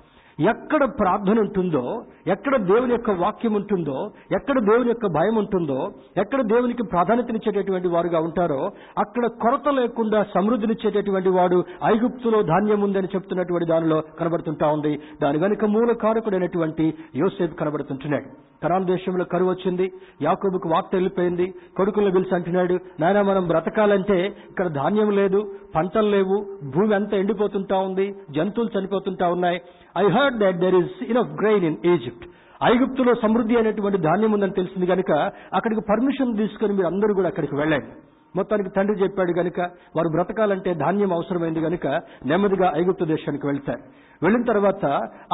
ఎక్కడ 0.40 0.84
ప్రార్థన 0.84 1.40
ఉంటుందో 1.40 2.02
ఎక్కడ 2.26 2.56
దేవుని 2.56 2.92
యొక్క 2.92 3.10
వాక్యం 3.10 3.52
ఉంటుందో 3.52 4.10
ఎక్కడ 4.32 4.58
దేవుని 4.58 4.88
యొక్క 4.88 5.06
భయం 5.06 5.36
ఉంటుందో 5.36 5.90
ఎక్కడ 6.16 6.40
దేవునికి 6.42 6.82
ప్రాధాన్యతనిచ్చేటటువంటి 6.82 7.88
వారుగా 7.88 8.20
ఉంటారో 8.20 8.70
అక్కడ 8.98 9.26
కొరత 9.26 9.68
లేకుండా 9.68 10.22
సమృద్ధినిచ్చేటటువంటి 10.34 11.28
వాడు 11.28 11.64
ఐగుప్తులో 11.84 12.42
ధాన్యం 12.42 12.80
ఉందని 12.80 13.08
చెప్తున్నటువంటి 13.14 13.66
దానిలో 13.66 14.02
కనబడుతుంటా 14.20 14.66
ఉంది. 14.68 15.00
దాని 15.22 15.38
వెనుక 15.38 15.64
మూల 15.64 15.92
కారకుడైనటువంటి 15.92 16.94
యోసేపు 17.16 17.54
కనబడుతుంటున్నాడు. 17.54 18.28
కరాన్ 18.62 18.86
దేశంలో 18.90 19.24
కరువు 19.32 19.50
వచ్చింది 19.50 19.86
యాకోబుకు 20.22 20.68
వార్త 20.72 20.92
వెళ్ళిపోయింది 20.94 21.46
కొడుకులను 21.76 22.12
పిలిచి 22.16 22.34
అంటున్నాడు 22.36 22.76
నాయన 23.00 23.22
మనం 23.30 23.44
బ్రతకాలంటే 23.52 24.18
ఇక్కడ 24.50 24.66
ధాన్యం 24.80 25.10
లేదు 25.20 25.40
పంటలు 25.74 26.10
లేవు 26.16 26.38
భూమి 26.74 26.94
అంతా 26.98 27.16
ఎండిపోతుంటా 27.22 27.78
ఉంది 27.88 28.06
జంతువులు 28.36 28.72
చనిపోతుంటా 28.76 29.28
ఉన్నాయి. 29.36 29.60
I 30.02 30.04
heard 30.16 30.40
that 30.44 30.60
there 30.64 30.78
is 30.82 30.96
in 31.10 31.22
grain 31.42 31.66
in 31.70 31.78
Egypt 31.92 32.26
ఐగుప్తులో 32.70 33.12
సమృద్ధి 33.22 33.54
అయినటువంటి 33.58 33.98
ధాన్యం 34.08 34.32
ఉందని 34.34 34.58
తెలిసింది 34.58 34.86
కనుక 34.92 35.12
అక్కడికి 35.58 35.82
పర్మిషన్ 35.90 36.36
తీసుకొని 36.38 36.76
మీరు 36.76 36.88
అందరూ 36.92 37.14
కూడా 37.14 37.28
అక్కడికి 37.32 37.56
వెళ్ళండి. 37.56 37.90
మొత్తానికి 38.34 38.70
తండ్రి 38.76 38.94
చెప్పాడు 39.02 39.32
గనుక 39.40 39.58
వారు 39.96 40.08
బ్రతకాలంటే 40.14 40.70
ధాన్యం 40.84 41.12
అవసరమైంది 41.16 41.60
గనుక 41.66 41.86
నెమ్మదిగా 42.30 42.68
ఐగుప్తు 42.80 43.04
దేశానికి 43.12 43.46
వెళ్తారు. 43.46 43.82
వెళ్ళిన 44.24 44.44
తర్వాత 44.52 44.84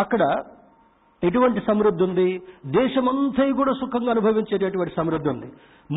అక్కడ 0.03 0.23
ఎటువంటి 1.23 1.61
సమృద్ధి 1.67 2.03
ఉంది. 2.05 2.29
దేశమంతా 2.67 3.45
కూడా 3.51 3.73
సుఖంగా 3.73 4.11
అనుభవించేటటువంటి 4.11 4.95
సమృద్ధి 4.97 5.29
ఉంది. 5.29 5.49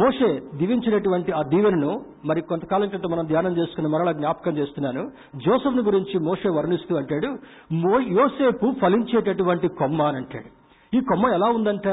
మోషే 0.02 0.30
దీవించినటువంటి 0.58 1.32
ఆ 1.32 1.42
దీవెనను 1.54 1.94
మరి 2.26 2.42
కొంతకాలం 2.42 2.88
క్రితం 2.88 3.12
మనం 3.12 3.26
ధ్యానం 3.26 3.58
చేసుకుని 3.58 3.88
మరలా 3.88 4.12
జ్ఞాపకం 4.12 4.58
చేస్తున్నాను. 4.58 5.04
జోసఫ్ని 5.46 5.82
గురించి 5.82 6.20
మోషే 6.20 6.50
వర్ణిస్తూ 6.50 6.96
అంటాడు 6.98 7.32
మో 7.86 7.96
యోసేపు 8.20 8.76
ఫలించేటటువంటి 8.82 9.68
కొమ్మ 9.68 10.02
అని 10.02 10.18
అంటాడు. 10.18 10.50
ఈ 10.94 11.00
కొమ్మ 11.02 11.26
ఎలా 11.34 11.48
ఉందంట? 11.50 11.88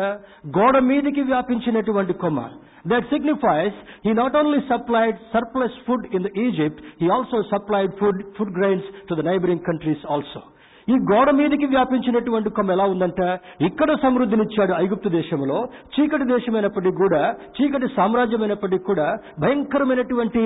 గోడ 0.59 0.79
మీదకి 0.79 1.23
వ్యాపించినటువంటి 1.23 2.13
కొమ్మ. 2.13 2.41
That 2.87 3.07
signifies 3.07 3.79
he 4.07 4.13
not 4.13 4.37
only 4.37 4.61
supplied 4.61 5.17
surplus 5.33 5.77
food 5.87 6.07
in 6.15 6.25
the 6.25 6.31
Egypt 6.45 6.81
he 7.03 7.09
also 7.09 7.43
supplied 7.43 7.93
food 8.01 8.23
food 8.37 8.55
grains 8.59 8.89
to 9.09 9.15
the 9.15 9.25
neighbouring 9.31 9.65
countries 9.69 10.05
also 10.11 10.43
ఈ 10.89 10.95
గోడ 11.11 11.29
మీదకి 11.39 11.67
వ్యాపించినటువంటి 11.67 12.51
కొమ్మ 12.57 12.71
ఎలా 12.77 12.85
ఉందంట? 12.93 13.21
ఇక్కడ 13.69 13.91
సమృద్ధినిచ్చాడు 14.05 14.73
ఐగుప్తు 14.83 15.09
దేశంలో 15.19 15.59
చీకటి 15.95 16.25
దేశమైనప్పటికీ 16.33 16.97
కూడా 17.03 17.23
చీకటి 17.57 17.89
సామ్రాజ్యమైనప్పటికీ 17.97 18.85
కూడా 18.85 19.07
భయంకరమైనటువంటి 19.45 20.43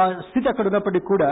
ఆ 0.00 0.02
స్థితి 0.28 0.48
అక్కడ 0.52 0.66
ఉన్నప్పటికీ 0.66 1.06
కూడా 1.06 1.30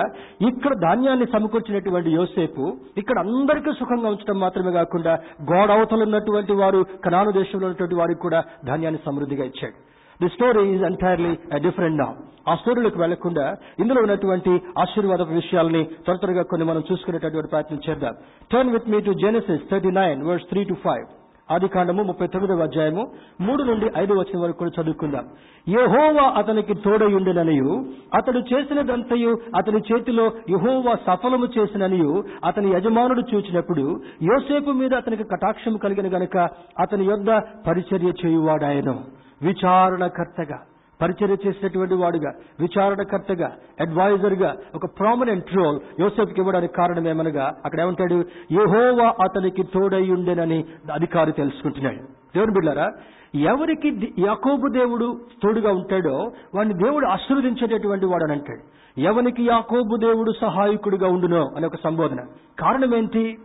ఇక్కడ 0.51 0.73
ధాన్యాన్ని 0.87 1.27
సమకూర్చినటువంటి 1.35 2.13
యోసేపు 2.19 2.65
ఇక్కడ 2.97 3.19
అందరికీ 3.27 3.73
సుఖంగా 3.81 4.09
ఉంచడం 4.15 4.41
మాత్రమే 4.47 4.73
కాకుండా 4.73 5.15
గోడ 5.53 5.69
అవతలు 5.77 6.05
ఉన్నటువంటి 6.09 6.57
వారు 6.63 6.81
కనాను 7.07 7.33
దేశంలో 7.41 7.67
ఉన్నటువంటి 7.67 8.01
వారికి 8.01 8.21
కూడా 8.21 8.41
ధాన్యాన్ని 8.71 9.01
సమృద్ధిగా 9.07 9.45
ఇచ్చాడు. 9.45 9.77
The 10.21 10.29
story 10.35 10.63
is 10.75 10.85
entirely 10.91 11.33
different 11.67 11.99
నా 12.03 12.09
ఆ 12.51 12.55
స్టోరీలోకి 12.55 12.99
వెళ్ళకుండా 12.99 13.45
ఇందులో 13.83 14.01
ఉన్నటువంటి 14.03 14.53
ఆశీర్వాద 14.83 15.23
విషయాల్ని 15.33 15.83
త్వర 16.05 16.17
త్వరగా 16.17 16.43
కొన్ని 16.51 16.67
మనం 16.67 16.83
చూసుకునేటటువంటి 16.89 17.51
ప్రయత్నం 17.53 17.81
చేద్దాం. 17.87 18.15
Turn 18.53 18.73
with 18.75 18.89
me 18.93 19.01
to 19.01 19.13
Genesis 19.25 19.65
thirty 19.71 19.91
nine 20.01 20.21
verse 20.29 20.47
three 20.51 20.63
to 20.65 20.77
five 20.85 21.07
ఆది 21.49 21.69
కాండము 21.75 22.03
ముప్పై 22.03 22.27
తొమ్మిదవ 22.27 22.65
అధ్యాయము 22.69 23.03
మూడు 23.41 23.63
నుండి 23.63 23.87
ఐదు 23.97 24.15
వచ్చిన 24.19 24.39
వరకు 24.43 24.59
కూడా 24.59 24.73
చదువుకుందాం. 24.79 25.27
యహోవా 25.67 26.25
అతనికి 26.41 26.75
తోడయుండెననియు 26.87 27.71
అతడు 28.15 28.41
చేసినదంతయు 28.51 29.33
అతని 29.57 29.81
చేతిలో 29.89 30.27
యహోవా 30.55 30.95
సఫలము 31.07 31.49
చేసిననియు 31.59 32.25
అతని 32.45 32.71
యజమానుడు 32.77 33.25
చూచినప్పుడు 33.31 33.87
యోసేపు 34.31 34.75
మీద 34.81 34.95
అతనికి 34.95 35.27
కటాక్షము 35.33 35.79
కలిగిన 35.85 36.11
గనుక 36.17 36.37
అతని 36.81 37.05
యొద్ద 37.05 37.31
పరిచర్య 37.69 38.13
చేయువాడాయను. 38.23 38.97
విచారణకర్తగా 39.43 40.59
పరిచర్య 41.03 41.37
చేసినటువంటి 41.47 41.95
వాడుగా 41.95 42.33
విచారణకర్తగా 42.61 43.53
అడ్వైజర్గా 43.81 44.57
ఒక 44.75 44.87
ప్రామినెంట్ 44.99 45.57
రోల్ 45.57 45.81
యోసెఫ్కి 46.01 46.41
ఇవ్వడానికి 46.41 46.73
కారణం 46.73 47.09
ఏమనగా 47.09 47.53
అక్కడ 47.65 47.81
ఏమంటాడు? 47.81 48.25
యహోవా 48.53 49.15
అతనికి 49.25 49.63
తోడయ్యుండెనని 49.63 50.65
అధికారి 50.93 51.33
తెలుసుకుంటున్నాడు. 51.33 51.97
దేవుని 52.35 52.53
బిడ్డారా 52.53 52.91
ఎవరికి 53.35 54.15
యాకోబు 54.19 54.69
దేవుడు 54.69 55.21
తోడుగా 55.43 55.71
ఉంటాడో 55.71 56.31
వాడిని 56.55 56.75
దేవుడు 56.75 57.07
ఆశీర్వదించేటటువంటి 57.07 58.07
వాడు 58.07 58.25
అని 58.25 58.33
అంటాడు. 58.33 58.79
ఎవనికి 59.01 59.45
యాకోబు 59.45 59.97
దేవుడు 59.97 60.33
సహాయకుడిగా 60.41 61.09
ఉండునో 61.09 61.49
అనే 61.57 61.67
ఒక 61.67 61.77
సంబోధన. 61.85 62.17
కారణం 62.59 62.95
ఏంటి? 62.95 63.39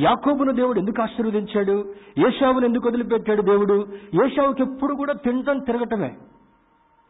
యాకోబును 0.00 0.52
దేవుడు 0.52 0.78
ఎందుకు 0.78 1.02
ఆశీర్వదించాడు? 1.02 1.94
ఏషావును 2.26 2.66
ఎందుకు 2.66 2.88
వదిలిపెట్టాడు 2.88 3.42
దేవుడు? 3.42 3.86
ఏషావుకి 4.24 4.62
ఎప్పుడు 4.62 4.94
కూడా 4.94 5.12
తింటం 5.12 5.58
తిరగటమే. 5.58 6.10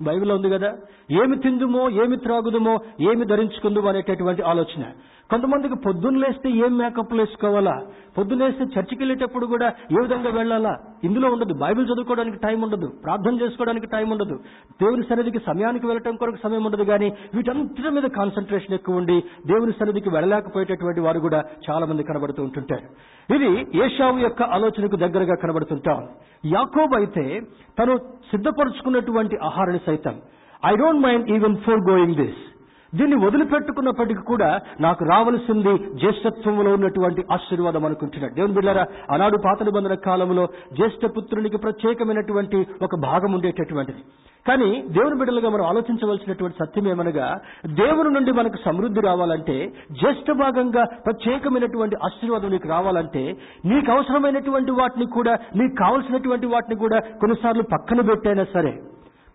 బైబిల్లో 0.03 0.35
ఉంది 0.35 0.51
కదా 0.51 0.77
ఏమి 1.11 1.37
తిందుమో 1.39 1.91
ఏమి 1.91 2.17
త్రాగుదుమో 2.17 2.79
ఏమి 3.01 3.25
ధరించుకుందుమో 3.27 3.89
అనేటటువంటి 3.89 4.43
ఆలోచన. 4.43 4.85
కొంతమందికి 5.31 5.75
పొద్దున్న 5.75 6.19
లేస్తే 6.19 6.51
ఏం 6.51 6.79
మేకప్ 6.79 7.15
వేసుకోవాలా? 7.15 7.83
పొద్దున్న 8.19 8.45
లేస్తే 8.45 8.65
చర్చికి 8.65 8.97
వెళ్ళేటప్పుడు 8.99 9.47
కూడా 9.47 9.67
ఏ 9.67 10.03
విధంగా 10.03 10.31
వెళ్ళాలా? 10.31 10.79
ఇందులో 11.05 11.31
ఉండదు. 11.31 11.55
బైబిల్ 11.55 11.87
చదువుకోవడానికి 11.87 12.37
టైం 12.37 12.63
ఉండదు. 12.63 12.93
ప్రార్థన 13.05 13.35
చేసుకోవడానికి 13.41 13.87
టైం 13.87 14.11
ఉండదు. 14.11 14.35
దేవుని 14.83 15.03
సన్నిధికి 15.03 15.39
సమయానికి 15.39 15.87
వెళ్ళటం 15.87 16.17
కొరకు 16.17 16.37
సమయం 16.43 16.65
ఉండదు 16.65 16.83
కానీ 16.83 17.13
వీటంతటి 17.35 17.91
మీద 17.91 18.03
కాన్సన్ట్రేషన్ 18.03 18.75
ఎక్కువ 18.75 18.97
ఉండి 18.97 19.21
దేవుని 19.47 19.73
సన్నిధికి 19.73 20.11
వెళ్ళలేకపోయేటటువంటి 20.11 21.01
వారు 21.01 21.21
కూడా 21.21 21.45
చాలా 21.71 21.87
మంది 21.87 22.03
కనబడుతూ 22.03 22.43
ఉంటుంటారు. 22.43 22.87
ఇది 23.35 23.79
ఏషావు 23.85 24.19
యొక్క 24.19 24.43
ఆలోచనకు 24.43 24.97
దగ్గరగా 24.97 25.35
కనబడుతుంటాం. 25.35 26.09
యాకోబ్ 26.47 26.95
అయితే 26.97 27.41
తను 27.79 27.97
సిద్ధపరుచుకున్నటువంటి 28.31 29.37
ఆహారాన్ని 29.45 29.81
సైతం. 29.87 30.21
I 30.67 30.77
don't 30.77 31.03
mind 31.07 31.31
even 31.31 31.57
forgoing 31.91 32.15
this 32.15 32.50
దీన్ని 32.93 33.17
వదిలిపెట్టుకున్నప్పటికీ 33.25 34.23
కూడా 34.25 34.49
నాకు 34.81 35.03
రావలసింది 35.05 35.73
జ్యేష్ఠత్వంలో 36.01 36.71
ఉన్నటువంటి 36.73 37.23
ఆశీర్వాదం 37.33 37.85
అనుకుంటున్నాడు 37.85 38.35
దేవుని 38.35 38.55
బిళ్ళారా 38.55 38.85
ఆనాడు 39.13 39.39
పాత 39.39 39.63
నిబంధన 39.63 39.95
కాలంలో 40.07 40.45
జ్యేష్ఠ 40.73 41.11
పుత్రునికి 41.17 41.57
ప్రత్యేకమైనటువంటి 41.57 42.59
ఒక 42.83 42.95
భాగం 43.03 43.31
ఉండేటటువంటిది. 43.35 44.03
కానీ 44.47 44.69
దేవుని 44.89 45.19
బిడ్డలుగా 45.19 45.49
మనం 45.49 45.65
ఆలోచించవలసినటువంటి 45.67 46.59
సత్యం 46.59 46.87
ఏమనగా 46.89 47.27
దేవుని 47.75 48.11
నుండి 48.11 48.33
మనకు 48.33 48.59
సమృద్ధి 48.65 49.01
రావాలంటే 49.01 49.57
జ్యేష్ఠ 50.01 50.31
భాగంగా 50.39 50.85
ప్రత్యేకమైనటువంటి 51.07 51.97
ఆశీర్వాదం 52.05 52.51
నీకు 52.51 52.69
రావాలంటే 52.69 53.25
నీకు 53.65 53.91
అవసరమైనటువంటి 53.93 54.75
వాటిని 54.79 55.07
కూడా 55.11 55.35
నీకు 55.57 55.75
కావలసినటువంటి 55.83 56.47
వాటిని 56.47 56.77
కూడా 56.77 57.01
కొన్నిసార్లు 57.21 57.67
పక్కన 57.73 58.01
పెట్టైనా 58.11 58.47
సరే 58.55 58.73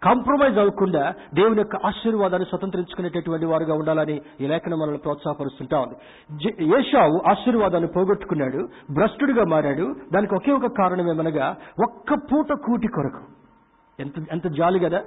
కాంప్రమైజ్ 0.05 0.57
అవ్వకుండా 0.57 1.13
దేవుని 1.33 1.59
యొక్క 1.59 1.75
ఆశీర్వాదాన్ని 1.85 2.47
స్వతంత్రించుకునేటటువంటి 2.49 3.45
వారుగా 3.45 3.73
ఉండాలని 3.73 4.21
ఈ 4.41 4.47
లేఖనం 4.47 4.79
మనల్ని 4.79 4.97
ప్రోత్సాహపరుస్తుంటా 4.97 5.79
ఉంది. 5.79 5.95
ఏషావు 6.63 7.21
ఆశీర్వాదాన్ని 7.29 7.89
పోగొట్టుకున్నాడు 7.95 8.61
భ్రష్టుడిగా 8.91 9.43
మారాడు 9.43 9.95
దానికి 10.13 10.35
ఒకే 10.35 10.51
ఒక 10.51 10.71
కారణం 10.77 11.09
ఏమనగా 11.09 11.55
ఒక్క 11.83 12.13
పూట 12.31 12.47
కూటి 12.65 12.87
కొరకు. 12.87 13.21
ఎంత 13.99 14.13
ఎంత 14.31 14.47
జాలి 14.47 14.79
కదా. 14.79 15.01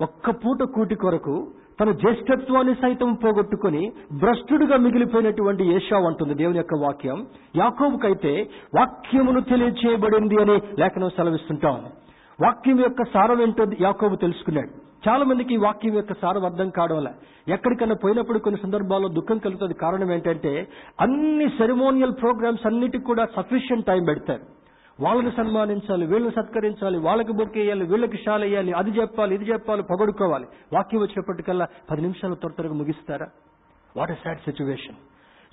ఒక్క 0.00 0.30
పూట 0.30 0.62
కూటి 0.62 0.94
కొరకు 0.94 1.34
తన 1.80 1.90
జ్యేష్ఠత్వాన్ని 1.90 2.74
సైతం 2.74 3.14
పోగొట్టుకుని 3.14 3.92
భ్రష్టుడిగా 4.12 4.76
మిగిలిపోయినటువంటి 4.76 5.64
ఏషావు 5.76 6.06
అంటుంది 6.06 6.34
దేవుని 6.34 6.56
యొక్క 6.56 6.74
వాక్యం. 6.82 7.26
యాకోబుకైతే 7.56 8.48
వాక్యమును 8.78 9.40
తెలియచేయబడింది 9.40 10.36
అని 10.42 10.60
లేఖనం 10.78 11.10
సెలవిస్తుంటాం 11.10 11.84
వాక్యం 12.40 12.78
యొక్క 12.80 13.02
సారం 13.14 13.42
ఏంటో 13.42 13.64
యాకోబు 13.80 14.16
తెలుసుకున్నాడు. 14.16 14.70
చాలా 15.08 15.24
మందికి 15.24 15.54
ఈ 15.54 15.56
వాక్యం 15.56 15.94
యొక్క 15.94 16.12
సారం 16.22 16.44
అర్థం 16.44 16.68
కావడం 16.70 16.96
వల్ల 16.96 17.10
ఎక్కడికైనా 17.54 17.94
పోయినప్పుడు 18.02 18.38
కొన్ని 18.38 18.60
సందర్భాల్లో 18.62 19.08
దుఃఖం 19.08 19.38
కలుగుతుంది. 19.38 19.74
కారణం 19.74 20.12
ఏంటంటే 20.12 20.52
అన్ని 21.00 21.46
సెరిమోనియల్ 21.58 22.16
ప్రోగ్రామ్స్ 22.22 22.66
అన్నిటికి 22.66 23.04
కూడా 23.04 23.24
సఫిషియంట్ 23.36 23.86
టైం 23.86 24.02
పెడతారు. 24.04 24.44
వాళ్ళని 25.00 25.30
సన్మానించాలి 25.36 26.06
వీళ్ళని 26.06 26.34
సత్కరించాలి 26.38 26.98
వాళ్ళకి 26.98 27.32
బొక్క 27.32 27.56
వేయాలి 27.58 27.84
వీళ్ళకి 27.92 28.18
షాల్ 28.24 28.42
వేయాలి 28.42 28.72
అది 28.72 28.90
చెప్పాలి 28.90 29.34
ఇది 29.34 29.44
చెప్పాలి 29.52 29.82
పొగడుకోవాలి. 29.82 30.46
వాక్యం 30.74 31.02
వచ్చినప్పటికల్లా 31.02 31.66
పది 31.90 32.02
నిమిషాలు 32.02 32.34
త్వర 32.34 32.52
త్వరగా 32.58 32.74
ముగిస్తారా? 32.74 33.28
వాట్ 33.96 34.10
ఎ 34.10 34.18
సాడ్ 34.24 34.44
సిచ్యువేషన్ 34.48 34.98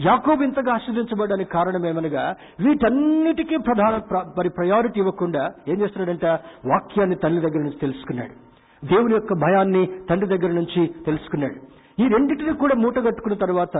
యాకోబు 0.01 0.43
ఇంతగా 0.43 0.73
ఆశ్రదించబడడానికి 0.73 1.49
కారణం 1.49 1.85
ఏమనగా 1.85 2.35
వీటన్నిటికీ 2.59 3.57
ప్రధాన 3.57 4.01
మరి 4.37 4.49
ప్రయారిటీ 4.49 4.99
ఇవ్వకుండా 4.99 5.51
ఏం 5.67 5.81
చేస్తున్నాడంట? 5.81 6.25
వాక్యాన్ని 6.65 7.15
తల్లి 7.15 7.41
దగ్గర 7.41 7.57
నుంచి 7.57 7.79
తెలుసుకున్నాడు. 7.79 8.31
దేవుని 8.87 9.13
యొక్క 9.13 9.33
భయాన్ని 9.33 9.89
తండ్రి 10.09 10.37
దగ్గర 10.37 10.51
నుంచి 10.51 10.93
తెలుసుకున్నాడు. 11.05 11.68
ఈ 11.99 12.05
రెండింటిని 12.07 12.53
కూడా 12.53 12.75
మూటగట్టుకున్న 12.75 13.35
తర్వాత 13.37 13.77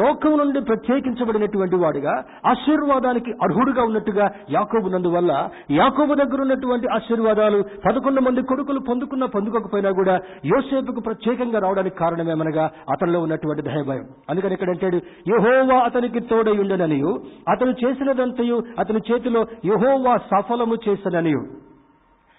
లోకం 0.00 0.32
నుండి 0.38 0.60
ప్రత్యేకించబడినటువంటి 0.60 1.76
వాడుగా 1.76 2.14
ఆశీర్వాదానికి 2.46 3.30
అర్హుడుగా 3.44 3.82
ఉన్నట్టుగా 3.82 4.26
యాకోబు 4.50 4.88
నందువల్ల 4.88 5.32
యాకోబు 5.70 6.14
దగ్గర 6.14 6.40
ఉన్నటువంటి 6.40 6.88
ఆశీర్వాదాలు 6.96 7.60
పదకొండు 7.86 8.20
మంది 8.20 8.42
కొడుకులు 8.42 8.80
పొందుకున్న 8.88 9.24
పొందుకోకపోయినా 9.24 9.90
కూడా 9.90 10.16
యోసేపుకు 10.46 11.00
ప్రత్యేకంగా 11.00 11.58
రావడానికి 11.58 11.96
కారణమేమనగా 11.96 12.64
అతనిలో 12.92 13.20
ఉన్నటువంటి 13.20 13.62
దయభయం. 13.62 14.06
అందుకని 14.30 14.52
ఇక్కడ 14.52 14.70
అంటాడు 14.70 15.00
యహోవా 15.28 15.78
అతనికి 15.84 16.20
తోడై 16.20 16.56
ఉండననియు 16.58 17.12
అతను 17.48 17.74
చేసినదంతయు 17.84 18.58
అతని 18.78 19.00
చేతిలో 19.08 19.42
యహోవా 19.64 20.16
సఫలము 20.30 20.76
చేసననియు. 20.88 21.42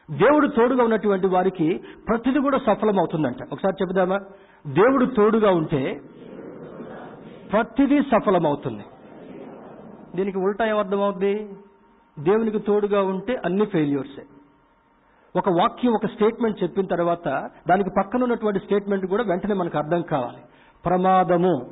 దేవుడు 0.09 0.47
తోడుగా 0.47 0.83
ఉన్నటువంటి 0.83 1.27
వారికి 1.27 1.67
ప్రతిది 2.07 2.39
కూడా 2.39 2.57
సఫలం 2.67 2.99
అవుతుందంట 2.99 3.41
ఒకసారి 3.51 3.75
చెబుదామా? 3.81 4.17
దేవుడు 4.69 5.05
తోడుగా 5.05 5.51
ఉంటే 5.51 6.01
ప్రతిదీ 7.51 8.01
సఫలం 8.01 8.47
అవుతుంది 8.47 8.83
దీనికి 10.15 10.37
ఉల్టా 10.37 10.65
ఏమర్థమవుద్ది? 10.65 11.49
దేవునికి 12.19 12.59
తోడుగా 12.59 13.01
ఉంటే 13.01 13.37
అన్ని 13.45 13.65
ఫెయిల్యూర్సే. 13.65 14.23
ఒక 15.35 15.49
వాక్యం 15.49 15.93
ఒక 15.93 16.05
స్టేట్మెంట్ 16.05 16.63
చెప్పిన 16.63 16.85
తర్వాత 16.85 17.49
దానికి 17.69 17.89
పక్కన 17.97 18.23
ఉన్నటువంటి 18.23 18.59
స్టేట్మెంట్ 18.59 19.05
కూడా 19.05 19.23
వెంటనే 19.23 19.53
మనకు 19.53 19.77
అర్థం 19.77 20.01
కావాలి. 20.01 20.37
ప్రమాదము 20.85 21.69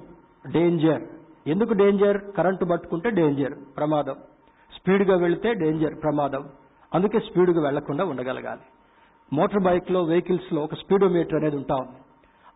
డేంజర్. 0.52 1.02
ఎందుకు 1.48 1.74
డేంజర్? 1.74 2.18
కరెంటు 2.38 2.66
పట్టుకుంటే 2.66 3.10
డేంజర్ 3.10 3.54
ప్రమాదం. 3.78 4.16
స్పీడ్గా 4.80 5.18
వెళితే 5.18 5.54
డేంజర్ 5.54 6.04
ప్రమాదం. 6.04 6.50
అందుకే 6.94 7.20
స్పీడ్గా 7.20 7.62
వెళ్ళకుండా 7.62 8.06
ఉండగలగాలి. 8.06 8.62
మోటార్ 9.34 9.64
బైక్లో 9.64 10.04
వెహికల్స్లో 10.04 10.62
ఒక 10.62 10.74
స్పీడోమీటర్ 10.74 11.36
అనేది 11.36 11.56
ఉంటా 11.56 11.76
ఉంది. 11.76 12.00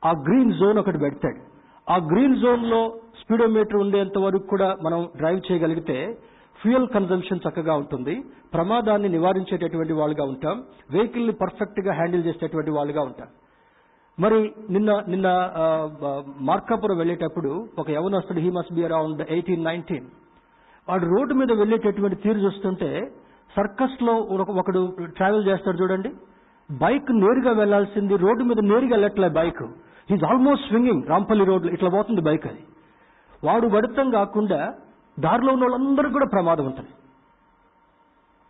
ఆ 0.05 0.11
గ్రీన్ 0.27 0.53
జోన్ 0.59 0.77
ఒకటి 0.81 0.99
పెడతాడు. 1.03 1.41
ఆ 1.93 1.95
గ్రీన్ 2.11 2.37
జోన్లో 2.41 2.81
స్పీడోమీటర్ 3.21 3.81
ఉండేంత 3.83 4.17
వరకు 4.25 4.45
కూడా 4.53 4.67
మనం 4.85 4.99
డ్రైవ్ 5.17 5.39
చేయగలిగితే 5.47 5.97
ఫ్యూయల్ 6.61 6.87
కన్జంప్షన్ 6.95 7.43
చక్కగా 7.45 7.73
ఉంటుంది. 7.81 8.15
ప్రమాదాన్ని 8.53 9.09
నివారించేటటువంటి 9.09 9.93
వాళ్ళుగా 9.99 10.25
ఉంటాం. 10.31 10.57
వెహికల్ని 10.91 11.33
పర్ఫెక్ట్గా 11.41 11.91
హ్యాండిల్ 11.99 12.25
చేసేటటువంటి 12.25 12.71
వాళ్ళుగా 12.77 13.01
ఉంటాం. 13.09 13.29
మరి 14.17 14.39
నిన్న 14.69 14.91
నిన్న 15.07 15.27
మార్కాపురం 16.49 16.97
వెళ్ళేటప్పుడు 16.97 17.51
ఒక 17.79 17.87
యవనస్తుడు 17.97 18.41
he 18.45 18.49
must 18.57 18.73
be 18.77 18.83
around 18.89 19.21
eighteen 19.35 19.63
nineteen 19.69 20.07
వాడు 20.87 21.05
రోడ్డు 21.13 21.33
మీద 21.39 21.51
వెళ్ళేటటువంటి 21.61 22.17
తీరు 22.23 22.39
చూస్తుంటే 22.39 22.89
సర్కస్లో 23.55 24.13
ఒకడు 24.61 24.81
ట్రావెల్ 25.17 25.47
చేస్తాడు 25.47 25.77
చూడండి. 25.81 26.11
బైక్ 26.69 27.09
నేరుగా 27.23 27.51
వెళ్ళాల్సింది 27.61 28.15
రోడ్డు 28.25 28.43
మీద 28.49 28.59
నేరుగా 28.71 28.95
వెళ్ళట్లే 28.95 29.29
bike. 29.39 29.63
Is 30.13 30.23
almost 30.23 30.67
swinging 30.67 31.03
Rampalli 31.07 31.45
రోడ్లో 31.45 31.71
ఇట్లా 31.73 31.89
పోతుంది 31.89 32.21
బైక్ 32.21 32.47
అది. 32.47 32.63
వాడు 33.43 33.67
వడితం 33.67 34.09
కాకుండా 34.11 34.73
దారిలో 35.19 35.53
ఉన్న 35.53 35.65
వాళ్ళందరూ 35.65 36.09
కూడా 36.09 36.25
ప్రమాదం 36.25 36.65
ఉంటుంది. 36.65 36.93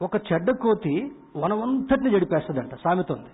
ఒక 0.01 0.15
చెడ్డ 0.15 0.51
కోతి 0.51 1.11
వనమంతటిని 1.37 2.09
జడిపేస్తుందంట 2.09 2.75
సామెత 2.75 3.11
ఉంది 3.11 3.31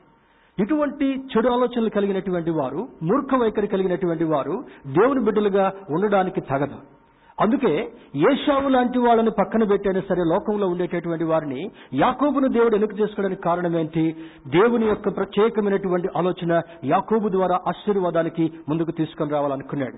ఇటువంటి 0.64 1.08
చెడు 1.32 1.48
ఆలోచనలు 1.48 1.90
కలిగినటువంటి 1.90 2.52
వారు 2.52 2.88
మూర్ఖ 3.04 3.36
వైఖరి 3.42 3.68
కలిగినటువంటి 3.68 4.24
వారు 4.24 4.56
దేవుని 4.88 5.24
బిడ్డలుగా 5.26 5.72
ఉండడానికి 5.90 6.42
తగదు. 6.42 6.97
అందుకే 7.42 7.72
ఏషావు 8.30 8.70
లాంటి 8.70 9.00
వాళ్ళని 9.00 9.32
పక్కన 9.40 9.64
పెట్టైనా 9.64 10.02
సరే 10.10 10.24
లోకంలో 10.34 10.68
ఉండేటటువంటి 10.68 11.24
వారిని 11.24 11.62
యాకోబును 11.94 12.48
దేవుడు 12.48 12.76
ఎన్నిక 12.76 13.00
చేసుకోవడానికి 13.02 13.42
కారణం 13.42 13.74
ఏంటి? 13.80 14.06
దేవుని 14.48 14.86
యొక్క 14.88 15.16
ప్రత్యేకమైనటువంటి 15.18 16.10
ఆలోచన 16.18 16.62
యాకోబు 16.94 17.30
ద్వారా 17.30 17.60
ఆశీర్వాదానికి 17.68 18.46
ముందుకు 18.70 18.92
తీసుకొని 18.92 19.32
రావాలనుకున్నాడు. 19.32 19.98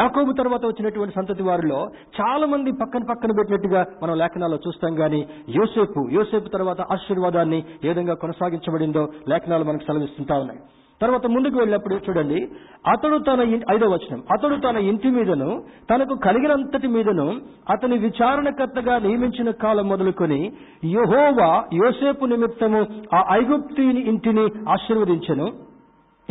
యాకోబు 0.00 0.32
తర్వాత 0.32 0.64
వచ్చినటువంటి 0.66 1.14
సంతతి 1.14 1.42
వారిలో 1.42 1.78
చాలా 2.20 2.46
మంది 2.46 2.72
పక్కన 2.72 3.04
పక్కన 3.12 3.32
పెట్టినట్టుగా 3.38 3.86
మనం 4.02 4.16
లేఖనాల్లో 4.18 4.58
చూస్తాం 4.66 4.98
గాని 5.00 5.22
యోసేపు 5.58 6.08
యోసేపు 6.18 6.48
తర్వాత 6.48 6.80
ఆశీర్వాదాన్ని 6.80 7.62
ఏ 7.84 7.88
విధంగా 7.88 8.14
కొనసాగించబడిందో 8.14 9.04
లేఖనాలు 9.28 9.64
మనకు 9.64 9.86
సెలవిస్తుంటా 9.90 10.36
ఉన్నాయి. 10.40 10.60
తర్వాత 11.02 11.26
ముందుకు 11.26 11.58
వెళ్ళినప్పుడు 11.58 11.94
చూడండి 11.94 12.48
అతడు 12.86 13.18
తన 13.18 13.40
ఐదో 13.74 13.86
వచనం 13.88 14.22
అతడు 14.32 14.56
తన 14.56 14.76
ఇంటి 14.76 15.08
మీదను 15.08 15.62
తనకు 15.90 16.14
కలిగినంతటి 16.14 16.88
మీదను 16.88 17.40
అతని 17.70 17.98
విచారణకర్తగా 17.98 18.98
నియమించిన 18.98 19.50
కాలం 19.50 19.88
మొదలుకొని 19.88 20.52
యహోవా 20.84 21.64
యోసేపు 21.74 22.24
నిమిత్తము 22.24 22.86
ఆ 23.14 23.24
ఐగుప్తిని 23.32 24.00
ఇంటిని 24.00 24.44
ఆశీర్వదించెను. 24.68 25.52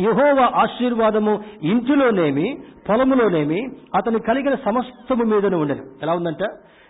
యహోవా 0.00 0.50
ఆశీర్వాదము 0.54 1.42
ఇంటిలోనేమి 1.62 2.58
పొలములోనేమి 2.88 3.60
అతని 3.94 4.18
కలిగిన 4.18 4.54
సమస్తము 4.54 5.24
మీదను 5.24 5.60
ఉండను. 5.60 5.82
ఎలా 6.02 6.12
ఉందంట? 6.12 6.42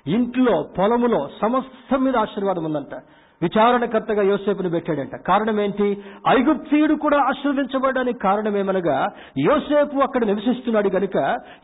ఇంట్లో 0.07 0.65
పొలములో 0.79 1.29
సమస్తం 1.43 2.05
మీద 2.05 2.17
ఆశీర్వాదం 2.17 2.65
ఉందంట. 2.65 2.95
విచారణకర్తగా 3.43 4.23
యోసేపును 4.23 4.71
పెట్టాడంట. 4.71 5.17
కారణం 5.29 5.61
ఏంటి? 5.61 5.89
ఐగుప్తీయుడు 6.29 6.95
కూడా 6.95 7.19
ఆశీర్వదించబడడానికి 7.29 8.19
కారణం 8.19 8.57
ఏమనగా 8.57 8.97
యోసేపు 9.39 9.97
అక్కడ 10.07 10.25
నివసిస్తున్నాడు 10.25 10.89
గనుక 10.89 11.17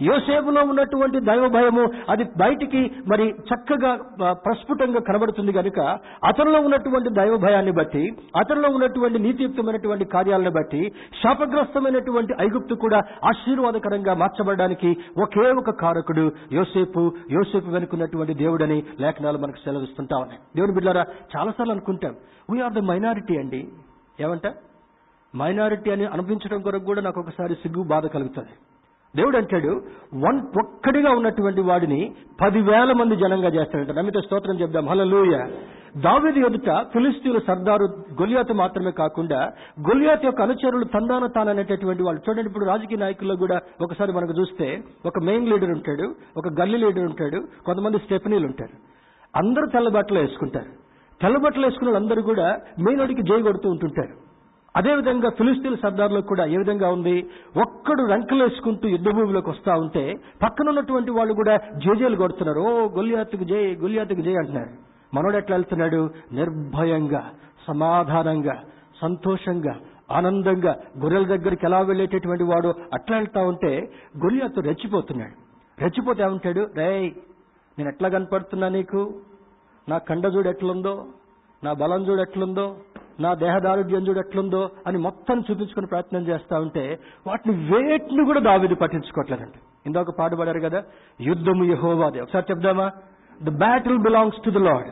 యోసేపులో 0.03 0.63
ఉన్నటువంటి 0.63 1.21
దైవ 1.21 1.49
భయము 1.49 1.85
అది 2.09 2.25
బయటికి 2.25 2.83
మరి 3.09 3.27
చక్కగా 3.51 3.93
ప్రస్ఫుటంగా 4.33 5.01
కనబడుతుంది 5.01 5.53
గనుక 5.53 5.81
అతనిలో 6.25 6.61
ఉన్నటువంటి 6.61 7.11
దైవ 7.11 7.37
భయాన్ని 7.37 7.73
బట్టి 7.73 8.05
అతనిలో 8.37 8.69
ఉన్నటువంటి 8.69 9.19
నీతియుక్తమైనటువంటి 9.19 10.05
కార్యాలను 10.05 10.51
బట్టి 10.51 10.83
శాపగ్రస్తమైనటువంటి 11.23 12.35
ఐగుప్తు 12.41 12.75
కూడా 12.75 13.01
ఆశీర్వాదకరంగా 13.25 14.15
మార్చబడడానికి 14.15 14.97
ఒకే 15.23 15.47
ఒక 15.51 15.71
కారకుడు 15.81 16.25
యోసేపు. 16.53 17.13
యోసేపు 17.33 17.71
వెనుకున్నటువంటి 17.71 18.35
దేవుడని 18.35 18.83
లేఖనాలు 19.01 19.39
మనకు 19.39 19.57
సెలవిస్తుంటా 19.65 20.17
ఉన్నాయి. 20.17 20.41
దేవుని 20.57 20.75
బిడ్డారా 20.75 21.05
చాలాసార్లు 21.67 21.73
అనుకుంటాం 21.73 22.15
వీఆర్ 22.51 22.73
ద 22.73 22.81
మైనారిటీ 22.91 23.35
అండి. 23.39 23.61
ఏమంట? 24.21 24.47
మైనారిటీ 25.37 25.91
అని 25.91 26.05
అనిపించడం 26.07 26.61
కొరకు 26.63 26.85
కూడా 26.85 27.03
నాకు 27.03 27.21
ఒకసారి 27.21 27.55
సిగ్గు 27.55 27.83
బాధ 27.83 28.07
కలుగుతుంది. 28.07 28.55
దేవుడు 29.17 29.37
అంటాడు 29.37 29.73
వన్ 30.27 30.39
ఒక్కడిగా 30.63 31.11
ఉన్నటువంటి 31.11 31.61
వాడిని 31.61 32.01
పదివేల 32.41 32.93
మంది 32.93 33.17
జనంగా 33.17 33.49
చేస్తాడంట. 33.49 33.91
నమ్మితే 33.91 34.21
స్తోత్రం 34.21 34.61
చెప్దాం. 34.61 34.89
హల్లెలూయా 34.89 35.43
దావేది 36.05 36.41
ఎదుట 36.41 36.71
ఫిలిస్తీన్ల 36.93 37.39
సర్దారు 37.47 37.85
గొలియాత్ 38.21 38.53
మాత్రమే 38.53 38.91
కాకుండా 38.91 39.39
గొలియాత్ 39.81 40.25
యొక్క 40.25 40.43
అనుచరులు 40.43 40.85
తందాన 40.85 41.27
తాననేటటువంటి 41.27 42.03
వాళ్ళు. 42.03 42.21
చూడండి 42.29 42.49
ఇప్పుడు 42.49 42.65
రాజకీయ 42.65 42.99
నాయకుల్లో 42.99 43.37
కూడా 43.37 43.61
ఒకసారి 43.81 44.13
మనకు 44.13 44.35
చూస్తే 44.41 44.69
ఒక 45.07 45.19
మెయిన్ 45.23 45.49
లీడర్ 45.49 45.71
ఉంటాడు 45.71 46.07
ఒక 46.37 46.49
గల్లీ 46.61 46.79
లీడర్ 46.79 47.07
ఉంటాడు 47.11 47.41
కొంతమంది 47.67 47.99
స్టెఫనీలు 47.99 48.47
ఉంటారు. 48.47 48.77
అందరూ 49.37 49.67
తెల్ల 49.67 50.21
వేసుకుంటారు. 50.21 50.86
తెల్లబట్టలు 51.21 51.67
వేసుకున్న 51.67 51.93
వాళ్ళందరూ 51.93 52.23
కూడా 52.23 52.61
మెయిన్ 52.79 53.23
జై 53.23 53.43
కొడుతూ 53.43 53.71
ఉంటుంటారు. 53.71 54.27
అదేవిధంగా 54.77 55.31
ఫిలిస్తీన్ 55.31 55.77
సర్దార్లో 55.77 56.21
కూడా 56.21 56.45
ఏ 56.47 56.57
విధంగా 56.57 56.89
ఉంది? 56.91 57.27
ఒక్కడు 57.63 58.03
రంకలు 58.03 58.45
వేసుకుంటూ 58.45 58.89
యుద్ధ 58.89 59.09
భూమిలోకి 59.09 59.51
వస్తా 59.51 59.75
ఉంటే 59.75 60.15
పక్కన 60.43 60.69
ఉన్నటువంటి 60.69 61.11
వాళ్ళు 61.11 61.35
కూడా 61.35 61.57
జేజేలు 61.57 62.17
కొడుతున్నారు. 62.17 62.61
ఓ 62.61 62.89
గొల్లియాతుకు 62.89 63.45
జై 63.45 63.75
గొల్లియాతుకు 63.75 64.21
జై 64.21 64.35
అంటున్నారు. 64.35 64.71
మనోడు 65.15 65.37
ఎట్లా 65.37 65.57
వెళ్తున్నాడు? 65.57 66.11
నిర్భయంగా 66.33 67.31
సమాధానంగా 67.67 68.63
సంతోషంగా 69.03 69.77
ఆనందంగా 70.11 70.77
గొర్రెల 70.99 71.27
దగ్గరికి 71.27 71.67
ఎలా 71.67 71.81
వెళ్ళేటటువంటి 71.81 72.45
వాడు 72.45 72.75
అట్లా 72.95 73.17
వెళ్తా 73.17 73.41
ఉంటే 73.41 73.91
గొల్లియాతు 74.25 74.61
రెచ్చిపోతున్నాడు. 74.61 75.37
రెచ్చిపోతే 75.81 76.23
ఏమంటాడు? 76.23 76.69
రేయ్ 76.77 77.11
నేను 77.79 77.89
ఎట్లా 77.89 78.09
కనపడుతున్నా 78.09 78.69
నీకు? 78.69 79.21
నా 79.89 79.99
కండజుడు 79.99 80.49
ఎట్లుందో 80.49 80.95
నా 81.65 81.73
బలం 81.73 82.03
చూడు 82.03 82.23
ఎట్లుందో 82.23 82.77
నా 83.21 83.35
దేహదారుఢ్యం 83.35 84.07
చూడు 84.07 84.19
ఎట్లుందో 84.19 84.71
అని 84.87 84.99
మొత్తం 84.99 85.41
చూపించుకుని 85.41 85.87
ప్రయత్నం 85.87 86.23
చేస్తా 86.23 86.59
ఉంటే 86.59 87.01
వాటిని 87.27 87.55
వేటిని 87.71 88.25
కూడా 88.25 88.41
దావిది 88.41 88.75
పట్టించుకోవట్లేదండి 88.75 89.59
ఇందాక 89.87 90.11
పాడుపడారు 90.19 90.61
కదా 90.61 90.81
యుద్ధము 91.21 91.65
యహోవాదే. 91.65 92.21
ఒకసారి 92.21 92.47
చెప్దామా? 92.51 92.87
The 93.45 93.51
battle 93.59 93.99
belongs 93.99 94.45
to 94.45 94.51
the 94.51 94.57
Lord 94.57 94.91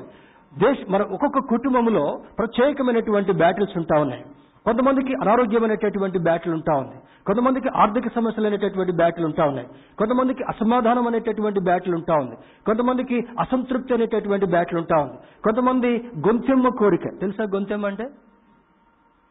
దేశ 0.59 0.77
మన 0.89 1.03
ఒక్కొక్క 1.03 1.39
కుటుంబంలో 1.39 2.05
ప్రత్యేకమైనటువంటి 2.39 3.33
బ్యాటిల్స్ 3.33 3.77
ఉంటా 3.77 4.01
ఉన్నాయి. 4.01 4.25
కొంతమందికి 4.67 5.15
అనారోగ్యమైనటువంటి 5.15 6.19
బ్యాటిల్ 6.19 6.55
ఉంటా 6.55 6.75
ఉంది 6.75 6.97
కొంతమందికి 7.27 7.69
ఆర్థిక 7.77 8.09
సమస్యలు 8.15 8.47
అనేటటువంటి 8.47 8.93
బ్యాటిల్ 8.93 9.25
ఉంటా 9.25 9.45
ఉన్నాయి. 9.45 9.69
కొంతమందికి 9.99 10.45
అసమాధానం 10.45 11.07
అనేటటువంటి 11.07 11.61
బ్యాటిల్ 11.61 11.95
ఉంటా 11.95 12.15
ఉంది. 12.15 12.37
కొంతమందికి 12.67 13.27
అసంతృప్తి 13.41 13.95
అనేటటువంటి 13.95 14.47
బ్యాటిల్ 14.47 14.79
ఉంటా 14.79 14.97
ఉంది. 14.97 15.43
కొంతమంది 15.45 16.11
గొంతెమ్మ 16.19 16.69
కోరిక. 16.69 17.21
తెలుసా 17.21 17.45
గొంతెమ్మ 17.45 17.87
అంటే? 17.87 18.05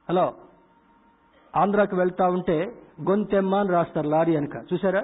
హలో. 0.09 0.33
ఆంధ్రాకి 1.55 1.95
వెళ్తా 1.95 2.27
ఉంటే 2.27 2.71
గొంతెమ్మ 3.09 3.55
అని 3.55 3.69
రాస్తారు 3.69 4.07
లారీ 4.07 4.35
వెనక. 4.35 4.73
చూసారా 4.73 4.99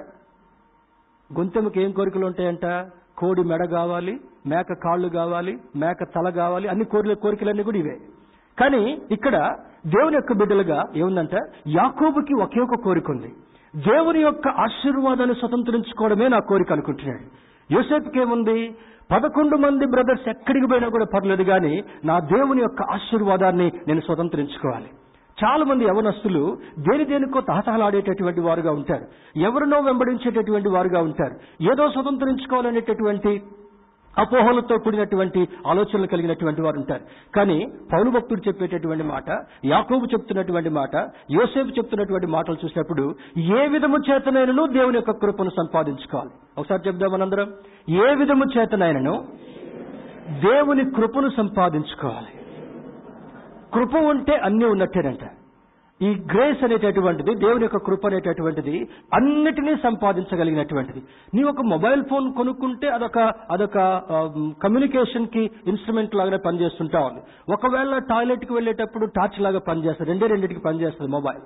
గొంతెమ్మకి 1.38 1.82
ఏం 1.82 1.92
కోరికలు 1.92 2.26
ఉంటాయంట? 2.26 2.66
కోడి 3.18 3.42
మెడ 3.42 3.64
కావాలి 3.64 4.20
మేక 4.46 4.66
కాళ్ళు 4.84 5.08
కావాలి 5.08 5.58
మేక 5.76 6.04
తల 6.04 6.28
కావాలి 6.28 6.68
అన్ని 6.68 6.84
కోరిక 6.84 7.12
కోరికలన్నీ 7.12 7.62
కూడా 7.62 7.78
ఇవే. 7.78 7.98
కానీ 8.60 8.98
ఇక్కడ 9.10 9.56
దేవుని 9.86 10.14
యొక్క 10.14 10.32
బిడ్డలుగా 10.32 10.84
ఏముందంట? 10.96 11.34
యాకోబుకి 11.68 12.34
ఒకే 12.34 12.60
ఒక 12.60 12.74
కోరిక 12.84 13.10
ఉంది. 13.10 13.32
దేవుని 13.76 14.20
యొక్క 14.20 14.48
ఆశీర్వాదాన్ని 14.48 15.34
స్వతంత్రించుకోవడమే 15.34 16.28
నా 16.28 16.38
కోరిక 16.38 16.72
అనుకుంటున్నాడు. 16.72 17.50
యూసెఫ్కి 17.74 18.20
ఏముంది? 18.20 18.74
పదకొండు 19.12 19.56
మంది 19.56 19.86
బ్రదర్స్ 19.86 20.28
ఎక్కడికి 20.28 20.66
పోయినా 20.66 20.88
కూడా 20.88 21.04
పర్లేదు 21.14 21.42
కానీ 21.42 21.84
నా 22.04 22.18
దేవుని 22.18 22.60
యొక్క 22.60 22.82
ఆశీర్వాదాన్ని 22.82 23.72
నేను 23.88 24.00
స్వతంత్రించుకోవాలి. 24.00 24.86
చాలా 25.44 25.64
మంది 25.64 25.84
యవనస్తులు 25.84 26.58
దేని 26.78 27.04
దేనికో 27.04 27.40
తహతహలాడేటటువంటి 27.40 28.40
వారుగా 28.40 28.72
ఉంటారు. 28.72 29.04
ఎవరినో 29.38 29.80
వెంబడించేటటువంటి 29.80 30.68
వారుగా 30.68 31.00
ఉంటారు. 31.00 31.64
ఏదో 31.72 31.88
స్వతంత్రించుకోవాలనేటటువంటి 31.88 33.42
అపోహలతో 34.18 34.78
కూడినటువంటి 34.78 35.48
ఆలోచనలు 35.66 36.06
కలిగినటువంటి 36.06 36.62
వారు 36.62 36.76
ఉంటారు. 36.76 37.00
కానీ 37.36 37.66
పౌరు 37.92 38.10
భక్తుడు 38.10 38.48
చెప్పేటటువంటి 38.48 39.04
మాట 39.04 39.30
యాకోబు 39.64 40.04
చెప్తున్నటువంటి 40.04 40.68
మాట 40.68 40.96
యోసేపు 41.30 41.68
చెప్తున్నటువంటి 41.68 42.26
మాటలు 42.26 42.56
చూసినప్పుడు 42.64 43.14
ఏ 43.38 43.66
విధము 43.66 43.98
చేతనైనను 44.10 44.66
దేవుని 44.66 44.96
యొక్క 44.96 45.10
కృపను 45.10 45.50
సంపాదించుకోవాలి? 45.50 46.30
ఒకసారి 46.58 46.82
చెప్దాం 46.88 47.12
మనందరం. 47.12 47.52
ఏ 47.88 48.14
విధము 48.14 48.44
చేతనైనను 48.58 49.28
దేవుని 50.30 50.90
కృపను 50.90 51.28
సంపాదించుకోవాలి? 51.36 52.40
కృప 53.74 53.96
ఉంటే 53.96 54.36
అన్నీ 54.36 54.64
ఉన్నట్టేనంట. 54.64 55.39
ఈ 56.00 56.10
గ్రేస్ 56.32 56.60
అనేటటువంటిది 56.66 57.32
దేవుని 57.42 57.64
యొక్క 57.66 57.78
కృప 57.86 58.02
అనేటటువంటిది 58.08 58.76
అన్నిటినీ 59.16 59.72
సంపాదించగలిగినటువంటిది. 59.86 61.00
నీ 61.34 61.42
ఒక 61.50 61.62
మొబైల్ 61.72 62.02
ఫోన్ 62.10 62.26
కొనుక్కుంటే 62.38 62.88
అదొక 62.96 63.18
అదొక 63.54 63.78
um, 64.16 64.46
కమ్యూనికేషన్కి 64.64 65.42
ఇన్స్ట్రుమెంట్ 65.72 66.16
లాగానే 66.18 66.38
పనిచేస్తుంటా 66.46 67.00
ఉంది. 67.08 67.20
ఒకవేళ 67.56 67.98
టాయిలెట్కి 68.12 68.52
వెళ్ళేటప్పుడు 68.58 69.06
టార్చ్ 69.16 69.38
లాగా 69.46 69.60
పనిచేస్తుంది 69.68 70.10
రెండే 70.12 70.28
రెండింటికి 70.32 70.62
పనిచేస్తుంది 70.68 71.10
మొబైల్ 71.16 71.42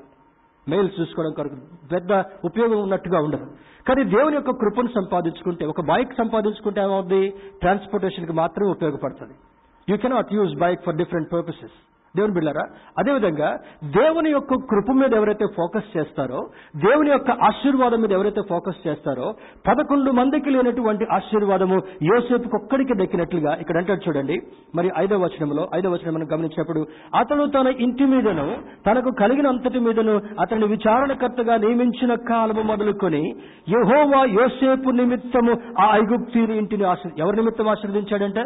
మెయిల్స్ 0.67 0.95
చూసుకోవడం 0.99 1.33
కొరకు 1.39 1.57
పెద్ద 1.95 2.13
ఉపయోగం 2.49 2.79
ఉన్నట్టుగా 2.85 3.19
ఉండదు. 3.27 3.49
కానీ 3.89 4.05
దేవుని 4.15 4.37
యొక్క 4.39 4.53
కృపను 4.63 4.93
సంపాదించుకుంటే 4.99 5.65
ఒక 5.73 5.83
బైక్ 5.91 6.13
సంపాదించుకుంటే 6.21 6.81
ఏమవుతుంది 6.85 7.23
ట్రాన్స్పోర్టేషన్కి 7.65 8.37
మాత్రమే 8.43 8.71
ఉపయోగపడుతుంది. 8.77 9.35
You 9.89 9.97
cannot 10.05 10.33
use 10.39 10.55
bike 10.65 10.81
for 10.87 10.99
different 11.03 11.29
purposes 11.35 11.77
దేవుని 12.15 12.35
బిళ్ళారా 12.35 12.65
అదేవిధంగా 12.99 13.49
దేవుని 13.97 14.31
యొక్క 14.31 14.55
కృప 14.71 14.89
మీద 14.93 15.13
ఎవరైతే 15.15 15.47
ఫోకస్ 15.57 15.89
చేస్తారో 15.97 16.41
దేవుని 16.77 17.11
యొక్క 17.11 17.31
ఆశీర్వాదం 17.49 18.01
మీద 18.03 18.13
ఎవరైతే 18.13 18.43
ఫోకస్ 18.43 18.79
చేస్తారో 18.87 19.29
పదకొండు 19.67 20.11
మందికి 20.13 20.51
లేనటువంటి 20.51 21.05
ఆశీర్వాదము 21.17 21.79
యోసేపుకి 22.11 22.57
ఒక్కడికి 22.57 22.95
దక్కినట్లుగా 22.95 23.53
ఇక్కడ 23.55 23.77
అంటాడు 23.77 24.03
చూడండి. 24.07 24.37
మరి 24.75 24.91
ఐదవ 24.97 25.19
వచనంలో 25.25 25.69
ఐదవ 25.75 25.93
వచనం 25.93 26.15
మనం 26.15 26.29
గమనించినప్పుడు 26.33 26.83
అతను 27.15 27.47
తన 27.47 27.69
ఇంటి 27.79 28.05
మీదను 28.05 28.47
తనకు 28.87 29.11
కలిగిన 29.23 29.47
అంతటి 29.47 29.81
మీదను 29.81 30.15
అతని 30.41 30.67
విచారణకర్తగా 30.67 31.57
నియమించిన 31.57 32.15
కాలము 32.31 32.63
మొదలుకొని 32.63 33.23
యహోవా 33.69 34.23
యోసేపు 34.39 34.91
నిమిత్తము 34.91 35.55
ఆ 35.81 35.97
ఐగుప్తీని 35.97 36.57
ఇంటిని 36.59 36.85
ఆశీర్ 36.85 37.15
ఎవరి 37.19 37.37
నిమిత్తం 37.37 37.69
ఆశీర్వదించాడంటే? 37.69 38.45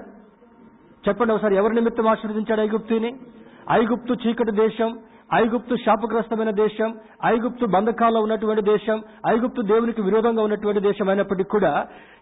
చెప్పండి 1.04 1.33
ఒకసారి 1.33 1.57
ఎవరి 1.57 1.74
నిమిత్తం 1.74 2.07
ఆశీర్వదించాడు 2.09 2.61
ఐగుప్తిని 2.61 3.11
ఐగుప్తు 3.70 4.12
చీకటి 4.22 4.52
దేశం 4.52 4.90
ఐగుప్తు 5.35 5.74
శాపగ్రస్తమైన 5.85 6.50
దేశం 6.50 6.90
ఐగుప్తు 7.26 7.64
బంధకాల్లో 7.66 8.20
ఉన్నటువంటి 8.20 8.62
దేశం 8.62 8.98
ఐగుప్తు 9.26 9.62
దేవునికి 9.62 10.02
విరోధంగా 10.02 10.42
ఉన్నటువంటి 10.42 10.81
దేశం 10.81 11.09
అయినప్పటికీ 11.09 11.50
కూడా 11.50 11.72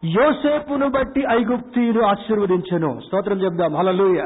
యోసేపును 0.05 0.89
బట్టి 0.89 1.23
ఐగుప్తీయులు 1.31 2.01
ఆశీర్వదించను. 2.01 2.91
స్తోత్రం 3.07 3.39
చెప్దాం. 3.43 3.75
హలలుయ 3.77 4.23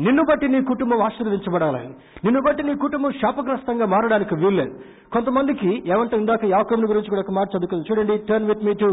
నిన్ను 0.00 0.22
బట్టి 0.28 0.46
నీ 0.48 0.60
కుటుంబం 0.62 1.00
ఆశీర్వదించబడాలని 1.02 1.90
నిన్ను 2.24 2.42
బట్టి 2.42 2.62
నీ 2.62 2.74
కుటుంబం 2.74 3.12
శాపగ్రస్తంగా 3.12 3.86
మారడానికి 3.86 4.34
వీల్లేదు. 4.34 4.74
కొంతమందికి 5.12 5.70
ఏమంటే 5.92 6.16
ఇందాక 6.16 6.44
యాకోబుని 6.44 6.90
గురించి 6.92 7.10
కూడా 7.10 7.24
ఒక 7.26 7.34
మాట 7.38 7.48
చదువుకుంది. 7.56 7.88
చూడండి 7.90 8.18
turn 8.28 8.48
with 8.50 8.64
me 8.64 8.74
to 8.74 8.88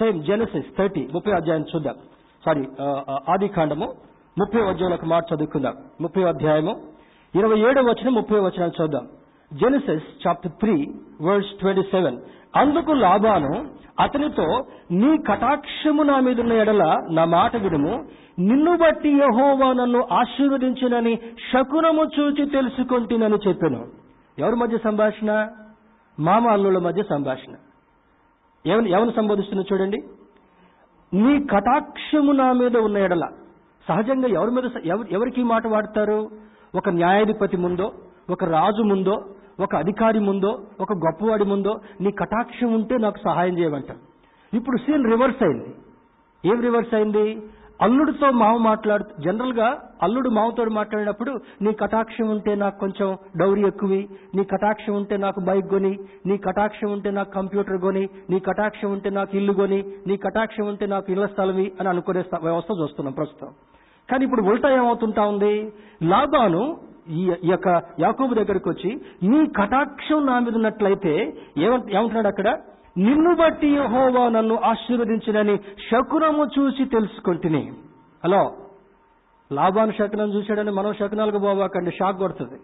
same 0.00 0.22
Genesis 0.24 0.70
thirty 0.78 1.08
ముప్పై 1.14 1.32
అధ్యాయం 1.32 1.66
చూద్దాం. 1.74 1.98
సారీ 2.44 2.60
uh, 2.60 3.00
uh, 3.12 3.20
ఆది 3.32 3.48
కాండము 3.48 3.88
ముప్పై 4.38 4.62
అధ్యాయులు 4.62 5.06
మాట 5.06 5.24
చదువుకుందాం. 5.34 5.74
ముప్పై 6.00 6.22
అధ్యాయము 6.22 6.82
ఇరవై 7.34 7.58
ఏడవ 7.58 7.82
వచ్చిన 7.82 8.08
ముప్పై 8.08 8.38
వచనాలు 8.40 8.82
చూద్దాం 8.82 9.08
Genesis 9.54 10.26
chapter 10.26 10.52
three 10.52 10.86
words 11.22 11.50
twenty 11.50 11.82
seven 11.82 12.18
అందుకు 12.56 12.92
లాభాను 12.92 13.70
అతనితో 14.00 14.64
నీ 14.90 15.16
కటాక్షము 15.28 16.02
నా 16.02 16.20
మీదున్న 16.20 16.52
ఎడల 16.52 17.06
నా 17.10 17.24
మాట 17.24 17.56
వినుము. 17.56 18.08
నిన్ను 18.38 18.76
బట్టి 18.76 19.08
యహోవా 19.08 19.72
నన్ను 19.72 20.08
ఆశీర్వదించినని 20.12 21.16
శకునము 21.52 22.04
చూచి 22.04 22.50
తెలుసుకుంటునని 22.50 23.48
చెప్పాను. 23.48 23.86
ఎవరి 24.38 24.56
మధ్య 24.56 24.78
సంభాషణ? 24.78 25.48
మామ 26.20 26.48
అల్లుల 26.48 26.78
మధ్య 26.78 27.02
సంభాషణ. 27.02 27.54
ఎవరు 28.66 28.84
ఎవరు 28.84 29.12
సంబోధిస్తున్నా 29.16 29.64
చూడండి. 29.72 29.96
నీ 31.14 31.46
కటాక్షము 31.46 32.32
నా 32.32 32.52
మీద 32.52 32.76
ఉన్న 32.76 32.96
ఎడల 32.96 33.28
సహజంగా 33.90 34.28
ఎవరి 34.38 34.52
మీద 34.56 34.66
ఎవరు 34.92 35.08
ఎవరికి 35.16 35.42
మాట 35.52 35.66
వాడతారు? 35.74 36.20
ఒక 36.78 36.88
న్యాయాధిపతి 37.00 37.56
ముందో 37.66 37.86
ఒక 38.34 38.44
రాజు 38.56 38.82
ముందో 38.90 39.14
ఒక 39.64 39.72
అధికారి 39.82 40.20
ముందో 40.26 40.50
ఒక 40.82 40.92
గొప్పవాడి 41.04 41.46
ముందో 41.52 41.72
నీ 42.04 42.10
కటాక్షం 42.20 42.68
ఉంటే 42.76 42.94
నాకు 43.04 43.18
సహాయం 43.24 43.54
చేయమంటారు 43.60 44.00
ఇప్పుడు 44.52 44.76
సీన్ 44.84 45.08
రివర్స్ 45.12 45.42
అయింది. 45.46 45.70
ఏం 46.44 46.58
రివర్స్ 46.66 46.94
అయింది? 46.98 47.24
అల్లుడితో 47.84 48.28
మావ 48.40 48.54
మాట్లాడుతూ 48.68 49.12
జనరల్గా 49.24 49.68
అల్లుడు 50.04 50.30
మావతో 50.38 50.64
మాట్లాడినప్పుడు 50.78 51.32
నీ 51.64 51.70
కటాక్షం 51.82 52.26
ఉంటే 52.34 52.54
నాకు 52.62 52.76
కొంచెం 52.78 53.08
డౌరీ 53.40 53.62
ఎక్కువి 53.68 54.00
నీ 54.36 54.42
కటాక్షం 54.52 54.94
ఉంటే 55.00 55.16
నాకు 55.24 55.40
బైక్ 55.48 55.68
కొని 55.74 55.92
నీ 56.28 56.36
కటాక్షం 56.46 56.90
ఉంటే 56.96 57.10
నాకు 57.18 57.30
కంప్యూటర్ 57.38 57.80
కొని 57.86 58.04
నీ 58.30 58.38
కటాక్షం 58.48 58.90
ఉంటే 58.96 59.10
నాకు 59.18 59.32
ఇల్లు 59.40 59.52
కొని 59.52 59.80
నీ 60.08 60.16
కటాక్షం 60.26 60.66
ఉంటే 60.72 60.86
నాకు 60.94 61.10
ఇళ్ళ 61.14 61.26
స్థలమి 61.34 61.66
అని 61.80 61.90
అనుకునే 61.94 62.24
వ్యవస్థ 62.46 62.70
చూస్తున్నాం 62.82 63.14
ప్రస్తుతం. 63.20 63.50
కానీ 64.10 64.24
ఇప్పుడు 64.24 64.42
ఉల్టా 64.42 64.70
ఏమవుతుంటా 64.70 65.22
ఉంది? 65.26 65.72
లాభాను 66.02 66.62
ఈ 67.08 67.32
యొక్క 67.44 67.68
యాకోబు 68.00 68.34
దగ్గరికి 68.34 68.68
వచ్చి 68.68 68.90
నీ 69.22 69.46
కటాక్షం 69.46 70.26
నా 70.26 70.38
మీద 70.38 70.54
ఉన్నట్లయితే 70.54 71.14
ఏమంటున్నాడు 71.58 72.28
అక్కడ? 72.28 72.48
నిన్ను 72.98 73.36
బట్టి 73.36 73.68
యహోవా 73.68 74.28
నన్ను 74.28 74.54
ఆశీర్వదించినని 74.54 75.56
శకునము 75.56 76.44
చూసి 76.58 76.84
తెలుసుకుంటుని. 76.84 77.72
హలో? 78.24 78.42
లాభాను 79.52 79.92
శకునం 79.92 80.34
చూశాడని 80.34 80.70
మనం 80.70 80.92
శకునాలకు 80.94 81.38
పోవాకండి 81.38 81.90
షాక్ 81.90 82.18
కొడుతుంది. 82.18 82.58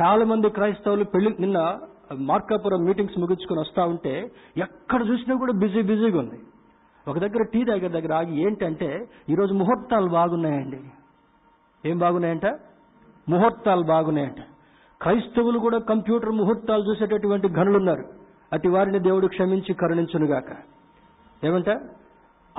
చాలా 0.00 0.24
మంది 0.24 0.48
క్రైస్తవులు 0.48 1.04
పెళ్ళి 1.04 1.30
నిన్న 1.40 1.78
మార్కాపురం 2.20 2.84
మీటింగ్స్ 2.84 3.18
ముగించుకొని 3.18 3.60
వస్తా 3.60 3.84
ఉంటే 3.84 4.14
ఎక్కడ 4.56 5.00
చూసినా 5.08 5.36
కూడా 5.36 5.52
బిజీ 5.52 5.82
బిజీగా 5.82 6.18
ఉంది. 6.18 6.38
ఒక 7.08 7.18
దగ్గర 7.18 7.42
టీ 7.42 7.64
దగ్గర 7.64 7.86
దగ్గర 7.86 8.12
ఆగి 8.12 8.46
ఏంటంటే 8.46 9.08
ఈరోజు 9.28 9.54
ముహూర్తాలు 9.54 10.08
బాగున్నాయండి. 10.08 10.80
ఏం 11.90 11.98
బాగున్నాయంట? 11.98 12.46
ముహూర్తాలు 13.28 13.82
బాగున్నాయంట. 13.82 14.40
క్రైస్తవులు 15.02 15.58
కూడా 15.58 15.78
కంప్యూటర్ 15.78 16.30
ముహూర్తాలు 16.30 16.82
చూసేటటువంటి 16.90 17.48
గనులున్నారు 17.48 18.04
అటు 18.52 18.68
వారిని 18.68 18.98
దేవుడు 18.98 19.26
క్షమించి 19.26 19.74
కరుణించునుగాక. 19.74 20.50
ఏమంట? 21.44 21.68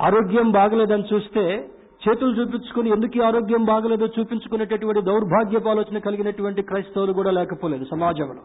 ఆరోగ్యం 0.00 0.50
బాగలేదని 0.50 1.04
చూస్తే 1.14 1.70
చేతులు 2.08 2.42
చూపించుకుని 2.42 2.90
ఎందుకు 2.90 3.22
ఆరోగ్యం 3.22 3.64
బాగలేదో 3.64 4.06
చూపించుకునేటటువంటి 4.06 5.02
దౌర్భాగ్యపు 5.02 5.68
ఆలోచన 5.68 5.98
కలిగినటువంటి 5.98 6.62
క్రైస్తవులు 6.62 7.12
కూడా 7.12 7.30
లేకపోలేదు 7.30 7.84
సమాజంలో. 7.84 8.42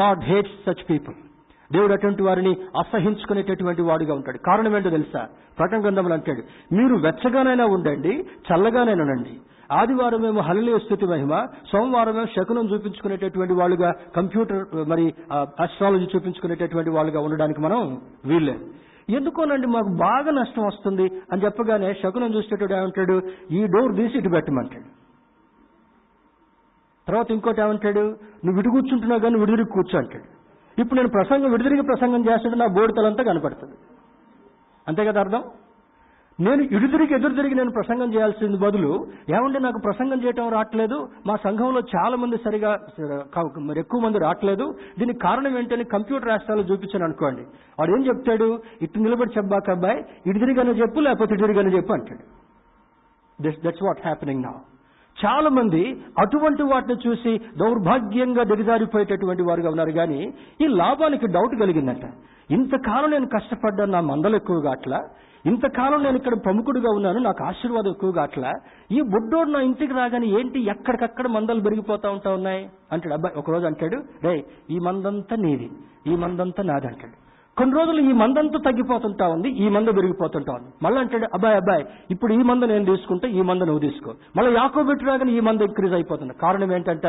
God 0.00 0.24
hates 0.24 0.58
such 0.66 0.90
people. 0.90 1.14
దేవుడు 1.72 1.92
అటువంటి 1.92 2.22
వారిని 2.22 2.56
అసహించుకునేటటువంటి 2.78 3.82
వాడిగా 3.82 4.14
ఉంటాడు. 4.14 4.38
కారణం 4.38 4.76
ఏంటో 4.76 4.90
తెలుసా? 4.90 5.28
ప్రకటన 5.58 5.82
గ్రంథంలో 5.82 6.14
అంటాడు 6.14 6.74
మీరు 6.74 6.94
వెచ్చగానైనా 6.94 7.64
ఉండండి 7.64 8.26
చల్లగానైనా 8.52 9.04
ఉండండి. 9.04 9.40
ఆదివారం 9.72 10.22
మేము 10.22 10.40
హలిలే 10.40 10.78
స్థుతి 10.78 11.06
మహిమ 11.06 11.46
సోమవారం 11.72 12.14
మేము 12.14 12.26
శకునం 12.26 12.70
చూపించుకునేటటువంటి 12.74 13.52
వాళ్ళుగా 13.52 13.92
కంప్యూటర్ 14.16 14.88
మరి 14.88 15.14
అస్ట్రాలజీ 15.60 16.06
చూపించుకునేటటువంటి 16.16 16.90
వాళ్ళుగా 16.90 17.20
ఉండడానికి 17.20 17.60
మనం 17.60 18.00
వీల్లేదు. 18.24 18.66
ఎందుకోనండి 19.08 19.66
మాకు 19.66 19.88
బాగా 19.88 20.30
నష్టం 20.30 20.66
వస్తుంది? 20.66 21.22
అని 21.32 21.44
చెప్పగానే 21.44 21.94
శకునం 21.94 22.34
చూసేటప్పుడు 22.34 22.74
ఏమంటాడు 22.74 23.22
ఈ 23.50 23.66
డోర్ 23.66 23.96
తీసి 23.96 24.18
ఇటు 24.18 24.28
పెట్టమంటాడు. 24.28 24.84
తర్వాత 27.08 27.30
ఇంకోటి 27.30 27.60
ఏమంటాడు 27.60 28.00
నువ్వు 28.44 28.56
విడి 28.56 28.68
కూర్చుంటున్నావు 28.68 29.20
కానీ 29.20 29.38
విడిదిరిగి 29.38 29.68
కూర్చో 29.72 29.98
అంటాడు. 29.98 30.35
ఇప్పుడు 30.78 30.98
నేను 30.98 31.10
ప్రసంగం 31.10 31.50
విడిదిరిగి 31.50 31.82
ప్రసంగం 31.82 32.24
చేస్తుంటే 32.26 32.58
నా 32.58 32.66
బోడితలంతా 32.78 33.22
కనపడుతుంది. 33.28 33.76
అంతే 34.88 35.04
కదా 35.04 35.20
అర్థం? 35.20 35.44
నేను 36.38 36.62
ఇటు 36.62 36.98
ఎదురు 37.16 37.34
తిరిగి 37.36 37.54
నేను 37.54 37.70
ప్రసంగం 37.70 38.08
చేయాల్సింది 38.14 38.58
బదులు 38.64 38.90
ఏమంటే 39.36 39.58
నాకు 39.58 39.78
ప్రసంగం 39.84 40.18
చేయటం 40.24 40.50
రావట్లేదు 40.54 40.96
మా 41.28 41.34
సంఘంలో 41.44 41.80
చాలా 41.94 42.16
మంది 42.22 42.36
సరిగా 42.36 42.70
మరి 43.68 43.80
ఎక్కువ 43.84 44.00
మంది 44.00 44.18
రావట్లేదు 44.24 44.66
దీనికి 44.98 45.18
కారణం 45.18 45.58
ఏంటని 45.58 45.84
కంప్యూటర్ 45.94 46.28
రాష్ట్రాలు 46.28 46.68
చూపించాను 46.70 47.04
అనుకోండి. 47.04 47.44
వాడు 47.78 47.90
ఏం 47.96 48.02
చెప్తాడు? 48.08 48.48
ఇటు 48.82 49.04
నిలబడి 49.06 49.36
చెప్పాక 49.38 49.70
అబ్బాయి 49.76 49.98
ఇడిదిరిగానే 50.30 50.74
చెప్పు 50.82 51.06
లేకపోతే 51.08 51.34
ఇడిదిరిగానే 51.34 51.72
చెప్పు 51.76 51.94
అంటాడు. 51.98 52.24
దిస్ 53.38 53.58
దట్స్ 53.66 53.84
వాట్ 53.88 54.02
హ్యాపెనింగ్ 54.08 54.42
నా 54.42 54.52
చాలా 55.24 55.48
మంది 55.48 56.02
అటువంటి 56.18 56.62
వాటిని 56.62 57.08
చూసి 57.08 57.38
దౌర్భాగ్యంగా 57.38 58.42
దిగజారిపోయేటటువంటి 58.42 59.42
వారుగా 59.42 59.68
ఉన్నారు. 59.68 59.90
కానీ 59.90 60.32
ఈ 60.60 60.66
లాభానికి 60.66 61.26
డౌట్ 61.26 61.60
కలిగిందంట. 61.60 62.06
ఇంతకాలం 62.50 63.10
నేను 63.10 63.26
కష్టపడ్డాను 63.26 63.92
నా 63.92 64.00
మందలు 64.00 64.36
ఎక్కువగా 64.36 64.70
అట్లా. 64.70 65.08
ఇంతకాలం 65.46 66.02
నేను 66.02 66.16
ఇక్కడ 66.16 66.34
ప్రముఖుడిగా 66.44 66.90
ఉన్నాను 66.90 67.18
నాకు 67.18 67.44
ఆశీర్వాదం 67.44 67.90
ఎక్కువగా 67.90 68.22
అట్లా. 68.22 68.52
ఈ 68.92 69.00
బుడ్డోడు 69.00 69.50
నా 69.50 69.60
ఇంటికి 69.60 69.92
రాగానే 69.92 70.26
ఏంటి 70.26 70.60
ఎక్కడికక్కడ 70.60 71.26
మందలు 71.26 71.60
పెరిగిపోతా 71.60 72.10
ఉంటా 72.10 72.30
ఉన్నాయి? 72.30 72.68
అంటాడు. 72.92 73.14
అబ్బాయి 73.14 73.38
ఒకరోజు 73.38 73.66
అంటాడు 73.66 73.96
రే 74.24 74.44
ఈ 74.70 74.78
మందంతా 74.78 75.36
నీది 75.36 75.70
ఈ 76.06 76.16
మందంతా 76.16 76.62
నాది 76.62 76.86
అంటాడు. 76.86 77.25
కొన్ని 77.58 77.76
రోజులు 77.76 78.00
ఈ 78.00 78.12
మందంతా 78.12 78.70
తగ్గిపోతుంటా 78.70 79.26
ఉంది 79.28 79.48
ఈ 79.48 79.68
మంద 79.68 79.88
పెరిగిపోతుంటా 79.88 80.52
ఉంది. 80.52 80.68
మళ్ళీ 80.82 81.00
అంటాడు 81.00 81.24
అబ్బాయి 81.34 81.56
అబ్బాయి 81.56 81.84
ఇప్పుడు 82.10 82.32
ఈ 82.32 82.36
మంద 82.36 82.64
నేను 82.64 82.84
తీసుకుంటే 82.84 83.28
ఈ 83.28 83.40
మంద 83.40 83.62
నువ్వు 83.62 83.78
తీసుకో. 83.78 84.14
మళ్ళీ 84.36 84.52
యాకోబు 84.52 84.88
పెట్టి 84.88 85.32
ఈ 85.32 85.40
మంద 85.40 85.60
ఇంక్రీజ్ 85.60 85.94
అయిపోతుంది. 85.94 86.32
కారణం 86.42 86.72
ఏంటంట 86.72 87.06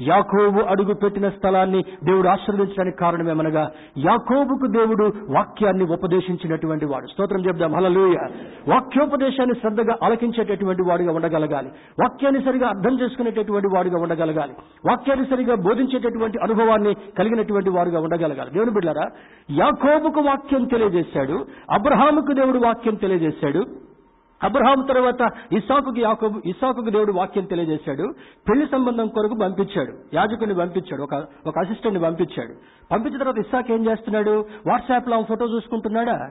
యాకోబు 0.00 0.60
అడుగు 0.60 0.94
పెట్టిన 0.94 1.28
స్థలాన్ని 1.28 1.82
దేవుడు 2.04 2.28
ఆశీర్వదించడానికి 2.28 2.96
కారణం 2.96 3.30
ఏమనగా 3.30 3.70
యాకోబుకు 3.98 4.66
దేవుడు 4.66 5.12
వాక్యాన్ని 5.30 5.84
ఉపదేశించినటువంటి 5.84 6.84
వాడు. 6.84 7.06
స్తోత్రం 7.06 7.44
చెప్దాం. 7.44 7.74
హలలుయ 7.74 8.16
వాక్యోపదేశాన్ని 8.68 9.54
శ్రద్ధగా 9.60 9.96
ఆలకించేటటువంటి 10.04 10.82
వాడుగా 10.82 11.12
ఉండగలగాలి. 11.12 11.68
వాక్యాన్ని 12.00 12.44
సరిగా 12.44 12.68
అర్థం 12.68 13.00
చేసుకునేటటువంటి 13.00 13.68
వాడుగా 13.74 14.02
ఉండగలగాలి. 14.02 14.52
వాక్యాన్ని 14.88 15.26
సరిగా 15.26 15.54
బోధించేటటువంటి 15.54 16.38
అనుభవాన్ని 16.42 16.94
కలిగినటువంటి 17.18 17.70
వాడుగా 17.70 18.00
ఉండగలగాలి. 18.00 18.50
దేవుని 18.50 18.70
బిడ్డారా 18.70 19.08
యాకో 19.50 19.87
యాకోబుకు 19.88 20.20
వాక్యం 20.20 20.64
తెలియజేశాడు 20.64 21.46
అబ్రహాముకు 21.70 22.32
దేవుడు 22.32 22.58
వాక్యం 22.58 22.94
తెలియజేశాడు 22.94 23.64
అబ్రహాం 24.42 24.86
తర్వాత 24.88 25.30
ఇసాకుకి 25.52 26.00
యాకోబు 26.00 26.40
ఇసాకుకు 26.46 26.90
దేవుడు 26.90 27.12
వాక్యం 27.12 27.44
తెలియజేశాడు 27.44 28.14
పెళ్ళి 28.48 28.66
సంబంధం 28.66 29.08
కొరకు 29.08 29.34
పంపించాడు 29.42 29.92
యాజకుని 30.14 30.54
పంపించాడు 30.54 31.02
ఒక 31.02 31.14
ఒక 31.46 31.58
అసిస్టెంట్ 31.58 32.02
పంపించాడు. 32.02 32.54
పంపించిన 32.92 33.18
తర్వాత 33.18 33.38
ఇసాక్ 33.38 33.70
ఏం 33.70 33.86
చేస్తున్నాడు? 33.86 34.44
వాట్సాప్లో 34.66 35.22
ఫోటో 35.22 35.46
చూసుకుంటున్నాడా? 35.46 36.30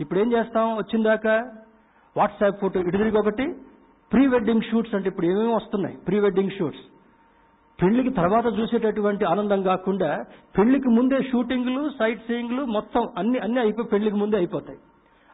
ఇప్పుడు 0.00 0.20
ఏం 0.20 0.32
చేస్తాం? 0.32 0.76
వచ్చిందాక 0.76 1.26
వాట్సాప్ 2.16 2.60
ఫోటో 2.60 2.80
ఇటు 2.80 2.90
తిరిగి 2.90 3.18
ఒకటి 3.18 3.54
ప్రీ 4.12 4.26
వెడ్డింగ్ 4.26 4.62
షూట్స్ 4.62 4.94
అంటే 4.94 5.08
ఇప్పుడు 5.08 5.26
ఏమేమి 5.26 5.54
వస్తున్నాయి 5.54 5.96
ప్రీ 6.08 6.18
వెడ్డింగ్ 6.18 6.50
షూట్స్. 6.50 6.80
పెళ్ళికి 7.82 8.10
తర్వాత 8.10 8.60
చూసేటటువంటి 8.60 9.24
ఆనందం 9.24 9.62
కాకుండా 9.62 10.24
పెళ్ళికి 10.58 10.88
ముందే 10.88 11.22
షూటింగ్లు 11.22 11.90
సైట్ 11.98 12.20
సీయింగ్లు 12.20 12.64
మొత్తం 12.64 13.08
అన్ని 13.18 13.38
అన్ని 13.38 13.60
అయిపోయి 13.60 13.88
పెళ్ళికి 13.88 14.16
ముందే 14.16 14.36
అయిపోతాయి. 14.36 14.78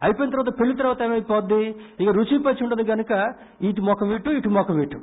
అయిపోయిన 0.03 0.30
తర్వాత 0.32 0.61
పెళ్ళి 0.61 0.76
తర్వాత 0.76 1.03
ఏమైపోద్ది? 1.03 1.74
ఇక 2.01 2.09
రుచి 2.09 2.38
పచ్చి 2.38 2.64
ఉండదు 2.64 2.82
కనుక 2.82 3.34
ఇటు 3.62 3.80
ముఖం 3.80 4.14
ఇటు 4.14 4.30
ఇటు 4.30 4.49
ముఖం 4.49 4.82
ఇటు. 4.82 5.01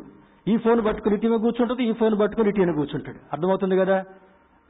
ఈ 0.48 0.58
ఫోన్ 0.58 0.86
పట్టుకుని 0.86 1.16
ఇటీమే 1.16 1.38
కూర్చుంటుంది 1.38 1.84
ఈ 1.84 1.92
ఫోన్ 1.92 2.20
పట్టుకుని 2.20 2.50
ఇటు 2.50 2.72
కూర్చుంటాడు. 2.72 3.18
అర్థమవుతుంది 3.34 3.78
కదా? 3.78 4.04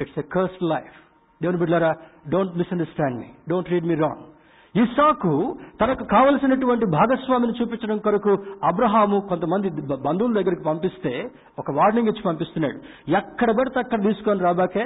ఇట్స్ 0.02 0.20
ఎ 0.20 0.22
కర్స్ 0.22 0.64
లైఫ్ 0.64 1.06
దేవుని 1.42 1.60
బిడ్డారా 1.60 1.94
don't 2.30 2.58
misunderstand 2.58 3.18
me 3.18 3.26
don't 3.50 3.72
read 3.72 3.86
me 3.86 3.96
wrong 3.96 4.35
ఇస్సాకు 4.82 5.58
తనకు 5.82 6.04
కావలసినటువంటి 6.04 6.86
భాగస్వామిని 6.86 7.54
చూపించడం 7.62 7.98
కొరకు 7.98 8.38
అబ్రహాము 8.64 9.20
కొంతమంది 9.30 9.70
బంధువుల 10.06 10.34
దగ్గరికి 10.34 10.64
పంపిస్తే 10.64 11.32
ఒక 11.60 11.72
వార్నింగ్ 11.72 12.08
ఇచ్చి 12.08 12.22
పంపిస్తున్నాడు. 12.22 12.80
ఎక్కడ 13.12 13.52
పడితే 13.52 13.80
అక్కడ 13.80 14.04
తీసుకొని 14.04 14.40
రాబాకే? 14.40 14.86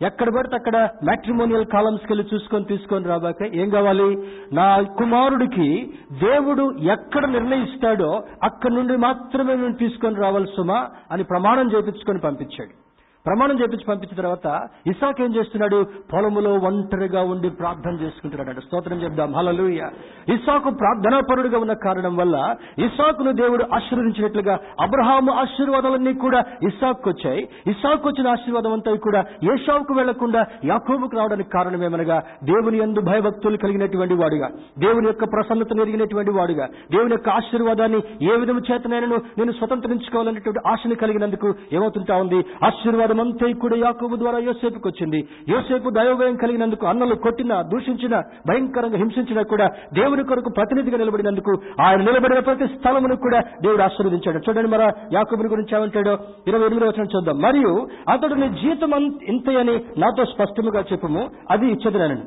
ఎక్కడ 0.00 0.28
పడితే 0.36 0.56
అక్కడ 0.56 0.76
మ్యాట్రిమోనియల్ 1.04 1.66
కాలమ్స్కి 1.66 2.12
వెళ్ళి 2.12 2.34
చూసుకొని 2.34 2.64
తీసుకొని 2.64 3.04
రాబాకే? 3.04 3.50
ఏం 3.54 3.70
కావాలి? 3.70 4.08
నా 4.52 4.82
కుమారుడికి 4.98 5.68
దేవుడు 6.12 6.64
ఎక్కడ 6.92 7.26
నిర్ణయిస్తాడో 7.26 8.22
అక్కడ 8.42 8.72
నుండి 8.72 8.96
మాత్రమే 8.96 9.54
నేను 9.54 9.72
తీసుకొని 9.72 10.14
రావాలి 10.14 10.46
సుమా 10.56 10.88
అని 11.10 11.24
ప్రమాణం 11.24 11.70
చేపించుకొని 11.70 12.18
పంపించాడు. 12.18 12.89
ప్రమాణం 13.26 13.60
చేపించి 13.60 13.84
పంపించిన 13.88 14.16
తర్వాత 14.16 14.68
ఇసాక్ 14.86 15.20
ఏం 15.20 15.34
చేస్తున్నాడు? 15.34 15.86
పొలములో 16.12 16.54
ఒంటరిగా 16.54 17.22
ఉండి 17.22 17.50
ప్రార్థన 17.50 17.94
చేసుకుంటున్నాడు 18.02 18.60
స్తోత్రం 18.60 18.98
చెప్దాం. 19.02 19.34
హలలుయ 19.34 19.88
ఇసాకు 20.28 20.70
ప్రార్థనాపరుడుగా 20.70 21.58
ఉన్న 21.58 21.72
కారణం 21.72 22.16
వల్ల 22.16 22.54
ఇసాకును 22.78 23.32
దేవుడు 23.32 23.64
ఆశీర్వదించినట్లుగా 23.74 24.58
అబ్రహాము 24.80 25.32
ఆశీర్వాదాలన్నీ 25.32 26.14
కూడా 26.14 26.44
ఇసాకు 26.62 27.10
వచ్చాయి 27.10 27.48
ఇసాకు 27.66 28.08
వచ్చిన 28.08 28.28
ఆశీర్వాదం 28.28 28.72
అంతా 28.72 28.94
కూడా 28.94 29.24
ఏషావుకు 29.54 29.94
వెళ్ళకుండా 29.94 30.46
యాకోబుకు 30.64 31.16
రావడానికి 31.16 31.50
కారణం 31.50 31.84
ఏమనగా 31.84 32.22
దేవుని 32.44 32.78
యందు 32.78 33.00
భయభక్తులు 33.00 33.56
కలిగినటువంటి 33.56 34.14
వాడుగా. 34.14 34.50
దేవుని 34.78 35.06
యొక్క 35.06 35.24
ప్రసన్నతను 35.24 35.82
ఎరిగినటువంటి 35.82 36.30
వాడుగా. 36.30 36.66
దేవుని 36.66 37.12
యొక్క 37.12 37.28
ఆశీర్వాదాన్ని 37.28 38.02
ఏ 38.32 38.36
విధము 38.36 38.60
చేతనైనా 38.72 39.06
నేను 39.38 39.52
స్వతంత్రించుకోవాలనేటువంటి 39.52 40.68
ఆశని 40.68 40.94
కలిగినందుకు 40.94 41.54
ఏమవుతుంటా 41.72 42.16
ఉంది? 42.16 42.44
ఆశీర్వాదం 42.64 43.09
అంతా 43.18 43.52
కూడా 43.60 43.76
యాకోబు 43.76 44.16
ద్వారా 44.16 44.38
యోసేపుకి 44.38 44.88
వచ్చింది. 44.88 45.28
యోసేపు 45.48 45.90
దైవభయం 45.90 46.36
కలిగినందుకు 46.36 46.86
అన్నలు 46.86 47.14
కొట్టిన 47.14 47.62
దూషించిన 47.62 48.22
భయంకరంగా 48.48 48.96
హింసించినా 48.96 49.42
కూడా 49.42 49.66
దేవుని 49.94 50.24
కొరకు 50.24 50.50
ప్రతినిధిగా 50.56 50.98
నిలబడినందుకు 50.98 51.58
ఆయన 51.82 51.98
నిలబడిన 51.98 52.38
ప్రతి 52.38 52.66
స్థలమును 52.66 53.16
కూడా 53.16 53.40
దేవుడు 53.40 53.82
ఆశీర్వదించాడు. 53.82 54.38
చూడండి 54.38 54.70
మరి 54.70 54.82
యాకోబుని 55.14 55.48
గురించి 55.48 55.78
ఏమంటాడో? 55.78 56.18
ఇరవై 56.48 56.66
ఎనిమిది 56.66 56.86
వచ్చిన 56.86 57.04
చూద్దాం. 57.16 57.38
మరియు 57.38 57.86
అతడు 58.08 58.34
నీ 58.34 58.48
జీతం 58.48 58.90
ఇంత 58.94 59.22
ఇంతయని 59.28 59.84
నాతో 59.98 60.24
స్పష్టముగా 60.24 60.84
చెప్పుము. 60.92 61.28
అది 61.50 61.66
ఇచ్చదనను. 61.66 62.22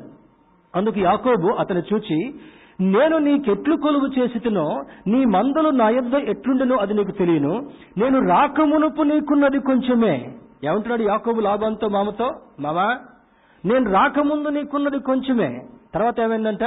అందుకు 0.76 1.00
యాకోబు 1.00 1.52
అతను 1.58 1.82
చూచి 1.94 2.34
నేను 2.80 3.18
నీకెట్లు 3.18 3.76
కొలువు 3.76 4.20
చేసినో 4.20 4.82
నీ 5.06 5.24
మందలు 5.24 5.70
నా 5.70 5.88
యొద్ద 5.88 6.14
ఎట్లుండెనో 6.14 6.76
అది 6.76 6.94
నీకు 6.94 7.10
తెలియను. 7.10 7.60
నేను 7.98 8.28
రాకమునుపు 8.28 9.02
నీకున్నది 9.02 9.58
కొంచెమే. 9.58 10.34
ఏమంటున్నాడు 10.64 11.02
యాకోబు 11.02 11.40
లాభంతో 11.40 11.88
మామతో 11.88 12.30
మామా 12.60 12.98
నేను 13.64 13.92
రాకముందు 13.92 14.48
నీకున్నది 14.48 14.98
కొంచెమే. 14.98 15.62
తర్వాత 15.94 16.20
ఏమైందంట? 16.20 16.64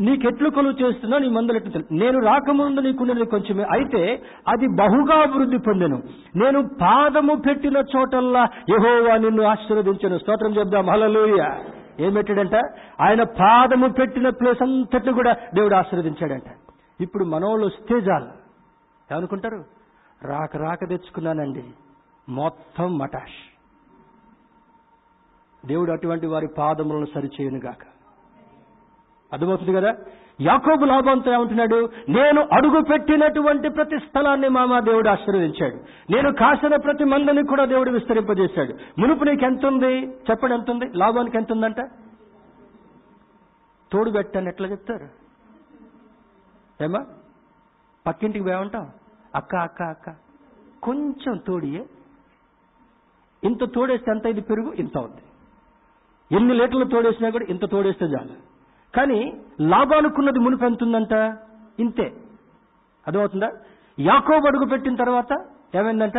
నీకెట్లు 0.00 0.50
కొలువు 0.50 0.82
చేస్తున్నా 0.82 1.18
నీ 1.18 1.28
మందులు 1.28 1.56
ఎట్లు 1.56 1.82
నేను 1.92 2.18
రాకముందు 2.20 2.80
నీకున్నది 2.80 3.24
కొంచెమే. 3.24 3.64
అయితే 3.64 4.22
అది 4.48 4.66
బహుగా 4.76 5.22
అభివృద్ధి 5.22 5.58
పొందెను. 5.58 6.02
నేను 6.36 6.68
పాదము 6.82 7.34
పెట్టిన 7.34 7.76
చోటల్లా 7.76 8.42
యహోవా 8.70 9.16
నిన్ను 9.16 9.42
ఆశీర్వదించను. 9.42 10.18
స్తోత్రం 10.18 10.54
చెప్దాం. 10.56 10.90
హలలోయ 10.90 11.44
ఏం 12.00 12.12
పెట్టాడంట? 12.12 12.54
ఆయన 13.00 13.22
పాదము 13.22 13.88
పెట్టిన 13.88 14.28
ప్లేస్ 14.28 14.62
అంతటి 14.62 15.12
కూడా 15.12 15.32
దేవుడు 15.54 15.74
ఆశీర్వదించాడంట. 15.74 16.50
ఇప్పుడు 17.00 17.24
మనోళ్ళు 17.24 17.66
వస్తే 17.66 17.94
చాలు. 17.94 18.28
ఏమనుకుంటారు? 19.14 19.77
రాక 20.24 20.56
రాక 20.56 20.88
తెచ్చుకున్నానండి. 20.88 21.64
మొత్తం 22.28 22.98
మటాష్. 22.98 23.58
దేవుడు 25.66 25.92
అటువంటి 25.92 26.26
వారి 26.26 26.48
పాదములను 26.58 27.06
సరిచేయను 27.14 27.58
గాక. 27.58 27.82
అర్థమవుతుంది 29.32 29.72
కదా? 29.72 29.94
యాకోబు 30.40 30.84
లాభంతో 30.84 31.32
ఏమంటున్నాడు 31.32 31.88
నేను 32.08 32.48
అడుగు 32.52 32.82
పెట్టినటువంటి 32.82 33.68
ప్రతి 33.68 33.98
స్థలాన్ని 33.98 34.48
మామ 34.48 34.78
దేవుడు 34.78 35.08
ఆశీర్వదించాడు. 35.08 35.74
నేను 36.12 36.32
కాసిన 36.32 36.76
ప్రతి 36.76 37.04
మందని 37.04 37.46
కూడా 37.46 37.64
దేవుడు 37.64 37.90
విస్తరింపజేశాడు. 37.90 39.00
మునుపు 39.00 39.24
నీకు 39.24 39.44
ఎంత 39.44 39.66
ఉంది? 39.66 40.08
చెప్పండి 40.08 40.54
ఎంత 40.54 40.70
ఉంది? 40.70 40.98
లాభానికి 40.98 41.36
ఎంత 41.36 41.52
ఉందంట? 41.52 41.80
తోడు 43.92 44.10
పెట్టాను 44.10 44.48
ఎట్లా 44.48 44.68
చెప్తారు? 44.68 45.08
ఏమా 46.84 47.06
పక్కింటికి 48.06 48.44
పోయామంటాం? 48.44 48.90
అక్క 49.34 49.56
అక్క 49.56 49.82
అక్క. 49.82 50.16
కొంచెం 50.82 51.36
తోడియే. 51.36 51.86
ఇంత 53.44 53.64
తోడేస్తే 53.64 54.10
ఎంత 54.10 54.26
ఇది 54.26 54.40
పెరుగు? 54.40 54.72
ఇంత 54.72 54.98
ఉంది. 54.98 55.22
ఎన్ని 56.36 56.54
లీటర్లు 56.54 56.84
తోడేసినా 56.84 57.30
కూడా 57.30 57.46
ఇంత 57.48 57.64
తోడేస్తే 57.64 58.06
చాలు. 58.06 58.48
కానీ 58.96 59.40
లాభానుకున్నది 59.60 60.38
మునుపు 60.38 60.64
ఎంత 60.64 60.82
ఉందంట? 60.82 61.12
ఇంతే. 61.78 62.12
అర్థమవుతుందా? 63.06 63.50
యాకోబు 64.00 64.46
అడుగు 64.46 64.64
పెట్టిన 64.64 64.96
తర్వాత 64.96 65.44
ఏమైందంట? 65.74 66.18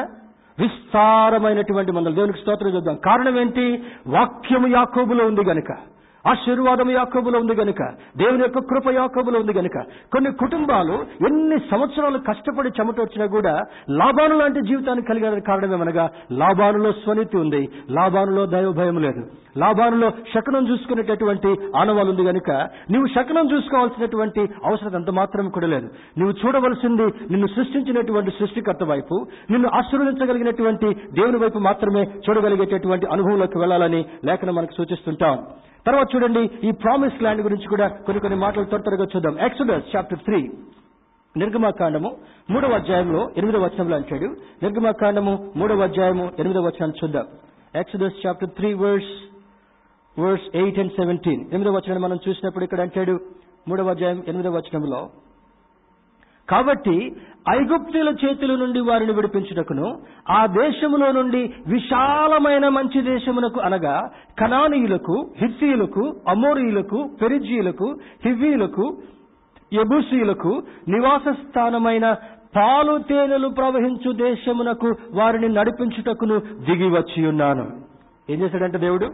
విస్తారమైనటువంటి 0.60 1.92
మందలు. 1.92 2.16
దేవునికి 2.16 2.40
స్తోత్రం 2.40 2.70
చూద్దాం 2.70 2.96
కారణం 2.96 3.40
ఏంటి? 3.40 3.84
వాక్యము 4.08 4.68
యాకోబులో 4.68 5.26
ఉంది 5.26 5.44
గనుక. 5.44 5.99
ఆశీర్వాదం 6.26 6.92
యాకోబులో 6.92 7.40
ఉంది 7.40 7.56
గనుక 7.56 7.82
దేవుని 8.18 8.42
యొక్క 8.42 8.60
కృప 8.60 8.94
యాకోబులో 8.94 9.40
ఉంది 9.40 9.54
గనుక 9.54 9.78
కొన్ని 10.14 10.32
కుటుంబాలు 10.32 10.94
ఎన్ని 11.28 11.60
సంవత్సరాలు 11.60 12.18
కష్టపడి 12.18 12.70
చెమట 12.80 13.00
వచ్చినా 13.02 13.26
కూడా 13.26 13.66
లాభాను 13.90 14.38
లాంటి 14.38 14.62
జీవితాన్ని 14.62 15.04
కలిగడానికి 15.04 15.48
కారణం 15.48 15.74
ఏమనగా 15.74 16.10
లాభానులో 16.32 16.92
స్వనీతి 16.92 17.38
ఉంది 17.38 17.70
లాభానులో 17.90 18.46
దైవభయం 18.46 19.02
లేదు. 19.02 19.24
లాభానులో 19.58 20.10
శకనం 20.10 20.72
చూసుకునేటటువంటి 20.72 21.56
ఆనవాలు 21.76 22.10
ఉంది 22.10 22.24
గనుక 22.24 22.52
నీవు 22.90 23.08
శకనం 23.08 23.56
చూసుకోవాల్సినటువంటి 23.56 24.50
అవసరం 24.66 24.96
అంత 24.96 25.10
మాత్రం 25.10 25.50
కూడా 25.50 25.68
లేదు. 25.68 25.90
నువ్వు 26.18 26.34
చూడవలసింది 26.46 27.04
నిన్ను 27.04 27.48
సృష్టించినటువంటి 27.48 28.32
సృష్టికర్త 28.32 28.84
వైపు 28.84 29.28
నిన్ను 29.52 29.70
ఆశీర్వదించగలిగినటువంటి 29.70 30.94
దేవుని 31.14 31.38
వైపు 31.38 31.60
మాత్రమే 31.60 32.02
చూడగలిగేటటువంటి 32.02 33.06
అనుభవంలోకి 33.06 33.58
వెళ్ళాలని 33.58 34.06
లేఖనం 34.26 34.56
మనకు 34.56 34.72
సూచిస్తుంటాం. 34.72 35.38
తర్వాత 35.86 36.08
చూడండి 36.16 36.42
ఈ 36.68 36.72
ప్రామిస్ 36.84 37.22
ల్యాండ్ 37.24 37.42
గురించి 37.42 37.68
కూడా 37.74 37.88
కొన్ని 38.08 38.20
కొన్ని 38.24 38.38
మాటలు 38.40 38.64
త్వర 38.64 38.82
త్వరగా 38.82 39.08
చూద్దాం. 39.14 39.36
ఎక్సోడస్ 39.48 39.96
చాప్టర్ 39.96 40.20
త్రీ 40.20 40.40
నిర్గమాకాండము 41.36 42.10
మూడవ 42.50 42.74
అధ్యాయంలో 42.74 43.22
ఎనిమిదవ 43.38 43.64
వచనంలో 43.64 43.96
అంటాడు. 43.96 44.28
నిర్గమాకాండము 44.64 45.34
మూడవ 45.56 45.84
అధ్యాయము 45.84 46.26
ఎనిమిదవ 46.40 46.64
వచనాన్ని 46.68 46.98
చూద్దాం. 47.02 47.26
Exodus 47.82 48.20
chapter 48.26 48.50
three 48.50 48.70
verse 48.84 49.12
verse 50.20 50.48
eight 50.58 50.80
and 50.80 50.94
seventeen 51.00 51.42
ఎనిమిదవ 51.54 51.74
వచనాన్ని 51.78 52.04
మనం 52.06 52.20
చూసినప్పుడు 52.28 52.64
ఇక్కడ 52.64 52.82
అంటాడు 52.82 53.16
మూడవ 53.68 53.90
అధ్యాయం 53.90 54.24
ఎనిమిదవ 54.28 54.56
వచనంలో 54.60 55.02
కాబట్టి 56.50 57.16
ఐగుప్తుల 57.50 58.16
చేతుల 58.26 58.56
నుండి 58.56 58.80
వారిని 58.80 59.14
విడిపించుటకును 59.14 60.02
ఆ 60.30 60.46
దేశములో 60.46 61.12
నుండి 61.12 61.54
విశాలమైన 61.68 62.68
మంచి 62.68 63.02
దేశమునకు 63.02 63.60
అనగా 63.60 64.10
కనానీయులకు 64.40 65.34
హిత్తీయులకు 65.38 66.16
అమోరీయులకు 66.28 67.10
పెరిజీయులకు 67.22 67.96
హివ్వీలకు 68.26 68.98
యబూసీయులకు 69.74 70.64
నివాస 70.88 71.34
స్థానమైన 71.34 72.14
పాలు 72.56 72.98
తేనెలు 72.98 73.48
ప్రవహించు 73.48 74.12
దేశమునకు 74.12 74.96
వారిని 75.12 75.50
నడిపించుటకును 75.50 76.40
దిగి 76.40 76.90
వచ్చి 76.90 77.28
ఉన్నాను. 77.28 77.72
ఏం 78.30 78.40
చేశాడంట 78.42 78.78
దేవుడు? 78.78 79.06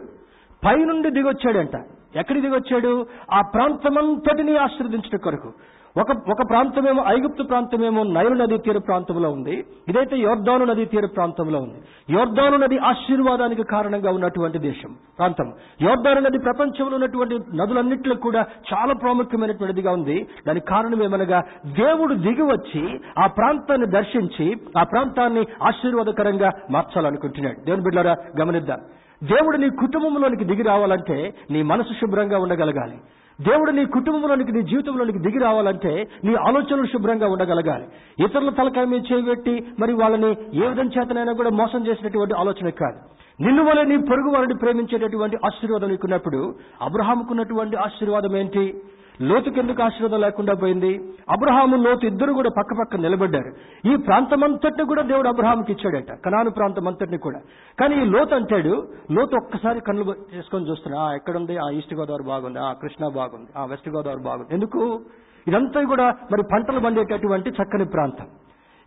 పైనుండి 0.66 1.10
దిగొచ్చాడంట. 1.10 1.76
ఎక్కడికి 2.16 2.40
దిగొచ్చాడు? 2.40 3.06
ఆ 3.32 3.40
ప్రాంతమంతటిని 3.54 4.56
ఆశ్రదించడం 4.56 5.18
కొరకు. 5.18 5.52
ఒక 6.00 6.10
ఒక 6.10 6.42
ప్రాంతమేమో 6.50 7.02
ఐగుప్తు 7.06 7.42
ప్రాంతమేమో 7.42 8.02
నైలు 8.02 8.34
నదీ 8.34 8.56
తీర 8.56 8.78
ప్రాంతంలో 8.78 9.28
ఉంది. 9.30 9.64
ఇదైతే 9.88 10.16
యోర్దాను 10.18 10.64
నదీ 10.64 10.84
తీర 10.84 11.06
ప్రాంతంలో 11.06 11.58
ఉంది. 11.58 11.78
యోర్దాను 12.16 12.56
నది 12.56 12.78
ఆశీర్వాదానికి 12.78 13.62
కారణంగా 13.62 14.10
ఉన్నటువంటి 14.10 14.58
దేశం 14.58 14.90
ప్రాంతం. 15.18 15.52
యోర్దాను 15.82 16.20
నది 16.20 16.38
ప్రపంచంలో 16.38 16.94
ఉన్నటువంటి 16.94 17.38
నదులన్నింటిలో 17.56 18.14
కూడా 18.14 18.44
చాలా 18.72 18.94
ప్రాముఖ్యమైనటువంటిదిగా 18.94 19.92
ఉంది. 19.92 20.26
దానికి 20.46 20.66
కారణం 20.66 21.02
ఏమనగా 21.02 21.40
దేవుడు 21.66 22.14
దిగి 22.14 22.42
వచ్చి 22.42 22.84
ఆ 23.18 23.26
ప్రాంతాన్ని 23.26 23.86
దర్శించి 23.86 24.56
ఆ 24.78 24.82
ప్రాంతాన్ని 24.82 25.44
ఆశీర్వాదకరంగా 25.62 26.52
మార్చాలనుకుంటున్నాడు. 26.70 27.64
దేవుని 27.64 27.82
బిడ్డారా 27.82 28.16
గమనిద్దాం. 28.40 28.78
దేవుడు 29.24 29.56
నీ 29.56 29.68
కుటుంబంలోనికి 29.68 30.44
దిగి 30.44 30.62
రావాలంటే 30.62 31.34
నీ 31.50 31.62
మనసు 31.62 31.92
శుభ్రంగా 31.92 32.38
ఉండగలగాలి. 32.38 32.98
దేవుడు 33.40 33.70
నీ 33.70 33.84
కుటుంబంలోనికి 33.84 34.52
నీ 34.52 34.62
జీవితంలోనికి 34.62 35.18
దిగి 35.18 35.38
రావాలంటే 35.38 36.08
నీ 36.24 36.34
ఆలోచనలు 36.34 36.86
శుభ్రంగా 36.86 37.26
ఉండగలగాలి. 37.28 37.86
ఇతరుల 38.24 38.50
తలకాయ 38.50 38.84
మీద 38.84 39.02
చేయబెట్టి 39.12 39.66
మరి 39.80 39.92
వాళ్ళని 39.92 40.30
ఏ 40.64 40.68
విధం 40.68 40.90
చేతనైనా 40.98 41.32
కూడా 41.32 41.50
మోసం 41.50 41.86
చేసినటువంటి 41.86 42.34
ఆలోచన 42.34 42.68
కాదు. 42.68 42.98
నిన్ను 43.42 43.64
వల్ల 43.64 43.82
నీ 43.82 43.96
పొరుగు 43.96 44.30
వారిని 44.30 44.54
ప్రేమించేటటువంటి 44.54 45.36
ఆశీర్వాదం 45.44 45.88
నీకున్నప్పుడు 45.88 46.54
అబ్రహాంకున్నటువంటి 46.82 47.76
ఆశీర్వాదం 47.76 48.36
ఏంటి? 48.36 48.74
లోతుకి 49.22 49.60
ఎందుకు 49.60 49.82
ఆశీర్వాదం 49.82 50.20
లేకుండా 50.22 50.54
పోయింది? 50.54 51.14
అబ్రహాము 51.30 51.76
లోతు 51.76 52.06
ఇద్దరు 52.06 52.32
కూడా 52.32 52.50
పక్క 52.58 52.74
పక్క 52.80 52.96
నిలబడ్డారు. 52.96 53.52
ఈ 53.92 53.96
ప్రాంతం 53.96 54.44
అంతటిని 54.44 54.84
కూడా 54.84 55.02
దేవుడు 55.02 55.28
అబ్రహాంకి 55.28 55.72
ఇచ్చాడట 55.72 56.12
కనాను 56.24 56.50
ప్రాంతం 56.50 56.88
అంతటిని 56.88 57.18
కూడా. 57.18 57.40
కానీ 57.80 58.02
ఈ 58.02 58.04
లోతు 58.04 58.34
అంటాడు 58.34 58.88
లోతు 59.10 59.36
ఒక్కసారి 59.36 59.80
కళ్ళు 59.80 60.14
చేసుకొని 60.34 60.70
చూస్తున్నా 60.70 61.00
"ఆ, 61.00 61.14
ఎక్కడుంది? 61.14 61.56
ఆ 61.56 61.70
ఈస్ట్ 61.70 61.94
గోదావరి 61.94 62.22
బాగుంది. 62.22 62.58
ఆ 62.58 62.72
కృష్ణా 62.72 63.08
బాగుంది. 63.08 63.46
ఆ 63.56 63.64
వెస్ట్ 63.64 63.88
గోదావరి 63.88 64.22
బాగుంది. 64.22 64.54
ఎందుకు? 64.54 65.00
ఇదంతా 65.48 65.82
కూడా 65.82 66.14
మరి 66.32 66.42
పంటలు 66.52 66.80
పండేటటువంటి 66.80 67.50
చక్కని 67.50 67.84
ప్రాంతం. 67.84 68.26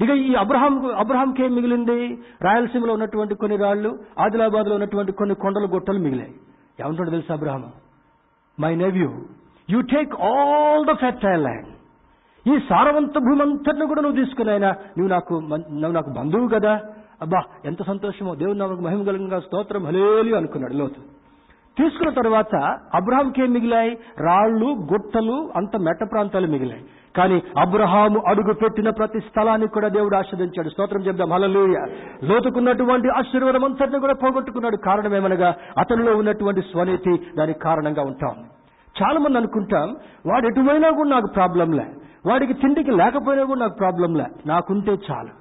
ఇక 0.01 0.09
ఈ 0.09 0.35
అబ్రహాం 0.35 0.95
అబ్రహాంకి 0.95 1.43
ఏం 1.43 1.55
మిగిలింది? 1.55 2.17
రాయలసీమలో 2.41 2.93
ఉన్నటువంటి 2.93 3.35
కొన్ని 3.35 3.57
రాళ్ళు 3.57 3.99
ఆదిలాబాద్లో 4.19 4.75
ఉన్నటువంటి 4.75 5.11
కొన్ని 5.11 5.35
కొండలు 5.35 5.67
గొట్టలు 5.67 5.99
మిగిలాయి. 5.99 6.33
ఏమంటాడు 6.81 7.09
తెలుసు 7.09 7.33
Abraham 7.33 7.63
my 8.59 8.75
nephew 8.75 9.09
you 9.69 9.81
take 9.81 10.13
all 10.21 10.85
the 10.85 10.97
fertile 10.97 11.43
land 11.43 11.67
ఈ 12.47 12.59
సారవంత 12.69 13.17
భూమి 13.17 13.41
అంతటిని 13.41 13.87
కూడా 13.87 14.01
నువ్వు 14.01 14.23
తీసుకున్నాయినా 14.23 14.69
నువ్వు 14.69 15.07
నాకు 15.07 15.33
నువ్వు 15.71 15.91
నాకు 15.91 16.09
బంధువు 16.09 16.47
కదా. 16.47 16.81
అబ్బా 17.21 17.41
ఎంత 17.65 17.83
సంతోషమో. 17.83 18.35
దేవుడు 18.35 18.57
నాకు 18.57 18.73
మహిమ 18.73 19.03
కలిగిన 19.03 19.39
స్తోత్రం 19.39 19.85
హలేలి 19.85 20.37
అనుకున్నాడు 20.37 20.73
లోతు. 20.73 21.01
తీసుకున్న 21.77 22.13
తర్వాత 22.13 22.55
అబ్రహాంకి 22.95 23.43
ఏం 23.43 23.53
మిగిలాయి? 23.53 23.97
రాళ్ళు 24.19 24.65
గుట్టలు 24.65 25.51
అంత 25.55 25.77
మెట్ట 25.77 26.11
ప్రాంతాలు 26.11 26.47
మిగిలాయి. 26.47 26.85
కానీ 27.17 27.43
అబ్రహాము 27.57 28.21
అడుగు 28.27 28.53
పెట్టిన 28.53 28.89
ప్రతి 28.89 29.19
స్థలాన్ని 29.19 29.67
కూడా 29.67 29.87
దేవుడు 29.87 30.15
ఆస్వాదించాడు. 30.15 30.69
స్తోత్రం 30.69 31.01
చెప్దాం. 31.01 31.33
హలలుయ 31.33 31.85
లోతుకున్నటువంటి 32.23 33.09
ఆశీర్వాదం 33.09 33.63
అంతటిని 33.63 33.99
కూడా 33.99 34.13
పోగొట్టుకున్నాడు. 34.13 34.75
కారణం 34.75 35.15
ఏమనగా 35.15 35.55
అతనిలో 35.77 36.17
ఉన్నటువంటి 36.17 36.61
స్వనీతి 36.61 37.17
దానికి 37.37 37.59
కారణంగా 37.59 38.03
ఉంటాం. 38.03 38.35
చాలా 38.95 39.19
మంది 39.19 39.37
అనుకుంటాం 39.37 39.95
వాడు 40.25 40.47
ఎటువైనా 40.47 40.91
కూడా 40.91 41.09
నాకు 41.09 41.27
ప్రాబ్లంలే 41.27 41.87
వాడికి 42.25 42.53
తిండికి 42.53 42.91
లేకపోయినా 42.91 43.43
కూడా 43.43 43.59
నాకు 43.59 43.73
ప్రాబ్లంలే 43.73 44.25
నాకుంటే 44.45 44.91
చాలు. 44.91 45.38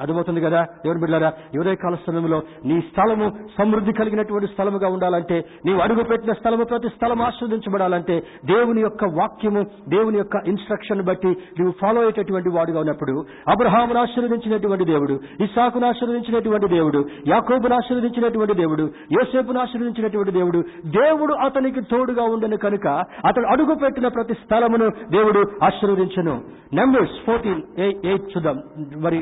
అర్థమవుతుంది 0.00 0.40
కదా? 0.40 0.60
దేవుని 0.84 1.00
బిడ్డారా 1.00 1.30
ఎవరే 1.54 1.74
కాల 1.76 1.94
సమయంలో 2.06 2.38
నీ 2.64 2.80
స్థలము 2.88 3.26
సమృద్ధి 3.58 3.92
కలిగినటువంటి 3.92 4.52
స్థలముగా 4.52 4.88
ఉండాలంటే 4.88 5.36
నీవు 5.66 5.80
అడుగు 5.80 6.02
పెట్టిన 6.04 6.32
స్థలము 6.32 6.64
ప్రతి 6.64 6.88
స్థలం 6.88 7.22
ఆస్వాదించబడాలంటే 7.22 8.16
దేవుని 8.46 8.80
యొక్క 8.80 9.04
వాక్యము 9.18 9.62
దేవుని 9.88 10.18
యొక్క 10.18 10.36
ఇన్స్ట్రక్షన్ 10.46 11.02
బట్టి 11.02 11.30
నీవు 11.58 11.72
ఫాలో 11.80 12.00
అయ్యేటటువంటి 12.00 12.48
వాడుగా 12.48 12.80
ఉన్నప్పుడు 12.80 13.14
అబ్రహామును 13.48 14.00
ఆశీర్వదించినటువంటి 14.00 14.84
దేవుడు 14.84 15.14
ఇసాకును 15.42 15.86
ఆశీర్వదించినటువంటి 15.86 16.68
దేవుడు 16.68 17.00
యాకోబును 17.28 17.74
ఆశీర్వదించినటువంటి 17.74 18.54
దేవుడు 18.54 18.84
యోసేపును 19.12 19.60
ఆశీర్వదించినటువంటి 19.60 20.32
దేవుడు 20.32 20.60
దేవుడు 20.96 21.34
అతనికి 21.46 21.80
తోడుగా 21.90 22.22
ఉండను 22.24 22.56
కనుక 22.56 22.86
అతడు 23.24 23.46
అడుగు 23.46 23.74
పెట్టిన 23.74 24.08
ప్రతి 24.08 24.34
స్థలమును 24.34 24.88
దేవుడు 25.10 25.40
ఆశీర్వదించను. 25.62 26.34
నెంబర్స్ 26.72 27.16
ఫోర్టీన్ 27.26 27.62
ఎయిట్ 27.78 28.28
చూద్దాం. 28.32 28.58
మరి 29.00 29.18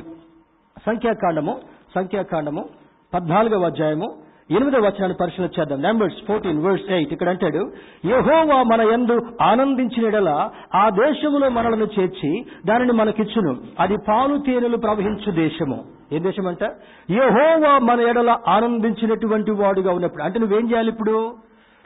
సంఖ్యాకాండము 0.86 1.60
సంఖ్యాకాండము 1.94 2.64
పద్నాలుగవ 3.14 3.64
అధ్యాయము 3.64 4.16
ఎనిమిదవ 4.50 4.78
వచనాన్ని 4.78 5.16
పరిశీలన 5.20 5.48
చేద్దాం. 5.60 5.82
నెంబర్స్ 5.82 6.26
ఫోర్టీన్ 6.28 6.64
వర్స్ 6.64 6.92
ఎయిట్ 6.92 7.12
ఇక్కడ 7.12 7.28
అంటాడు 7.28 7.70
యహోవా 8.04 8.62
మన 8.62 8.82
యందు 8.92 9.20
ఆనందించిన 9.42 10.28
ఆ 10.74 10.88
దేశములో 10.88 11.48
మనలను 11.48 11.88
చేర్చి 11.98 12.46
దానిని 12.66 12.92
మనకిచ్చును. 12.92 13.56
అది 13.80 13.96
పాలు 14.08 14.38
తేనెలు 14.46 14.76
ప్రవహించు 14.76 15.30
దేశము. 15.30 15.84
ఏ 16.12 16.18
దేశం 16.18 16.46
అంట 16.46 16.62
యహోవా 17.10 17.78
మన 17.78 18.00
ఎడల 18.00 18.36
ఆనందించినటువంటి 18.48 19.50
వాడుగా 19.50 19.92
ఉన్నప్పుడు. 19.92 20.22
అంటే 20.22 20.38
నువ్వేం 20.38 20.70
చేయాలి 20.70 20.88
ఇప్పుడు 20.88 21.34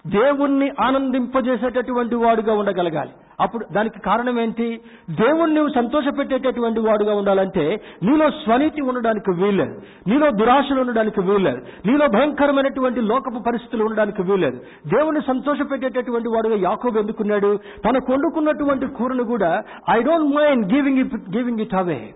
దేవుణ్ణి 0.07 0.71
ఆనందింపజేసేటటువంటి 0.81 2.15
వాడుగా 2.15 2.55
ఉండగలగాలి. 2.55 3.11
అప్పుడు 3.41 3.67
దానికి 3.73 4.01
కారణం 4.01 4.41
ఏంటి? 4.41 4.81
దేవుణ్ణి 5.11 5.57
నువ్వు 5.57 5.75
సంతోషపెట్టేటటువంటి 5.75 6.81
వాడుగా 6.81 7.15
ఉండాలంటే 7.15 7.81
నీలో 8.03 8.31
స్వనీతి 8.31 8.83
ఉండడానికి 8.83 9.43
వీల్లేదు. 9.43 9.81
నీలో 10.07 10.31
దురాశలు 10.31 10.81
ఉండడానికి 10.81 11.21
వీల్లేదు. 11.21 11.63
నీలో 11.87 12.07
భయంకరమైనటువంటి 12.07 13.01
లోకపు 13.01 13.43
పరిస్థితులు 13.47 13.85
ఉండడానికి 13.85 14.23
వీల్లేదు. 14.23 14.57
దేవుణ్ణి 14.87 15.21
సంతోషపెట్టేటటువంటి 15.27 16.29
వాడుగా 16.29 16.57
యాకోబు 16.57 16.99
ఎందుకున్నాడు? 16.99 17.59
తనకు 17.89 18.13
వండుకున్నటువంటి 18.13 18.87
కూరను 18.87 19.25
కూడా 19.25 19.63
I 19.91 20.03
don't 20.03 20.37
mind 20.37 20.73
giving 20.73 20.99
it 20.99 21.15
giving 21.15 21.61
it 21.61 21.75
away 21.75 22.09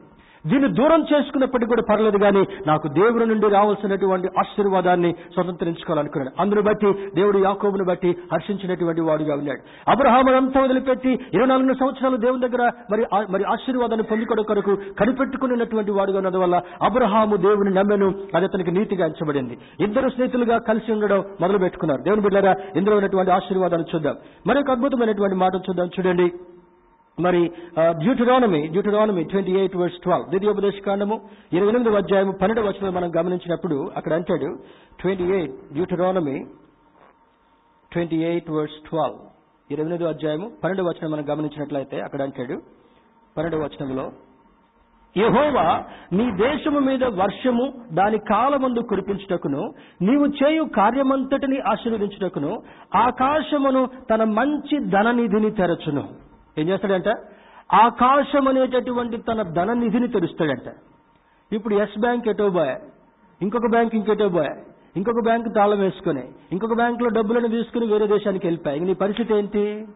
దీన్ని 0.47 0.73
దూరం 0.73 1.07
చేసుకున్నప్పటికీ 1.15 1.69
కూడా 1.69 1.83
పర్లేదు 1.91 2.19
కానీ 2.19 2.45
నాకు 2.67 2.89
దేవుడి 2.89 3.27
నుండి 3.27 3.49
రావాల్సినటువంటి 3.49 4.29
ఆశీర్వాదాన్ని 4.39 5.13
స్వతంత్రించుకోవాలనుకున్నాడు 5.35 6.43
అందును 6.43 6.63
బట్టి 6.63 6.93
దేవుడు 7.15 7.39
యాకోబును 7.39 7.85
బట్టి 7.85 8.17
హర్షించినటువంటి 8.33 9.01
వాడుగా 9.01 9.35
ఉన్నాడు. 9.35 9.91
అబ్రహాము 9.91 10.37
అంతా 10.37 10.61
వదిలిపెట్టి 10.61 11.11
ఇరవై 11.35 11.47
నాలుగు 11.47 11.75
సంవత్సరాలు 11.75 12.17
దేవుని 12.17 12.49
దగ్గర 12.49 12.71
మరి 12.91 13.07
మరి 13.31 13.45
ఆశీర్వాదాన్ని 13.45 14.07
పొందుకోవడం 14.07 14.43
కొరకు 14.43 14.77
కనిపెట్టుకున్నటువంటి 14.99 15.91
వాడుగా 15.91 16.17
ఉన్నందువల్ల 16.17 16.63
అబ్రహాము 16.83 17.37
దేవుని 17.37 17.75
నమ్మెను 17.75 18.15
అది 18.35 18.45
అతనికి 18.45 18.71
నీతిగా 18.71 19.07
ఎంచబడింది. 19.07 19.59
ఇద్దరు 19.81 20.09
స్నేహితులుగా 20.09 20.59
కలిసి 20.59 20.93
ఉండడం 20.93 21.25
మొదలు 21.41 21.59
పెట్టుకున్నారు 21.59 22.03
దేవుని 22.03 22.23
బిడ్డారా 22.23 22.57
ఇందులో 22.77 22.97
ఉన్నటువంటి 22.97 23.33
ఆశీర్వాదాలు 23.33 23.85
చూద్దాం. 23.95 24.15
మరొక 24.47 24.71
అద్భుతమైనటువంటి 24.71 25.37
మాట 25.37 25.55
చూద్దాం. 25.55 25.87
చూడండి. 25.87 26.33
మరి 27.19 27.41
Deuteronomy 28.01 28.61
Deuteronomy 28.73 29.23
twenty 29.25 29.53
eight 29.61 29.77
verse 29.81 29.99
twelve 30.05 30.27
ద్వితీయోపదేశ 30.31 30.79
కాండము 30.87 31.17
ఇరవై 31.57 31.71
ఎనిమిది 31.73 31.97
అధ్యాయం 32.01 32.31
పన్నెండు 32.41 32.63
వచ్చిన 32.67 32.91
మనం 32.97 33.11
గమనించినప్పుడు 33.17 33.77
అక్కడ 33.99 34.13
అంటాడు 34.13 34.49
twenty 35.01 35.27
eight 35.37 35.55
Deuteronomy 35.77 36.37
twenty 37.93 38.19
eight 38.31 38.51
verse 38.57 38.77
twelve 38.89 39.21
ఇరవై 39.71 39.87
ఎనిమిది 39.87 40.07
అధ్యాయము 40.11 40.49
పన్నెండు 40.63 40.85
వచనం 40.89 41.11
మనం 41.11 41.27
గమనించినట్లయితే 41.31 41.97
అక్కడ 42.01 42.21
అంటాడు 42.23 42.57
పన్నెండు 43.37 43.63
వచనంలో 43.65 44.07
యహోవా 45.17 45.67
నీ 46.17 46.25
దేశము 46.43 46.81
మీద 46.89 47.05
వర్షము 47.21 47.67
దాని 47.99 48.19
కాలమందు 48.31 48.81
కురిపించుటకును 48.91 49.63
నీవు 50.03 50.27
చేయు 50.41 50.65
కార్యమంతటిని 50.79 51.59
ఆశీర్వదించుటకును 51.73 52.53
ఆకాశమును 53.05 53.83
తన 54.11 54.25
మంచి 54.39 54.79
ధననిధిని 54.95 55.51
తెరచును. 55.61 56.05
ఏం 56.59 56.69
చేస్తాడంట? 56.69 57.09
ఆకాశం 57.73 58.49
అనేటటువంటి 58.49 59.17
తన 59.17 59.43
ధన 59.43 59.73
నిధిని 59.73 60.09
తెరుస్తాడంట. 60.09 60.69
ఇప్పుడు 61.53 61.75
ఎస్ 61.75 61.99
బ్యాంక్ 62.01 62.29
ఎటో 62.29 62.51
బాయ్ 62.51 62.77
ఇంకొక 63.43 63.71
బ్యాంక్ 63.71 63.95
ఇంకెటో 63.95 64.29
బాయ్ 64.29 64.51
ఇంకొక 64.97 65.23
బ్యాంక్ 65.25 65.55
తాళం 65.55 65.81
వేసుకుని 65.81 66.25
ఇంకొక 66.53 66.75
బ్యాంకులో 66.75 67.09
డబ్బులను 67.09 67.49
తీసుకుని 67.49 67.87
వేరే 67.87 68.07
దేశానికి 68.07 68.47
వెళ్ళిపోయాయి 68.47 68.81
నీ 68.81 68.95
పరిస్థితి 68.95 69.35
ఏంటి? 69.35 69.87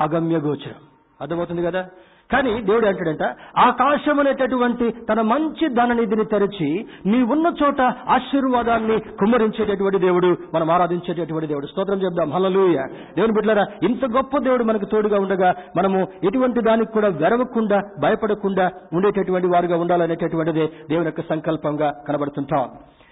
అగమ్య 0.00 0.36
గోచరం 0.36 0.80
అర్థమవుతుంది 1.20 1.62
కదా? 1.62 1.86
కానీ 2.32 2.62
దేవుడు 2.62 2.86
అంటాడంట 2.86 3.22
ఆకాశం 3.58 4.20
అనేటటువంటి 4.20 4.90
తన 4.90 5.20
మంచి 5.20 5.68
ధననిధిని 5.68 6.24
తెరిచి 6.24 6.86
నీ 7.06 7.22
ఉన్న 7.22 7.52
చోట 7.64 7.80
ఆశీర్వాదాన్ని 7.80 9.00
కుమ్మరించేటటువంటి 9.00 9.98
దేవుడు 9.98 10.36
మనం 10.54 10.70
ఆరాధించేటటువంటి 10.70 11.46
దేవుడు. 11.46 11.66
స్తోత్రం 11.66 12.02
చెప్దాం. 12.02 12.32
హలలుయ 12.32 12.76
దేవుని 13.16 13.32
బిడ్డలారా 13.32 13.66
ఇంత 13.82 14.04
గొప్ప 14.04 14.38
దేవుడు 14.38 14.64
మనకు 14.64 14.84
తోడుగా 14.84 15.20
ఉండగా 15.20 15.54
మనము 15.76 16.06
ఎటువంటి 16.24 16.60
దానికి 16.62 16.92
కూడా 16.92 17.08
వెరవకుండా 17.08 17.82
భయపడకుండా 18.00 18.70
ఉండేటటువంటి 18.92 19.46
వారుగా 19.46 19.76
ఉండాలనేటటువంటిదే 19.76 20.66
దేవుని 20.90 21.06
యొక్క 21.06 21.20
సంకల్పంగా 21.20 21.94
కనబడుతుంటాం. 22.08 22.68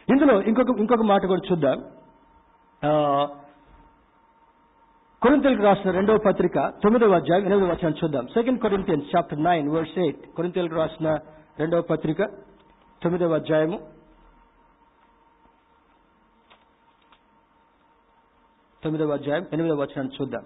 ఇందులో 0.09 0.43
ఇంకొక 0.43 0.79
ఇంకొక 0.79 1.03
మాట 1.03 1.27
కూడా 1.27 1.41
చూద్దాం. 1.53 1.83
ఆ, 2.85 3.27
కొరింతలకు 5.23 5.63
రాసిన 5.63 5.91
రెండవ 5.91 6.19
పత్రిక 6.27 6.59
తొమ్మిదవ 6.83 7.15
అధ్యాయం 7.15 7.45
ఎనిమిదవ 7.45 7.71
వచనం 7.73 7.95
చూద్దాం. 8.01 8.27
Second 8.27 8.61
Corinthians 8.61 9.07
chapter 9.17 9.41
nine 9.43 9.69
verse 9.69 9.99
eight 9.99 10.23
కొరింతలకు 10.37 10.75
రాసిన 10.75 11.09
రెండవ 11.59 11.83
పత్రిక 11.83 12.23
తొమ్మిదవ 13.03 13.35
అధ్యాయము. 13.35 13.79
తొమ్మిదవ 18.83 19.13
అధ్యాయం 19.13 19.47
ఎనిమిదవ 19.53 19.79
వచనం 19.83 20.11
చూద్దాం. 20.17 20.45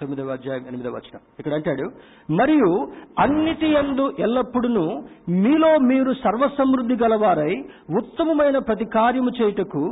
తొమ్మిదవ 0.00 0.32
అధ్యాయం 0.38 0.64
ఎనిమిదవ 0.70 0.94
వచనం. 0.98 1.22
ఇక్కడ 1.40 1.52
అంటాడు 1.58 1.86
మరియు 2.38 2.68
అన్నిటి 3.24 3.68
యందు 3.76 4.04
ఎల్లప్పుడూ 4.26 4.84
మీలో 5.44 5.70
మీరు 5.90 6.12
సర్వసమృద్ధి 6.24 6.96
గలవారై 7.02 7.54
ఉత్తమమైన 8.00 8.58
ప్రతి 8.68 8.86
కార్యము 8.96 9.32
చేయుటకు 9.38 9.82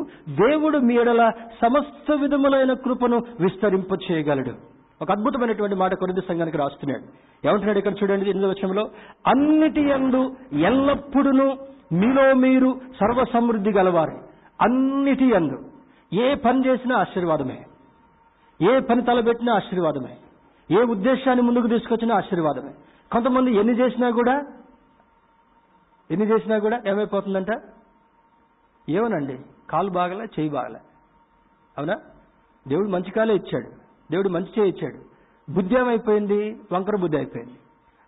దేవుడు 0.42 0.80
మీ 0.88 0.96
ఎడల 1.02 1.24
సమస్త 1.62 2.18
విధములైన 2.22 2.74
కృపను 2.86 3.18
విస్తరింప 3.44 3.92
చేయగలడు 4.06 4.54
ఒక 5.02 5.09
అద్భుతమైనటువంటి 5.14 5.76
మాట 5.82 5.94
కొరింది 5.94 6.22
సంఘానికి 6.28 6.59
రాస్తున్నాడు. 6.62 7.04
ఏమంటున్నాడు 7.46 7.78
ఇక్కడ 7.80 7.94
చూడండి 8.00 8.30
ఎనిమిదవ 8.32 8.52
వచనంలో 8.54 8.84
అన్నిటి 9.32 9.84
యందు 9.90 10.22
ఎల్లప్పుడూ 10.70 11.48
మీలో 12.00 12.24
మీరు 12.44 12.70
సర్వసమృద్ధి 13.00 13.72
గలవారు 13.78 14.16
అన్నిటి 14.61 15.26
యందు 15.34 15.59
ఏ 16.12 16.26
పని 16.44 16.61
చేసినా 16.66 16.94
ఆశీర్వాదమే. 17.04 17.59
ఏ 18.62 18.78
పని 18.78 19.02
తలబెట్టినా 19.02 19.54
ఆశీర్వాదమే. 19.54 20.16
ఏ 20.70 20.82
ఉద్దేశాన్ని 20.82 21.42
ముందుకు 21.42 21.66
తీసుకొచ్చినా 21.66 22.16
ఆశీర్వాదమే. 22.16 22.74
కొంతమంది 23.12 23.54
ఎన్ని 23.54 23.78
చేసినా 23.78 24.11
కూడా 24.11 24.46
ఎన్ని 26.11 26.26
చేసినా 26.26 26.59
కూడా 26.59 26.80
ఏమైపోతుందంట? 26.86 27.46
ఏమనండి 28.88 29.38
కాలు 29.70 29.90
బాగలే 29.90 30.24
చేయి 30.24 30.48
బాగలే. 30.48 30.80
అవునా? 31.78 32.00
దేవుడు 32.68 32.88
మంచి 32.88 33.11
కాలే 33.11 33.34
ఇచ్చాడు. 33.34 33.66
దేవుడు 34.11 34.28
మంచి 34.28 34.61
చేయి 34.61 34.68
ఇచ్చాడు. 34.68 35.18
బుద్ధి 35.52 35.74
ఏమైపోయింది? 35.74 36.61
వంకర 36.72 36.96
బుద్ధి 36.96 37.16
అయిపోయింది. 37.16 37.54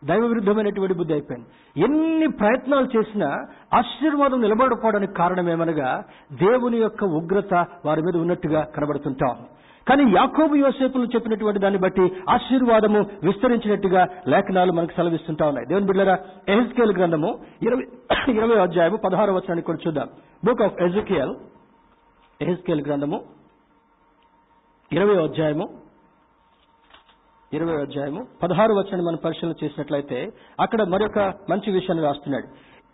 దైవ 0.05 0.27
విరుద్ధమైనటువంటి 0.27 0.95
బుద్ధి 0.95 1.13
అయిపోయింది. 1.13 1.47
ఎన్ని 1.81 2.29
ప్రయత్నాలు 2.29 2.89
చేసినా 2.97 3.47
ఆశీర్వాదం 3.75 4.41
నిలబడకపోవడానికి 4.41 5.15
కారణం 5.15 5.51
ఏమనగా 5.51 6.05
దేవుని 6.33 6.77
యొక్క 6.77 7.05
ఉగ్రత 7.05 7.67
వారి 7.85 8.03
మీద 8.03 8.17
ఉన్నట్టుగా 8.17 8.63
కనబడుతుంటాం. 8.63 9.47
కానీ 9.91 10.05
యాకోబు 10.17 10.55
యోసేపులు 10.55 11.05
చెప్పినటువంటి 11.05 11.61
దాన్ని 11.61 11.79
బట్టి 11.81 12.03
ఆశీర్వాదము 12.31 13.01
విస్తరించినట్టుగా 13.23 14.07
లేఖనాలు 14.29 14.73
మనకు 14.73 14.93
సెలవిస్తుంటా 14.93 15.49
ఉన్నాయి. 15.49 15.67
దేవుని 15.67 15.87
బిడ్డరా 15.87 16.19
ఎహెస్కేల్ 16.49 16.93
గ్రంథము 16.99 17.31
ఇరవై 17.63 17.87
ఇరవై 18.37 18.59
అధ్యాయము 18.61 18.97
పదహారు 18.97 19.33
వచనాన్ని 19.33 19.63
కూడా 19.63 19.79
చూద్దాం. 19.87 20.09
బుక్ 20.45 20.63
ఆఫ్ 20.63 20.83
ఎజుకియల్ 20.83 21.35
ఎహెస్కేల్ 22.41 22.83
గ్రంథము 22.87 23.21
ఇరవై 24.93 25.17
అధ్యాయము 25.25 25.69
ఇరవై 27.53 27.75
అధ్యాయము 27.75 28.27
పదహారు 28.43 28.73
వచనాన్ని 28.73 29.07
మనం 29.07 29.19
పరిశీలన 29.25 29.55
చేసినట్లయితే 29.65 30.29
అక్కడ 30.61 30.83
మరొక 30.83 31.19
మంచి 31.51 31.73
విషయాన్ని 31.73 32.05
రాస్తున్నాడు. 32.05 32.47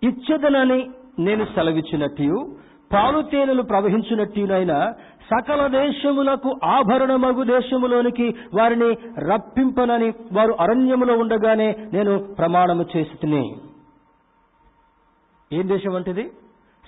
ఇచ్చదనని 0.07 0.91
నేను 1.19 1.45
సెలవిచ్చినట్టు 1.45 2.57
పాలు 2.93 3.23
తేనెలు 3.23 3.63
ప్రవహించినట్టునైన 3.63 4.93
సకల 5.31 5.67
దేశములకు 5.67 6.57
ఆభరణమగు 6.65 7.43
దేశములోనికి 7.43 8.35
వారిని 8.55 8.93
రప్పింపనని 9.19 10.13
వారు 10.33 10.55
అరణ్యములో 10.61 11.15
ఉండగానే 11.19 11.77
నేను 11.93 12.19
ప్రమాణము 12.19 12.87
చేసి 12.97 13.57
ఏం 15.53 15.69
దేశం 15.69 15.95
అంటేది 15.95 16.31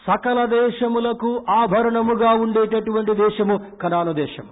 సకల 0.07 0.45
దేశములకు 0.45 1.45
ఆభరణముగా 1.51 2.31
ఉండేటటువంటి 2.31 3.15
దేశము 3.15 3.61
కనాను 3.83 4.13
దేశము 4.13 4.49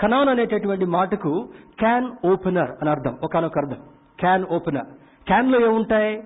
కనాన్ 0.00 0.28
అనేటటువంటి 0.28 0.84
మాటకు 0.84 1.48
క్యాన్ 1.78 2.26
ఓపెనర్ 2.26 2.70
అని 2.70 2.90
అర్థం. 2.90 3.18
ఒకనొక 3.22 3.58
అర్థం. 3.58 3.76
క్యాన్ 4.18 4.44
ఓపెనర్ 4.52 4.86
క్యాన్లో 5.26 5.60
ఏముంటాయి? 5.60 6.22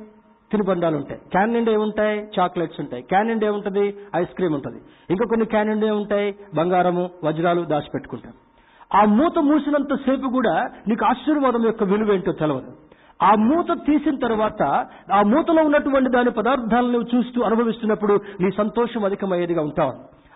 తినుబండాలు 0.53 0.97
ఉంటాయి 0.97 1.21
క్యాన్ 1.31 1.53
నిండా 1.53 1.73
ఏముంటాయి? 1.73 2.17
చాక్లెట్స్ 2.39 2.81
ఉంటాయి. 2.81 3.03
క్యాన్ 3.03 3.29
నిండా 3.29 3.47
ఏముంటుంది? 3.47 3.85
ఐస్ 4.17 4.35
క్రీమ్ 4.37 4.55
ఉంటుంది. 4.55 4.81
ఇంకా 5.11 5.27
కొన్ని 5.29 5.47
క్యాన్ 5.47 5.69
నిండా 5.69 5.87
ఏముంటాయి? 5.87 6.35
బంగారము 6.55 7.11
వజ్రాలు 7.25 7.63
దాచిపెట్టుకుంటాం. 7.65 8.33
ఆ 9.01 9.05
మూత 9.05 9.39
మూసినంత 9.39 9.95
సేపు 9.95 10.29
కూడా 10.29 10.69
నీకు 10.89 11.05
ఆశీర్వాదం 11.05 11.65
యొక్క 11.65 11.85
విలువ 11.85 12.15
ఏంటో 12.15 12.33
తెలవదు. 12.33 12.73
ఆ 13.23 13.31
మూత 13.39 13.67
తీసిన 13.87 14.17
తర్వాత 14.17 14.63
ఆ 15.13 15.23
మూతలో 15.23 15.63
ఉన్నటువంటి 15.63 16.11
దాని 16.11 16.31
పదార్థాలను 16.31 17.05
చూస్తూ 17.15 17.43
అనుభవిస్తున్నప్పుడు 17.43 18.21
నీ 18.41 18.51
సంతోషం 18.59 19.05
అధికమయ్యేదిగా 19.05 19.63
ఉంటావు. 19.63 19.93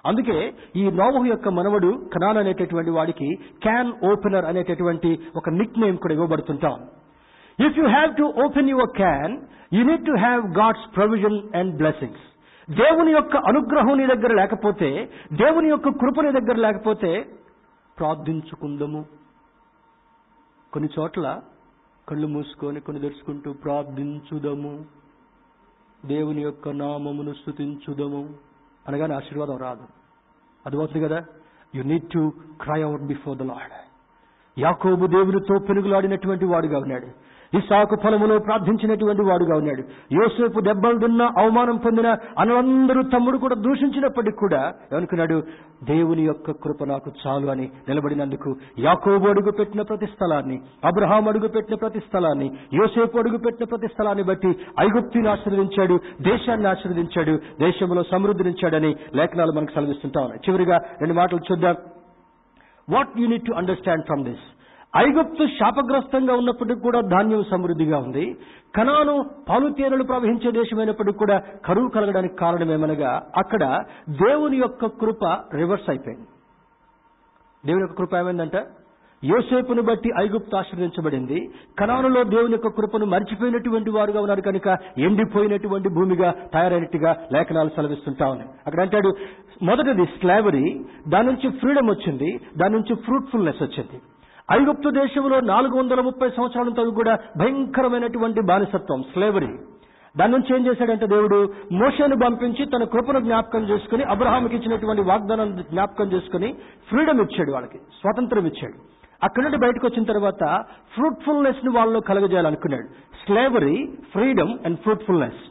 అందుకే 0.06 0.52
ఈ 0.76 0.90
నోవహు 0.90 1.24
యొక్క 1.24 1.48
మనవడు 1.48 1.88
కనాన్ 2.14 2.36
అనేటటువంటి 2.36 2.90
వాడికి 2.90 3.28
క్యాన్ 3.62 3.92
ఓపెనర్ 4.04 4.44
అనేటటువంటి 4.44 5.18
ఒక 5.36 5.50
నిక్ 5.50 5.78
నేమ్ 5.78 5.98
కూడా 5.98 6.14
ఇవ్వబడుతుంటాం. 6.14 6.78
If 7.60 7.78
you 7.78 7.86
have 7.86 8.16
to 8.16 8.22
open 8.22 8.70
your 8.70 8.96
can 8.96 9.38
you 9.72 9.84
need 9.84 10.06
to 10.06 10.12
have 10.12 10.46
God's 10.46 10.96
provision 10.96 11.56
and 11.56 11.76
blessings 11.76 12.26
దేవుని 12.70 13.12
యొక్క 13.12 13.36
అనుగ్రహం 13.36 13.98
నీ 13.98 14.06
దగ్గర 14.06 14.34
లేకపోతే 14.34 15.12
దేవుని 15.32 15.68
యొక్క 15.68 15.88
కృప 15.88 16.20
నీ 16.20 16.40
దగ్గర 16.40 16.56
లేకపోతే 16.56 17.24
ప్రార్థించుకుందము. 17.98 19.04
కొన్ని 20.72 20.90
చోట్ల 21.00 21.40
కళ్ళు 22.08 22.26
మూసుకొని 22.26 22.80
కొన్ని 22.80 23.02
తెరుచుకుంటూ 23.02 23.52
ప్రార్థించుదము. 23.52 24.84
దేవుని 26.06 26.42
యొక్క 26.42 26.68
నామమును 26.68 27.34
స్థుతించుదము 27.34 28.34
అనగానే 28.88 29.14
ఆశీర్వాదం 29.14 29.56
రాదు. 29.56 29.82
అది 30.66 30.76
అవుతుంది 30.76 31.04
కదా? 31.04 31.24
You 31.74 31.82
need 31.82 32.10
to 32.12 32.32
cry 32.60 32.82
out 32.82 33.02
before 33.02 33.38
the 33.38 33.42
Lord 33.42 33.85
యాకోబు 34.58 35.06
దేవునితో 35.06 35.58
పెనుగులాడినటువంటి 35.68 36.44
వాడుగా 36.44 36.78
ఉన్నాడు. 36.78 37.08
ఇసాకు 37.56 37.96
ఫలములో 38.04 38.38
ప్రార్థించినటువంటి 38.38 39.22
వాడుగా 39.22 39.56
ఉన్నాడు. 39.56 39.82
యోసేపు 40.14 40.60
దెబ్బలు 40.60 40.98
తిన్న 40.98 41.22
అవమానం 41.22 41.76
పొందిన 41.76 42.08
అనందరూ 42.38 43.02
తమ్ముడు 43.02 43.38
కూడా 43.38 43.54
దూషించినప్పటికీ 43.54 44.36
కూడా 44.36 44.72
అనుకున్నాడు 44.96 45.42
దేవుని 45.84 46.22
యొక్క 46.22 46.50
కృప 46.50 46.84
నాకు 46.84 47.12
చాలు 47.22 47.46
అని 47.46 47.70
నిలబడినందుకు 47.88 48.56
యాకోబు 48.78 49.28
అడుగు 49.28 49.50
పెట్టిన 49.50 49.82
ప్రతి 49.82 50.06
స్థలాన్ని 50.06 50.60
అబ్రహాం 50.84 51.28
అడుగు 51.28 51.48
పెట్టిన 51.48 51.74
ప్రతి 51.74 51.98
స్థలాన్ని 51.98 52.50
యోసేపు 52.74 53.18
అడుగు 53.18 53.36
పెట్టిన 53.36 53.66
ప్రతి 53.66 53.86
స్థలాన్ని 53.86 54.24
బట్టి 54.24 54.48
ఐగుప్తిని 54.80 55.28
ఆశీర్వదించాడు 55.28 55.98
దేశాన్ని 56.22 56.68
ఆశీర్వదించాడు 56.68 57.36
దేశంలో 57.60 58.02
సమృద్ధినిచ్చాడని 58.02 58.96
లేఖనాలు 59.14 59.52
మనకు 59.52 59.74
సెలవిస్తుంటా 59.74 60.20
ఉన్నాయి. 60.20 60.40
చివరిగా 60.48 60.76
రెండు 60.76 61.14
మాటలు 61.14 61.40
చూద్దాం. 61.52 61.74
What 62.90 63.18
you 63.18 63.28
need 63.28 63.46
to 63.46 63.52
understand 63.52 64.04
from 64.04 64.24
this? 64.24 64.44
ఐగుప్తు 64.96 65.46
శాపగ్రస్తంగా 65.46 66.34
ఉన్నప్పటికీ 66.34 66.80
కూడా 66.80 67.00
ధాన్యం 67.00 67.44
సమృద్ధిగా 67.50 67.98
ఉంది. 67.98 68.36
కణాను 68.76 69.24
పాలుతేనలు 69.48 70.04
ప్రవహించే 70.04 70.50
దేశమైనప్పటికీ 70.50 71.18
కూడా 71.18 71.38
కరువు 71.38 71.88
కలగడానికి 71.88 72.36
కారణమేమనగా 72.36 73.22
అక్కడ 73.36 73.84
దేవుని 74.10 74.56
యొక్క 74.56 74.86
కృప 74.86 75.24
రివర్స్ 75.54 75.90
అయిపోయింది. 75.90 76.26
దేవుని 77.66 77.82
యొక్క 77.82 77.96
కృప 77.98 78.14
ఏమైందంటే? 78.14 78.64
యోసేపును 79.22 79.82
బట్టి 79.82 80.10
ఐగుప్తు 80.18 80.56
ఆశ్రయించబడింది. 80.56 81.48
కణానులో 81.78 82.24
దేవుని 82.24 82.52
యొక్క 82.52 82.68
కృపను 82.68 83.06
మర్చిపోయినటువంటి 83.06 83.90
వారుగా 83.90 84.20
ఉన్నారు 84.20 84.40
కనుక 84.40 84.78
ఎండిపోయినటువంటి 84.98 85.88
భూమిగా 85.88 86.30
తయారైనట్టుగా 86.54 87.16
లేఖనాలు 87.32 87.68
సెలవిస్తుంటా 87.68 88.28
ఉన్నాయి. 88.28 88.50
అక్కడ 88.66 88.80
అంటాడు 88.80 89.16
మొదటిది 89.62 90.06
స్లావరీ 90.18 90.84
దాని 91.08 91.26
నుంచి 91.26 91.48
ఫ్రీడమ్ 91.58 91.90
వచ్చింది 91.90 92.40
దాని 92.56 92.74
నుంచి 92.74 92.94
ఫ్రూట్ఫుల్నెస్ 92.94 93.62
వచ్చింది. 93.62 94.00
ఐగుప్తు 94.52 94.90
దేశంలో 94.90 95.40
నాలుగు 95.40 95.78
వందల 95.78 96.00
ముప్పై 96.00 96.28
సంవత్సరాల 96.28 96.88
కూడా 96.90 97.18
భయంకరమైనటువంటి 97.36 98.40
బానిసత్వం 98.40 99.02
స్లేవరీ 99.02 99.52
దాని 100.18 100.32
నుంచి 100.32 100.56
ఏం 100.56 100.66
చేశాడంటే 100.66 101.06
దేవుడు 101.06 101.52
మోషను 101.72 102.16
పంపించి 102.16 102.66
తన 102.66 102.84
కృపను 102.84 103.20
జ్ఞాపకం 103.20 103.62
చేసుకుని 103.62 104.02
అబ్రహాంకి 104.02 104.56
ఇచ్చినటువంటి 104.56 105.02
వాగ్దానం 105.02 105.62
జ్ఞాపకం 105.72 106.12
చేసుకుని 106.12 106.52
ఫ్రీడమ్ 106.88 107.20
ఇచ్చాడు 107.20 107.52
వాళ్ళకి 107.52 107.78
స్వాతంత్రం 107.78 108.46
ఇచ్చాడు. 108.46 108.95
అక్కడి 109.22 109.44
నుండి 109.44 109.58
బయటకు 109.58 109.86
వచ్చిన 109.86 110.04
తర్వాత 110.04 110.64
ఫ్రూట్ఫుల్నెస్ని 110.94 111.70
వాళ్ళలో 111.72 112.00
కలగజేయాలనుకున్నాడు. 112.00 112.86
స్లేవరీ 113.26 113.86
ఫ్రీడమ్ 114.12 114.58
అండ్ 114.66 114.78
ఫ్రూట్ఫుల్నెస్ 114.78 115.42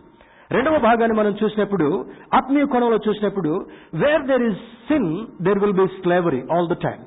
రెండవ 0.51 0.79
భాగాన్ని 0.79 1.17
మనం 1.17 1.35
చూసినప్పుడు 1.43 2.05
ఆత్మీయ 2.33 2.65
కోణంలో 2.65 2.99
చూసినప్పుడు 3.07 3.65
where 3.93 4.23
there 4.23 4.41
is 4.41 4.57
sin 4.57 5.25
there 5.41 5.59
will 5.59 5.73
be 5.73 5.87
slavery 6.01 6.41
all 6.51 6.67
the 6.67 6.73
time 6.73 7.03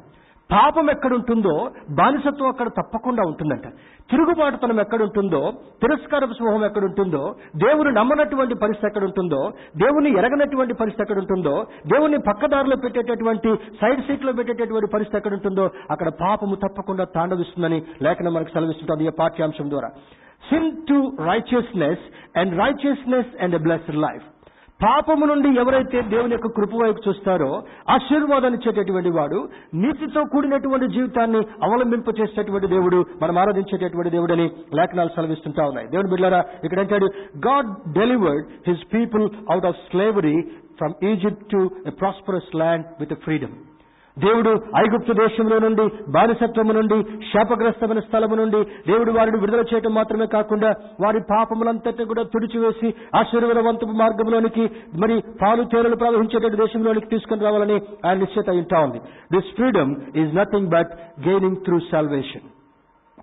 పాపం 0.53 0.91
ఎక్కడుంటుందో 0.91 1.71
బానిసత్వం 1.91 2.49
అక్కడ 2.49 2.69
తప్పకుండా 2.69 3.23
ఉంటుందంట. 3.27 3.67
తిరుగుబాటుతనం 4.11 4.81
ఎక్కడుంటుందో 4.81 5.53
తిరస్కార 5.83 6.25
స్వభావం 6.25 6.65
ఎక్కడుంటుందో 6.65 7.35
దేవుని 7.57 7.93
నమ్మనటువంటి 7.93 8.55
పరిస్థితి 8.55 8.87
ఎక్కడుంటుందో 8.87 9.51
దేవుని 9.77 10.19
ఎరగనటువంటి 10.19 10.75
పరిస్థితి 10.75 11.03
ఎక్కడుంటుందో 11.03 11.67
దేవుని 11.87 12.19
పక్కదారిలో 12.19 12.77
పెట్టేటటువంటి 12.77 13.57
సైడ్ 13.81 14.01
సీట్లో 14.01 14.33
పెట్టేటటువంటి 14.33 14.91
పరిస్థితి 14.95 15.17
ఎక్కడుంటుందో 15.17 15.71
అక్కడ 15.91 16.09
పాపము 16.09 16.55
తప్పకుండా 16.55 17.05
తాండవిస్తుందని 17.05 17.83
లేఖనం 18.03 18.35
మనకు 18.35 18.49
సెలవిస్తుంటుంది 18.49 19.05
ఈ 19.05 19.11
పాఠ్యాంశం 19.19 19.71
ద్వారా. 19.71 19.89
Sin 20.51 20.73
to 20.89 21.23
righteousness 21.23 22.39
and 22.39 22.59
righteousness 22.59 23.43
and 23.43 23.55
a 23.55 23.59
blessed 23.59 23.97
life 23.97 24.23
పాపము 24.83 25.27
నుండి 25.27 25.49
ఎవరైతే 25.61 26.03
దేవుని 26.03 26.35
యొక్క 26.35 26.49
కృప 26.57 26.73
వైపు 26.83 27.01
చూస్తారో 27.09 27.49
ఆశీర్వాదాన్ని 27.95 28.59
ఇచ్చేటటువంటి 28.59 29.11
వాడు 29.17 29.39
నీతితో 29.75 30.21
కూడినటువంటి 30.25 30.87
జీవితాన్ని 30.97 31.41
అవలంబింప 31.63 32.09
చేసేటటువంటి 32.21 32.67
దేవుడు 32.67 33.07
మనం 33.23 33.39
ఆరాధించేటటువంటి 33.39 34.11
దేవుడని 34.11 34.47
లేఖనాలు 34.75 35.09
సెలవిస్తుంటా 35.09 35.65
ఉన్నాయి. 35.65 35.89
దేవుని 35.89 36.11
బిడ్డారా 36.11 36.41
ఇక్కడ 36.65 36.79
అంటాడు 36.81 37.09
God 37.49 37.73
delivered 37.93 38.45
his 38.69 38.85
people 38.95 39.25
out 39.51 39.67
of 39.67 39.81
slavery 39.91 40.37
from 40.81 40.95
Egypt 41.05 41.45
to 41.55 41.63
a 41.87 41.95
prosperous 42.03 42.57
land 42.57 42.87
with 43.01 43.15
freedom. 43.27 43.57
దేవుడు 44.19 44.53
ఐగుప్తు 44.77 45.13
దేశంలో 45.13 45.59
నుండి 45.59 45.85
బానిసత్వము 46.09 46.73
నుండి 46.73 46.99
శాపగ్రస్తమైన 47.33 48.01
స్థలము 48.01 48.35
నుండి 48.35 48.61
దేవుడు 48.87 49.11
వారిని 49.11 49.39
విడుదల 49.39 49.65
చేయటం 49.73 49.95
మాత్రమే 49.95 50.27
కాకుండా 50.27 50.71
వారి 51.01 51.21
పాపములంతటి 51.31 52.05
కూడా 52.05 52.23
తుడిచివేసి 52.25 52.95
ఆశీర్వదవంతపు 53.17 53.95
మార్గంలోనికి 54.03 54.67
మరి 54.99 55.17
పాలు 55.43 55.65
తేనెలు 55.65 55.97
ప్రవహించేటువంటి 55.97 56.57
దేశంలోనికి 56.57 57.09
తీసుకుని 57.09 57.45
రావాలని 57.45 57.79
ఆయన 58.07 58.19
నిశ్చిత 58.19 58.51
ఉంటా 58.51 58.81
ఉంది. 58.81 59.01
This 59.33 59.55
freedom 59.55 59.93
is 60.17 60.37
nothing 60.37 60.69
but 60.69 60.93
gaining 61.29 61.61
through 61.65 61.79
salvation 61.91 62.47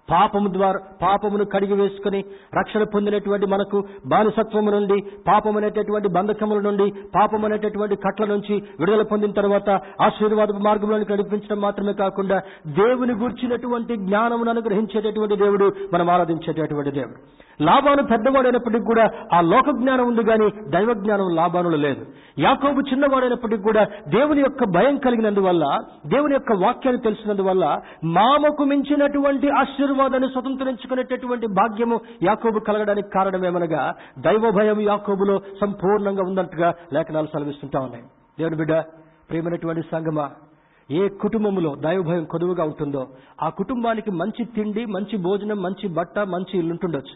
పాపము 0.09 0.49
ద్వారా 0.53 0.79
పాపమును 1.01 1.45
కడిగి 1.45 1.73
వేసుకుని 1.73 2.23
రక్షణ 2.59 2.83
పొందినటువంటి 2.83 3.45
మనకు 3.45 3.83
బానిసత్వము 4.05 4.71
నుండి 4.71 5.01
పాపం 5.27 5.57
అనేటటువంటి 5.57 6.07
బంధకముల 6.07 6.59
నుండి 6.59 6.91
పాపం 7.15 7.45
అనేటటువంటి 7.45 7.95
కట్ల 7.95 8.25
నుంచి 8.25 8.53
విడుదల 8.79 9.01
పొందిన 9.01 9.31
తర్వాత 9.31 9.69
ఆశీర్వాద 10.01 10.47
మార్గంలోనికి 10.51 11.11
నడిపించడం 11.11 11.61
మాత్రమే 11.61 11.93
కాకుండా 11.93 12.41
దేవుని 12.67 13.13
గుర్చినటువంటి 13.13 13.95
జ్ఞానమును 13.95 14.49
అనుగ్రహించేటటువంటి 14.49 15.35
దేవుడు 15.35 15.71
మనం 15.93 16.09
ఆరాధించేటటువంటి 16.09 16.91
దేవుడు. 16.91 17.45
లాభాను 17.63 18.03
పెద్దవాడైనప్పటికీ 18.03 18.83
కూడా 18.83 19.09
ఆ 19.33 19.41
లోక 19.41 19.69
జ్ఞానం 19.71 20.07
ఉంది 20.07 20.23
కానీ 20.23 20.49
దైవ 20.69 20.93
జ్ఞానం 20.93 21.35
లాభానులు 21.35 21.77
లేదు. 21.77 22.05
యాకోబు 22.39 22.81
చిన్నవాడైనప్పటికీ 22.81 23.61
కూడా 23.61 23.83
దేవుని 24.07 24.41
యొక్క 24.41 24.63
భయం 24.63 24.97
కలిగినందువల్ల 24.97 25.77
దేవుని 26.07 26.33
యొక్క 26.33 26.53
వాక్యాన్ని 26.53 27.01
తెలిసినందువల్ల 27.01 27.79
మామకు 28.03 28.63
మించినటువంటి 28.63 29.49
ఆశీర్వాదాన్ని 29.95 30.27
స్వతంత్రించుకునేటటువంటి 30.33 31.47
భాగ్యము 31.59 31.97
యాకోబు 32.23 32.59
కలగడానికి 32.67 33.09
కారణమేమనగా 33.15 33.81
దైవ 34.25 34.45
భయం 34.57 34.79
యాకోబులో 34.81 35.35
సంపూర్ణంగా 35.61 36.23
ఉందంటగా 36.29 36.69
లేఖనాలు 36.95 37.27
సెలవిస్తుంటా 37.33 37.79
ఉన్నాయి. 37.87 38.03
దేవుని 38.39 38.57
బిడ్డ 38.61 38.73
ప్రేమైనటువంటి 39.29 39.83
సంగమా 39.91 40.25
ఏ 40.89 41.03
కుటుంబంలో 41.23 41.71
దైవభయం 41.85 42.25
కొదువుగా 42.33 42.63
ఉంటుందో 42.71 43.03
ఆ 43.45 43.47
కుటుంబానికి 43.59 44.11
మంచి 44.21 44.43
తిండి 44.55 44.83
మంచి 44.95 45.15
భోజనం 45.27 45.59
మంచి 45.65 45.85
బట్ట 45.99 46.19
మంచి 46.33 46.53
ఇల్లుంటుండొచ్చు. 46.61 47.15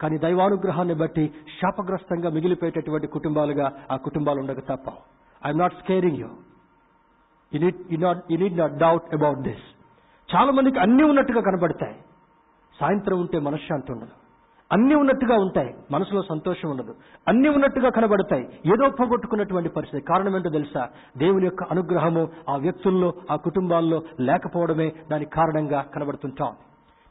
కానీ 0.00 0.16
దైవానుగ్రహాన్ని 0.24 0.96
బట్టి 1.02 1.24
శాపగ్రస్తంగా 1.58 2.28
మిగిలిపోయేటటువంటి 2.36 3.08
కుటుంబాలుగా 3.14 3.68
ఆ 3.92 3.96
కుటుంబాలు 4.06 4.40
ఉండక 4.44 4.62
తప్ప. 4.72 4.88
I'm 5.42 5.62
not 5.62 5.78
scaring 5.82 6.20
you 6.24 6.30
you 7.52 7.60
need 7.64 8.02
not 8.06 8.20
you 8.32 8.38
need 8.42 8.58
not 8.62 8.76
doubt 8.84 9.08
about 9.18 9.40
this 9.48 9.64
చాలా 10.28 10.50
మందికి 10.58 10.78
అన్ని 10.84 11.04
ఉన్నట్టుగా 11.10 11.40
కనబడతాయి. 11.48 11.96
సాయంత్రం 12.80 13.20
ఉంటే 13.20 13.38
మనశ్శాంతి 13.38 13.92
ఉండదు. 13.92 14.10
అన్ని 14.72 14.94
ఉన్నట్టుగా 14.94 15.36
ఉంటాయి 15.36 15.74
మనసులో 15.90 16.22
సంతోషం 16.22 16.70
ఉండదు. 16.70 16.94
అన్ని 17.28 17.48
ఉన్నట్టుగా 17.48 17.90
కనబడతాయి 17.90 18.42
ఏదో 18.42 18.90
పోగొట్టుకున్నటువంటి 18.90 19.68
పరిస్థితి. 19.68 20.04
కారణం 20.04 20.36
ఏంటో 20.36 20.50
తెలుసా? 20.50 20.88
దేవుని 21.18 21.44
యొక్క 21.44 21.62
అనుగ్రహము 21.62 22.28
ఆ 22.48 22.56
వ్యక్తుల్లో 22.56 23.12
ఆ 23.30 23.36
కుటుంబాల్లో 23.36 24.02
లేకపోవడమే 24.20 24.92
దానికి 25.10 25.30
కారణంగా 25.30 25.84
కనబడుతుంటాం. 25.94 26.56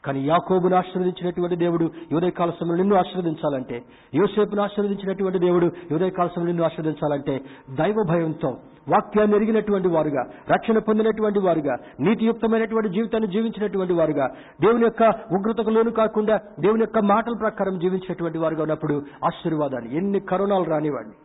కానీ 0.06 0.20
యాకోబును 0.26 0.76
ఆశీర్వదించినటువంటి 0.76 1.56
దేవుడు 1.56 1.90
ఉదయకాల 2.16 2.50
సమయంలో 2.50 2.76
నిన్ను 2.76 2.96
ఆశీర్వదించాలంటే 2.96 3.82
యోసేపును 4.14 4.62
ఆశీర్వదించినటువంటి 4.62 5.38
దేవుడు 5.38 5.66
ఉదయకాల 5.66 6.26
సమయంలో 6.26 6.46
నిన్ను 6.46 6.64
ఆశీర్వదించాలంటే 6.64 7.34
దైవ 7.74 8.04
భయంతో 8.08 8.50
వాక్యాన్ని 8.88 9.36
ఎరిగినటువంటి 9.36 9.88
వారుగా 9.88 10.22
రక్షణ 10.50 10.78
పొందినటువంటి 10.78 11.38
వారుగా 11.38 11.76
నీతియుక్తమైనటువంటి 12.00 12.88
జీవితాన్ని 12.88 13.30
జీవించినటువంటి 13.30 13.92
వారుగా 13.92 14.26
దేవుని 14.60 14.82
యొక్క 14.82 15.02
ఉగ్రతకు 15.32 15.70
లోను 15.70 15.90
కాకుండా 15.90 16.36
దేవుని 16.60 16.80
యొక్క 16.80 16.98
మాటల 16.98 17.34
ప్రకారం 17.40 17.78
జీవించినటువంటి 17.78 18.38
వారుగా 18.38 18.62
ఉన్నప్పుడు 18.62 19.02
ఆశీర్వాదాలు. 19.24 19.88
ఎన్ని 19.88 20.20
కరోనాలు 20.20 20.64
రానివ్వండి. 20.64 21.16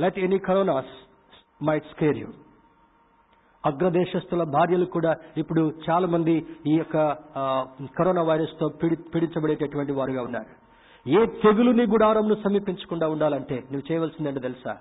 Let 0.00 0.18
any 0.18 0.38
coronas 0.38 0.94
might 1.64 1.84
scare 1.84 2.18
you 2.18 2.26
అగ్రదేశస్తుల 3.64 4.42
భార్యలు 4.56 4.86
కూడా 4.94 5.12
ఇప్పుడు 5.36 5.62
చాలా 5.86 6.06
మంది 6.06 6.34
ఈ 6.66 6.74
యొక్క 6.78 6.96
కరోనా 7.98 8.22
వైరస్తో 8.22 8.68
పీడించబడేటటువంటి 9.12 9.92
వారుగా 9.92 10.22
ఉన్నారు. 10.22 10.50
ఏ 11.06 11.20
తెగులుని 11.42 11.84
గుడారంను 11.86 12.34
సమీపించకుండా 12.44 13.08
ఉండాలంటే 13.08 13.56
నువ్వు 13.72 13.92
చేయవలసిందంటే 13.92 14.40
తెలుసా? 14.40 14.74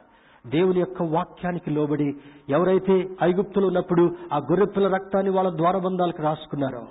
దేవుని 0.48 0.80
యొక్క 0.80 1.02
వాక్యానికి 1.16 1.70
లోబడి 1.70 2.08
ఎవరైతే 2.50 2.96
ఐగుప్తులు 3.24 3.66
ఉన్నప్పుడు 3.68 4.04
ఆ 4.34 4.38
గొర్రెపిల్ల 4.52 4.88
రక్తాన్ని 4.96 5.32
వాళ్ళ 5.32 5.50
ద్వారబంధాలకు 5.58 6.22
రాసుకున్నారో 6.22 6.84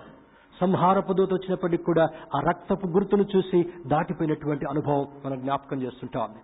సంహారపు 0.55 1.13
దూత 1.13 1.33
వచ్చినప్పటికీ 1.33 1.85
కూడా 1.85 2.05
ఆ 2.37 2.39
రక్తపు 2.49 2.87
గుర్తును 2.87 3.25
చూసి 3.37 3.59
దాటిపోయినటువంటి 3.87 4.67
అనుభవం 4.71 5.07
మనం 5.25 5.39
జ్ఞాపకం 5.41 5.83
చేస్తుంటాం 5.83 6.35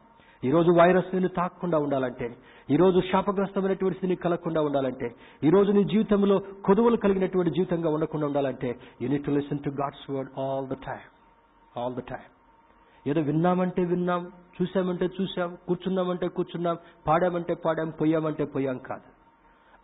ఈరోజు 0.45 0.71
ఈ 0.71 0.73
రోజు 0.73 0.81
వైరస్ 0.81 1.15
నిన్ను 1.15 1.29
తాకకుండా 1.29 1.79
ఉండాలంటే 1.79 2.37
ఈ 2.71 2.77
రోజు 2.77 3.01
శాపగ్రస్తమైనటువంటి 3.01 3.97
స్థితిని 3.97 4.17
కలగకుండా 4.17 4.63
ఉండాలంటే 4.63 5.15
ఈ 5.45 5.51
రోజు 5.51 5.73
నీ 5.73 5.85
జీవితంలో 5.85 6.39
కొదువులు 6.39 6.97
కలిగినటువంటి 6.97 7.51
జీవితంగా 7.51 7.89
ఉండకుండా 7.91 8.27
ఉండాలంటే 8.27 8.81
you need 9.03 9.25
to 9.25 9.31
listen 9.31 9.59
to 9.59 9.71
God's 9.71 10.11
word 10.11 10.39
all 10.39 10.67
the 10.67 10.73
time 10.73 11.05
all 11.79 11.95
the 11.95 11.99
time 11.99 12.35
ఏదో 13.09 13.21
విన్నామంటే 13.21 13.85
విన్నాం 13.85 14.33
చూసామంటే 14.63 15.07
చూసాం 15.07 15.59
కూర్చున్నామంటే 15.69 16.29
కూర్చున్నాం 16.29 16.79
పాడామంటే 17.07 17.55
పాడాం 17.55 17.91
పోయామంటే 17.91 18.45
పోయాం 18.45 18.79
కాదు. 18.79 19.15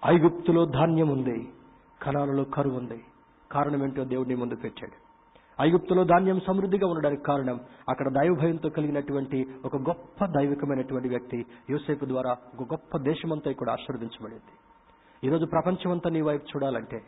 ఐగుప్తులో 0.07 0.67
ధాన్యం 0.67 1.09
ఉంది 1.09 1.49
కణాలలో 2.03 2.45
కరువు 2.45 2.77
ఉంది. 2.77 3.05
కారణం 3.53 3.85
ఏంటో 3.85 4.05
దేవుడిని 4.05 4.35
ముందు 4.35 4.57
పెట్టాడు. 4.57 5.10
ఐగుప్తులో 5.61 6.05
ధాన్యం 6.05 6.41
సమృద్ధిగా 6.47 6.89
ఉండడానికి 6.89 7.23
కారణం 7.23 7.61
అక్కడ 7.89 8.09
దైవభయంతో 8.09 8.69
కలిగినటువంటి 8.69 9.47
ఒక 9.65 9.77
గొప్ప 9.77 10.25
దైవికమైనటువంటి 10.25 11.09
వ్యక్తి 11.09 11.47
యూసేపు 11.71 12.05
ద్వారా 12.05 12.31
ఒక 12.31 12.73
గొప్ప 12.73 12.99
దేశమంతా 12.99 13.53
కూడా 13.53 13.73
ఆశీర్వదించబడింది. 13.73 14.53
ఈరోజు 15.25 15.45
ప్రపంచమంతా 15.45 16.11
నీ 16.11 16.21
వైపు 16.21 16.45
చూడాలంటే 16.45 17.03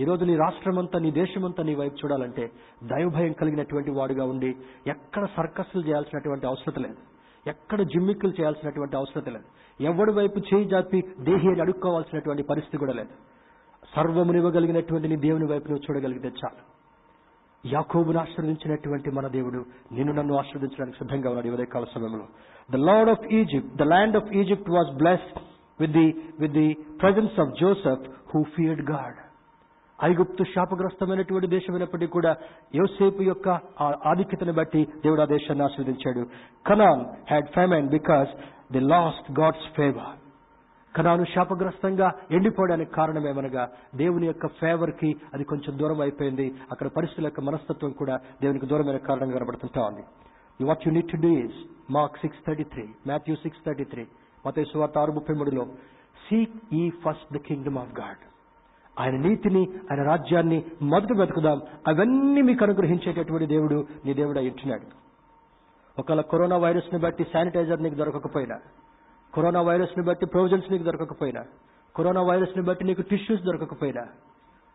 ఈరోజు 0.00 0.24
నీ 0.24 0.36
రాష్ట్రమంతా 0.36 0.98
నీ 0.98 1.10
దేశమంతా 1.10 1.62
నీ 1.62 1.74
వైపు 1.74 1.94
చూడాలంటే 1.94 2.50
దైవభయం 2.84 3.32
కలిగినటువంటి 3.32 3.90
వాడుగా 3.90 4.24
ఉండి 4.24 4.56
ఎక్కడ 4.86 5.24
సర్కస్లు 5.36 5.82
చేయాల్సినటువంటి 5.82 6.46
అవసరం 6.46 6.82
లేదు. 6.82 6.96
ఎక్కడ 7.46 7.82
జిమ్మిక్కులు 7.82 8.32
చేయాల్సినటువంటి 8.40 8.96
అవసరం 8.96 9.32
లేదు. 9.32 9.44
ఎవడి 9.82 10.12
వైపు 10.12 10.38
చేయి 10.38 10.64
జాపి 10.64 11.02
దేహి 11.20 11.48
అని 11.48 11.60
అడుక్కోవాల్సినటువంటి 11.60 12.42
పరిస్థితి 12.42 12.78
కూడా 12.78 12.92
లేదు. 12.92 13.14
సర్వమునివ్వగలిగినటువంటి 13.96 15.08
నీ 15.08 15.16
దేవుని 15.16 15.46
వైపు 15.46 15.68
నువ్వు 15.68 15.84
చూడగలిగితే 15.90 16.28
చాలు. 16.28 16.81
యాకోబును 17.64 18.18
ఆశ్రదించినటువంటి 18.18 19.10
మన 19.10 19.26
దేవుడు 19.28 19.60
నిన్ను 19.92 20.12
నన్ను 20.12 20.34
ఆశ్రదించడానికి 20.34 20.98
సిద్ధంగా 20.98 21.28
ఉన్నాడు 21.28 21.46
ఇవదే 21.46 21.64
కాల 21.64 21.84
సమయంలో. 21.94 22.26
The 22.68 22.76
Lord 22.82 23.10
of 23.10 23.26
Egypt 23.32 23.76
the 23.76 23.82
land 23.82 24.16
of 24.16 24.32
Egypt 24.32 24.70
was 24.70 24.90
blessed 24.96 25.38
with 25.80 25.92
the 25.92 26.06
with 26.40 26.52
the 26.52 26.68
presence 27.00 27.40
of 27.40 27.52
Joseph 27.60 28.04
who 28.32 28.42
feared 28.56 28.82
God 28.90 29.18
ఐగుప్తు 29.98 30.44
శాపగ్రస్తమైనటువంటి 30.54 31.46
దేశమైనప్పటికీ 31.48 32.12
కూడా 32.12 32.32
యోసేపు 32.74 33.22
యొక్క 33.22 33.48
ఆ 33.80 33.88
ఆధిక్యతను 34.04 34.52
బట్టి 34.52 34.82
దేవుడు 35.02 35.22
ఆ 35.22 35.28
దేశాన్ని 35.34 35.64
ఆస్వాదించాడు 35.64 36.22
Canaan 36.66 37.02
had 37.30 37.48
famine 37.50 37.88
because 37.88 38.30
they 38.72 38.80
lost 38.86 39.40
God's 39.40 39.68
favour 39.76 40.10
కనాను 40.96 41.24
శాపగ్రస్తంగా 41.24 42.12
ఎండిపోవడానికి 42.30 42.90
కారణమేమనగా 42.90 43.68
దేవుని 43.94 44.26
యొక్క 44.26 44.46
ఫేవర్కి 44.46 45.16
అది 45.34 45.44
కొంచెం 45.44 45.78
దూరం 45.78 46.00
అయిపోయింది. 46.00 46.54
అక్కడ 46.72 46.86
పరిస్థితుల 46.86 47.24
యొక్క 47.24 47.40
మనస్తత్వం 47.40 47.92
కూడా 47.92 48.16
దేవునికి 48.16 48.66
దూరమైన 48.66 48.96
కారణంగా 48.96 49.38
కనబడుతుంటా 49.38 49.82
ఉంది. 49.82 50.04
What 50.64 50.88
you 50.88 50.92
need 50.92 51.10
to 51.10 51.16
do 51.16 51.28
is 51.28 51.58
Mark 51.90 52.18
six 52.18 52.38
thirty 52.46 52.64
three 52.64 52.84
Matthew 53.06 53.36
six 53.36 53.60
thirty 53.66 53.84
three 53.84 54.06
మత 54.46 54.54
సువార్త 54.72 54.98
ఆరు 54.98 55.12
ముప్పై 55.12 55.34
మూడులో 55.34 55.64
seek 56.28 56.74
ye 56.74 56.90
first 56.90 57.34
the 57.34 57.36
kingdom 57.36 57.78
of 57.78 58.00
God 58.00 58.22
ఆయన 59.00 59.16
నీతిని 59.16 59.62
ఆయన 59.90 60.02
రాజ్యాన్ని 60.02 60.64
మొదట 60.82 61.12
వెతుకుదాం. 61.18 61.60
అవన్నీ 61.88 62.42
మీకు 62.42 62.64
అనుగ్రహించేటటువంటి 62.64 63.46
దేవుడు 63.46 63.86
నీ 64.04 64.14
దేవుడు 64.14 64.38
అయ్యుంటున్నాడు 64.38 64.86
ఒకవేళ 65.98 66.20
కరోనా 66.20 66.56
వైరస్ని 66.56 67.00
బట్టి 67.00 67.24
శానిటైజర్ 67.24 67.82
నీకు 67.82 67.94
దొరకకపోయినా 67.94 68.58
కరోనా 69.34 69.60
వైరస్ని 69.60 70.04
బట్టి 70.04 70.26
ప్రొవిజన్స్ 70.26 70.72
నీకు 70.72 70.82
దొరకకపోయినా 70.82 71.44
కరోనా 71.96 72.22
వైరస్ని 72.22 72.64
బట్టి 72.64 72.84
నీకు 72.84 73.02
టిష్యూస్ 73.02 73.42
దొరకకపోయినా 73.42 74.08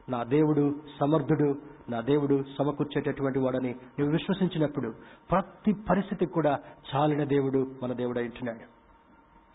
నా 0.09 0.23
దేవుడు 0.23 0.81
సమర్థుడు 0.99 1.61
నా 1.89 2.01
దేవుడు 2.01 2.43
సమకూర్చేటటువంటి 2.57 3.39
వాడని 3.39 3.69
నువ్వు 3.69 4.11
విశ్వసించినప్పుడు 4.11 4.93
ప్రతి 5.31 5.73
పరిస్థితికి 5.89 6.31
కూడా 6.31 6.59
చాలిన 6.95 7.23
దేవుడు 7.23 7.75
మన 7.83 7.93
దేవుడు 7.93 8.19
అంటున్నాడు 8.19 8.65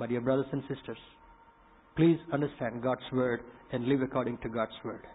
మరి 0.01 0.19
brothers 0.19 0.55
and 0.55 0.65
sisters 0.65 1.07
please 1.99 2.35
understand 2.35 2.87
God's 2.87 3.15
word 3.15 3.75
and 3.75 3.89
live 3.89 4.03
according 4.03 4.39
to 4.39 4.49
God's 4.49 4.87
word 4.87 5.07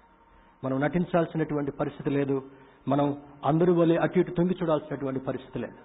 మనం 0.66 0.80
నటించాల్సినటువంటి 0.80 1.72
పరిస్థితి 1.72 2.10
లేదు. 2.10 2.52
మనం 2.88 3.18
అందరి 3.46 3.72
వలె 3.72 3.98
అటు 3.98 4.20
ఇటు 4.20 4.32
తొంగి 4.32 4.58
చూడాల్సినటువంటి 4.62 5.20
పరిస్థితి 5.20 5.60
లేదు. 5.60 5.78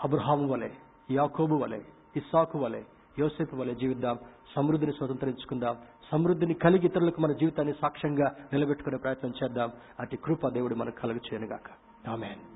అబ్రహాము 0.00 0.48
వలె 0.48 0.70
యాకోబు 1.10 1.54
వలె 1.54 1.80
ఇస్సాకు 2.16 2.58
వలె 2.58 2.82
యోసేపు 3.18 3.56
వలె 3.56 3.74
జీవిద్దాం 3.74 4.18
సమృద్ధిని 4.56 4.92
స్వతంత్రించుకుందాం 4.92 5.76
సమృద్ధిని 6.12 6.54
కలిగి 6.54 6.86
ఇతరులకు 6.86 7.20
మన 7.20 7.32
జీవితాన్ని 7.32 7.74
సాక్ష్యంగా 7.82 8.34
నిలబెట్టుకునే 8.52 8.96
ప్రయత్నం 8.96 9.32
చేద్దాం. 9.44 9.72
అటు 10.00 10.16
కృప 10.16 10.48
దేవుడు 10.48 10.74
మనకు 10.74 11.00
కలుగు 11.00 11.18
చేయనుగాక 11.18 11.70
ఆమెన్. 12.08 12.55